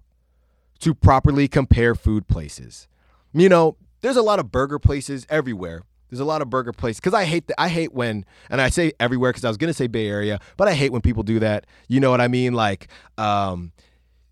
to 0.79 0.93
properly 0.93 1.47
compare 1.47 1.95
food 1.95 2.27
places? 2.27 2.87
You 3.33 3.49
know, 3.49 3.77
there's 4.01 4.17
a 4.17 4.21
lot 4.21 4.39
of 4.39 4.51
burger 4.51 4.79
places 4.79 5.25
everywhere. 5.29 5.83
There's 6.09 6.19
a 6.19 6.25
lot 6.25 6.41
of 6.41 6.49
burger 6.49 6.73
places 6.73 6.99
because 6.99 7.13
I 7.13 7.23
hate 7.25 7.47
the, 7.47 7.59
I 7.59 7.69
hate 7.69 7.93
when 7.93 8.25
and 8.49 8.59
I 8.59 8.69
say 8.69 8.91
everywhere 8.99 9.31
because 9.31 9.45
I 9.45 9.47
was 9.47 9.57
gonna 9.57 9.73
say 9.73 9.87
Bay 9.87 10.07
Area, 10.07 10.39
but 10.57 10.67
I 10.67 10.73
hate 10.73 10.91
when 10.91 11.01
people 11.01 11.23
do 11.23 11.39
that. 11.39 11.65
You 11.87 11.99
know 11.99 12.11
what 12.11 12.21
I 12.21 12.27
mean? 12.27 12.53
Like 12.53 12.87
um, 13.17 13.71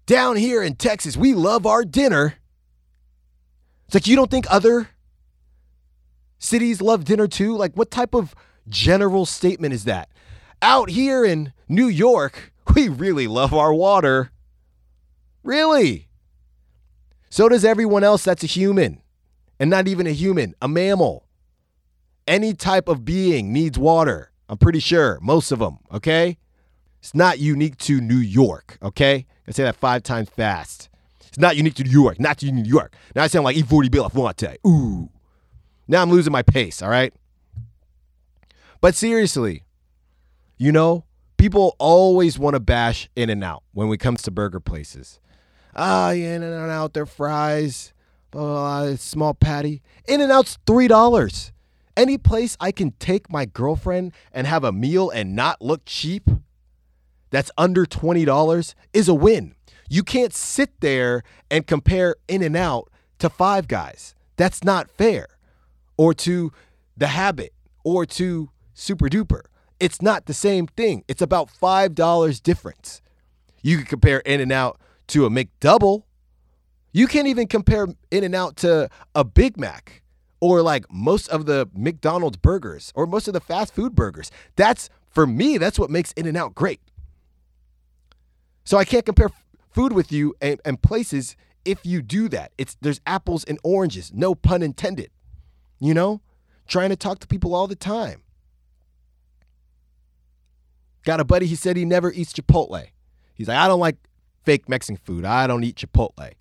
down 0.06 0.36
here 0.36 0.62
in 0.62 0.76
Texas, 0.76 1.16
we 1.16 1.34
love 1.34 1.66
our 1.66 1.84
dinner. 1.84 2.36
It's 3.92 3.94
like 3.94 4.08
you 4.08 4.16
don't 4.16 4.32
think 4.32 4.46
other 4.50 4.88
cities 6.40 6.80
love 6.80 7.04
dinner 7.04 7.28
too? 7.28 7.58
Like 7.58 7.74
what 7.74 7.92
type 7.92 8.16
of 8.16 8.34
general 8.70 9.26
statement 9.26 9.74
is 9.74 9.84
that? 9.84 10.08
Out 10.62 10.90
here 10.90 11.26
in 11.26 11.52
New 11.68 11.88
York, 11.88 12.54
we 12.74 12.88
really 12.88 13.28
love 13.28 13.54
our 13.54 13.74
water. 13.74 14.32
Really? 15.44 16.08
So 17.30 17.50
does 17.50 17.66
everyone 17.66 18.06
else 18.06 18.24
that's 18.24 18.46
a 18.46 18.48
human. 18.48 19.02
And 19.60 19.70
not 19.70 19.90
even 19.90 20.08
a 20.08 20.12
human, 20.12 20.56
a 20.62 20.70
mammal. 20.70 21.28
Any 22.26 22.54
type 22.54 22.88
of 22.88 23.04
being 23.04 23.52
needs 23.52 23.78
water. 23.78 24.32
I'm 24.48 24.58
pretty 24.58 24.80
sure. 24.80 25.20
Most 25.22 25.52
of 25.52 25.60
them, 25.60 25.80
okay? 25.92 26.38
It's 27.02 27.14
not 27.14 27.40
unique 27.40 27.76
to 27.80 28.00
New 28.00 28.16
York, 28.16 28.78
okay? 28.82 29.26
I 29.46 29.52
say 29.52 29.64
that 29.64 29.76
five 29.76 30.04
times 30.04 30.30
fast. 30.30 30.88
It's 31.32 31.40
not 31.40 31.56
unique 31.56 31.76
to 31.76 31.86
New 31.86 31.90
York, 31.90 32.20
not 32.20 32.40
to 32.40 32.52
New 32.52 32.66
York. 32.66 32.94
Now 33.16 33.24
I 33.24 33.28
sound 33.28 33.46
like 33.46 33.56
E40 33.56 33.90
Bill 33.90 34.10
Belafonte. 34.10 34.58
Ooh. 34.68 35.10
Now 35.88 36.02
I'm 36.02 36.12
losing 36.12 36.34
my 36.34 36.42
pace, 36.42 36.82
all 36.82 36.90
right? 36.90 37.14
But 38.82 38.96
seriously, 38.96 39.64
you 40.58 40.74
know, 40.74 41.06
people 41.38 41.78
always 41.80 42.38
want 42.38 42.56
to 42.56 42.60
bash 42.60 43.10
In-N-Out 43.16 43.64
when 43.72 43.90
it 43.94 44.00
comes 44.00 44.22
to 44.24 44.32
burger 44.32 44.60
places. 44.60 45.22
Ah, 45.74 46.12
yeah, 46.12 46.36
In-N-Out, 46.36 46.94
their 46.94 47.06
fries, 47.06 47.94
blah, 48.32 48.42
blah, 48.42 48.86
blah, 48.88 48.96
small 48.98 49.34
patty. 49.34 49.82
In-N-Out's 50.10 50.58
$3. 50.66 51.52
Any 51.96 52.18
place 52.18 52.58
I 52.60 52.74
can 52.74 52.92
take 53.00 53.32
my 53.32 53.46
girlfriend 53.46 54.12
and 54.34 54.48
have 54.48 54.66
a 54.66 54.74
meal 54.74 55.10
and 55.10 55.34
not 55.34 55.62
look 55.62 55.84
cheap 55.86 56.30
that's 57.30 57.52
under 57.58 57.86
$20 57.86 58.76
is 58.92 59.08
a 59.08 59.14
win. 59.14 59.56
You 59.92 60.04
can't 60.04 60.34
sit 60.34 60.80
there 60.80 61.22
and 61.50 61.68
compare 61.68 62.16
In-N-Out 62.30 62.90
to 63.20 63.30
Five 63.30 63.68
Guys. 63.68 64.16
That's 64.38 64.64
not 64.64 64.90
fair. 64.90 65.28
Or 65.98 66.14
to 66.14 66.54
The 66.96 67.08
Habit 67.08 67.54
or 67.84 68.06
to 68.06 68.52
Super 68.74 69.10
Duper. 69.10 69.42
It's 69.82 70.02
not 70.02 70.28
the 70.28 70.34
same 70.34 70.68
thing. 70.68 71.04
It's 71.10 71.22
about 71.22 71.50
$5 71.50 72.42
difference. 72.42 73.02
You 73.62 73.76
can 73.76 73.86
compare 73.86 74.20
In-N-Out 74.20 74.80
to 75.08 75.26
a 75.26 75.30
McDouble. 75.30 76.04
You 76.94 77.06
can't 77.06 77.28
even 77.28 77.48
compare 77.48 77.90
In-N-Out 78.12 78.56
to 78.58 78.88
a 79.14 79.26
Big 79.26 79.58
Mac 79.58 80.04
or 80.40 80.62
like 80.62 80.86
most 80.90 81.28
of 81.28 81.48
the 81.48 81.68
McDonald's 81.74 82.38
burgers 82.38 82.94
or 82.96 83.06
most 83.06 83.28
of 83.28 83.34
the 83.34 83.42
fast 83.42 83.76
food 83.76 83.94
burgers. 83.94 84.32
That's 84.56 84.90
for 85.10 85.28
me, 85.28 85.58
that's 85.58 85.78
what 85.78 85.90
makes 85.90 86.14
In-N-Out 86.14 86.56
great. 86.56 86.80
So 88.64 88.78
I 88.78 88.86
can't 88.86 89.06
compare 89.06 89.32
food 89.72 89.94
with 89.94 90.12
you 90.12 90.36
and, 90.42 90.60
and 90.66 90.82
places 90.82 91.36
if 91.66 91.86
you 91.86 92.02
do 92.02 92.28
that. 92.30 92.52
It's 92.58 92.78
there's 92.82 93.02
apples 93.06 93.44
and 93.44 93.60
oranges, 93.64 94.12
no 94.14 94.36
pun 94.36 94.62
intended. 94.62 95.12
You 95.80 95.94
know? 95.94 96.22
Trying 96.68 96.90
to 96.90 96.96
talk 96.96 97.20
to 97.20 97.28
people 97.28 97.54
all 97.54 97.68
the 97.68 97.76
time. 97.76 98.22
Got 101.04 101.20
a 101.20 101.26
buddy, 101.26 101.48
he 101.48 101.56
said 101.56 101.76
he 101.76 101.86
never 101.86 102.12
eats 102.12 102.32
Chipotle. 102.32 102.88
He's 103.34 103.48
like, 103.48 103.58
I 103.58 103.68
don't 103.68 103.80
like 103.80 103.98
fake 104.44 104.70
Mexican 104.70 104.98
food. 105.04 105.26
I 105.26 105.48
don't 105.48 105.64
eat 105.64 105.76
Chipotle. 105.78 106.34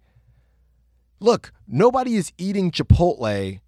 Look, 1.19 1.53
nobody 1.67 2.17
is 2.17 2.33
eating 2.39 2.71
Chipotle 2.71 3.61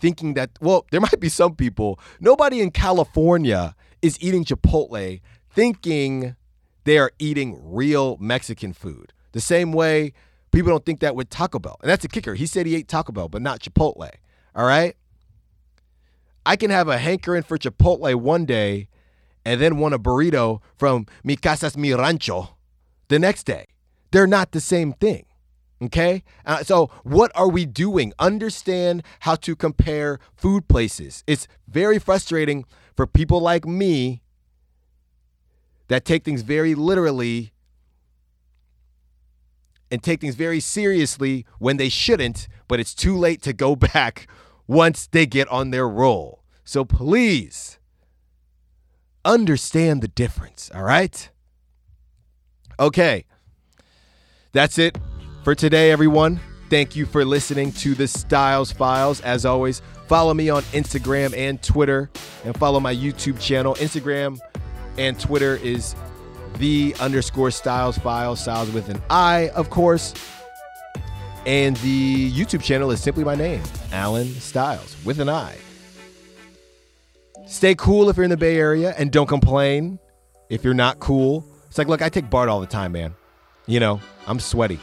thinking 0.00 0.34
that, 0.34 0.50
well, 0.60 0.86
there 0.90 1.00
might 1.00 1.20
be 1.20 1.28
some 1.28 1.54
people. 1.54 2.00
Nobody 2.18 2.60
in 2.60 2.70
California 2.70 3.74
is 4.02 4.18
eating 4.20 4.44
Chipotle 4.44 5.20
thinking 5.50 6.36
they 6.84 6.98
are 6.98 7.12
eating 7.18 7.58
real 7.62 8.16
Mexican 8.18 8.72
food. 8.72 9.12
The 9.32 9.40
same 9.40 9.72
way 9.72 10.12
people 10.50 10.70
don't 10.70 10.84
think 10.84 11.00
that 11.00 11.14
with 11.14 11.30
Taco 11.30 11.58
Bell. 11.58 11.76
And 11.82 11.90
that's 11.90 12.04
a 12.04 12.08
kicker. 12.08 12.34
He 12.34 12.46
said 12.46 12.66
he 12.66 12.74
ate 12.74 12.88
Taco 12.88 13.12
Bell, 13.12 13.28
but 13.28 13.42
not 13.42 13.60
Chipotle. 13.60 14.10
All 14.54 14.66
right? 14.66 14.96
I 16.44 16.56
can 16.56 16.70
have 16.70 16.88
a 16.88 16.98
hankering 16.98 17.42
for 17.42 17.58
Chipotle 17.58 18.14
one 18.14 18.44
day 18.44 18.88
and 19.44 19.60
then 19.60 19.78
want 19.78 19.94
a 19.94 19.98
burrito 19.98 20.60
from 20.76 21.06
Mi 21.22 21.36
Casas 21.36 21.76
Mi 21.76 21.92
Rancho 21.92 22.56
the 23.08 23.18
next 23.18 23.44
day. 23.44 23.66
They're 24.10 24.26
not 24.26 24.52
the 24.52 24.60
same 24.60 24.92
thing. 24.94 25.26
Okay? 25.82 26.22
Uh, 26.44 26.62
so, 26.62 26.90
what 27.04 27.32
are 27.34 27.48
we 27.48 27.64
doing? 27.64 28.12
Understand 28.18 29.02
how 29.20 29.34
to 29.36 29.56
compare 29.56 30.18
food 30.34 30.68
places. 30.68 31.24
It's 31.26 31.48
very 31.68 31.98
frustrating 31.98 32.64
for 32.96 33.06
people 33.06 33.40
like 33.40 33.64
me 33.64 34.22
that 35.90 36.04
take 36.04 36.24
things 36.24 36.42
very 36.42 36.76
literally 36.76 37.52
and 39.90 40.00
take 40.00 40.20
things 40.20 40.36
very 40.36 40.60
seriously 40.60 41.44
when 41.58 41.78
they 41.78 41.88
shouldn't, 41.88 42.46
but 42.68 42.78
it's 42.78 42.94
too 42.94 43.16
late 43.16 43.42
to 43.42 43.52
go 43.52 43.74
back 43.94 44.28
once 44.68 45.08
they 45.08 45.26
get 45.26 45.48
on 45.48 45.72
their 45.72 45.88
roll. 45.88 46.44
So, 46.62 46.84
please 46.84 47.80
understand 49.24 50.00
the 50.00 50.06
difference, 50.06 50.70
all 50.72 50.84
right? 50.84 51.28
Okay. 52.78 53.24
That's 54.52 54.78
it 54.78 54.96
for 55.42 55.56
today, 55.56 55.90
everyone. 55.90 56.38
Thank 56.68 56.94
you 56.94 57.04
for 57.04 57.24
listening 57.24 57.72
to 57.72 57.96
the 57.96 58.06
Styles 58.06 58.70
Files. 58.70 59.20
As 59.22 59.44
always, 59.44 59.82
follow 60.06 60.34
me 60.34 60.50
on 60.50 60.62
Instagram 60.70 61.36
and 61.36 61.60
Twitter, 61.60 62.10
and 62.44 62.56
follow 62.56 62.78
my 62.78 62.94
YouTube 62.94 63.40
channel. 63.40 63.74
Instagram 63.74 64.38
and 65.00 65.18
Twitter 65.18 65.56
is 65.56 65.96
the 66.58 66.94
underscore 67.00 67.50
Styles 67.50 67.96
File, 67.96 68.36
Styles 68.36 68.70
with 68.70 68.90
an 68.90 69.02
I, 69.08 69.48
of 69.50 69.70
course. 69.70 70.12
And 71.46 71.74
the 71.78 72.30
YouTube 72.32 72.62
channel 72.62 72.90
is 72.90 73.02
simply 73.02 73.24
my 73.24 73.34
name, 73.34 73.62
Allen 73.92 74.28
Styles, 74.34 74.94
with 75.04 75.18
an 75.18 75.30
I. 75.30 75.56
Stay 77.46 77.74
cool 77.74 78.10
if 78.10 78.16
you're 78.16 78.24
in 78.24 78.30
the 78.30 78.36
Bay 78.36 78.58
Area 78.58 78.94
and 78.98 79.10
don't 79.10 79.26
complain 79.26 79.98
if 80.50 80.62
you're 80.62 80.74
not 80.74 81.00
cool. 81.00 81.46
It's 81.66 81.78
like, 81.78 81.88
look, 81.88 82.02
I 82.02 82.10
take 82.10 82.28
BART 82.28 82.50
all 82.50 82.60
the 82.60 82.66
time, 82.66 82.92
man. 82.92 83.14
You 83.66 83.80
know, 83.80 84.00
I'm 84.26 84.38
sweaty. 84.38 84.78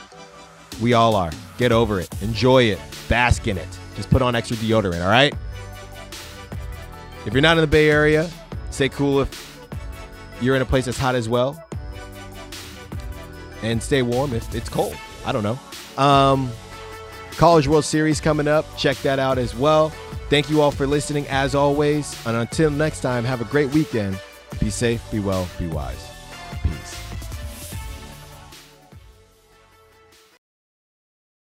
We 0.81 0.93
all 0.93 1.15
are. 1.15 1.31
Get 1.59 1.71
over 1.71 1.99
it. 1.99 2.09
Enjoy 2.23 2.63
it. 2.63 2.79
Bask 3.07 3.47
in 3.47 3.57
it. 3.57 3.67
Just 3.95 4.09
put 4.09 4.23
on 4.23 4.35
extra 4.35 4.57
deodorant, 4.57 5.03
all 5.03 5.11
right? 5.11 5.33
If 7.27 7.33
you're 7.33 7.41
not 7.41 7.57
in 7.57 7.61
the 7.61 7.67
Bay 7.67 7.89
Area, 7.89 8.29
stay 8.71 8.89
cool 8.89 9.21
if 9.21 9.56
you're 10.41 10.55
in 10.55 10.61
a 10.61 10.65
place 10.65 10.85
that's 10.85 10.97
hot 10.97 11.15
as 11.15 11.27
well. 11.27 11.63
And 13.63 13.81
stay 13.81 14.01
warm 14.01 14.33
if 14.33 14.53
it's 14.53 14.69
cold. 14.69 14.95
I 15.25 15.31
don't 15.31 15.43
know. 15.43 15.59
Um, 16.01 16.51
College 17.31 17.67
World 17.67 17.85
Series 17.85 18.21
coming 18.21 18.47
up. 18.47 18.65
Check 18.77 18.97
that 18.97 19.19
out 19.19 19.37
as 19.37 19.55
well. 19.55 19.89
Thank 20.29 20.49
you 20.49 20.61
all 20.61 20.71
for 20.71 20.85
listening 20.85 21.27
as 21.27 21.55
always. 21.55 22.15
And 22.25 22.35
until 22.35 22.69
next 22.69 23.01
time, 23.01 23.23
have 23.23 23.41
a 23.41 23.45
great 23.45 23.73
weekend. 23.73 24.19
Be 24.59 24.69
safe, 24.69 25.03
be 25.11 25.19
well, 25.19 25.47
be 25.57 25.67
wise. 25.67 26.09
Peace. 26.63 27.06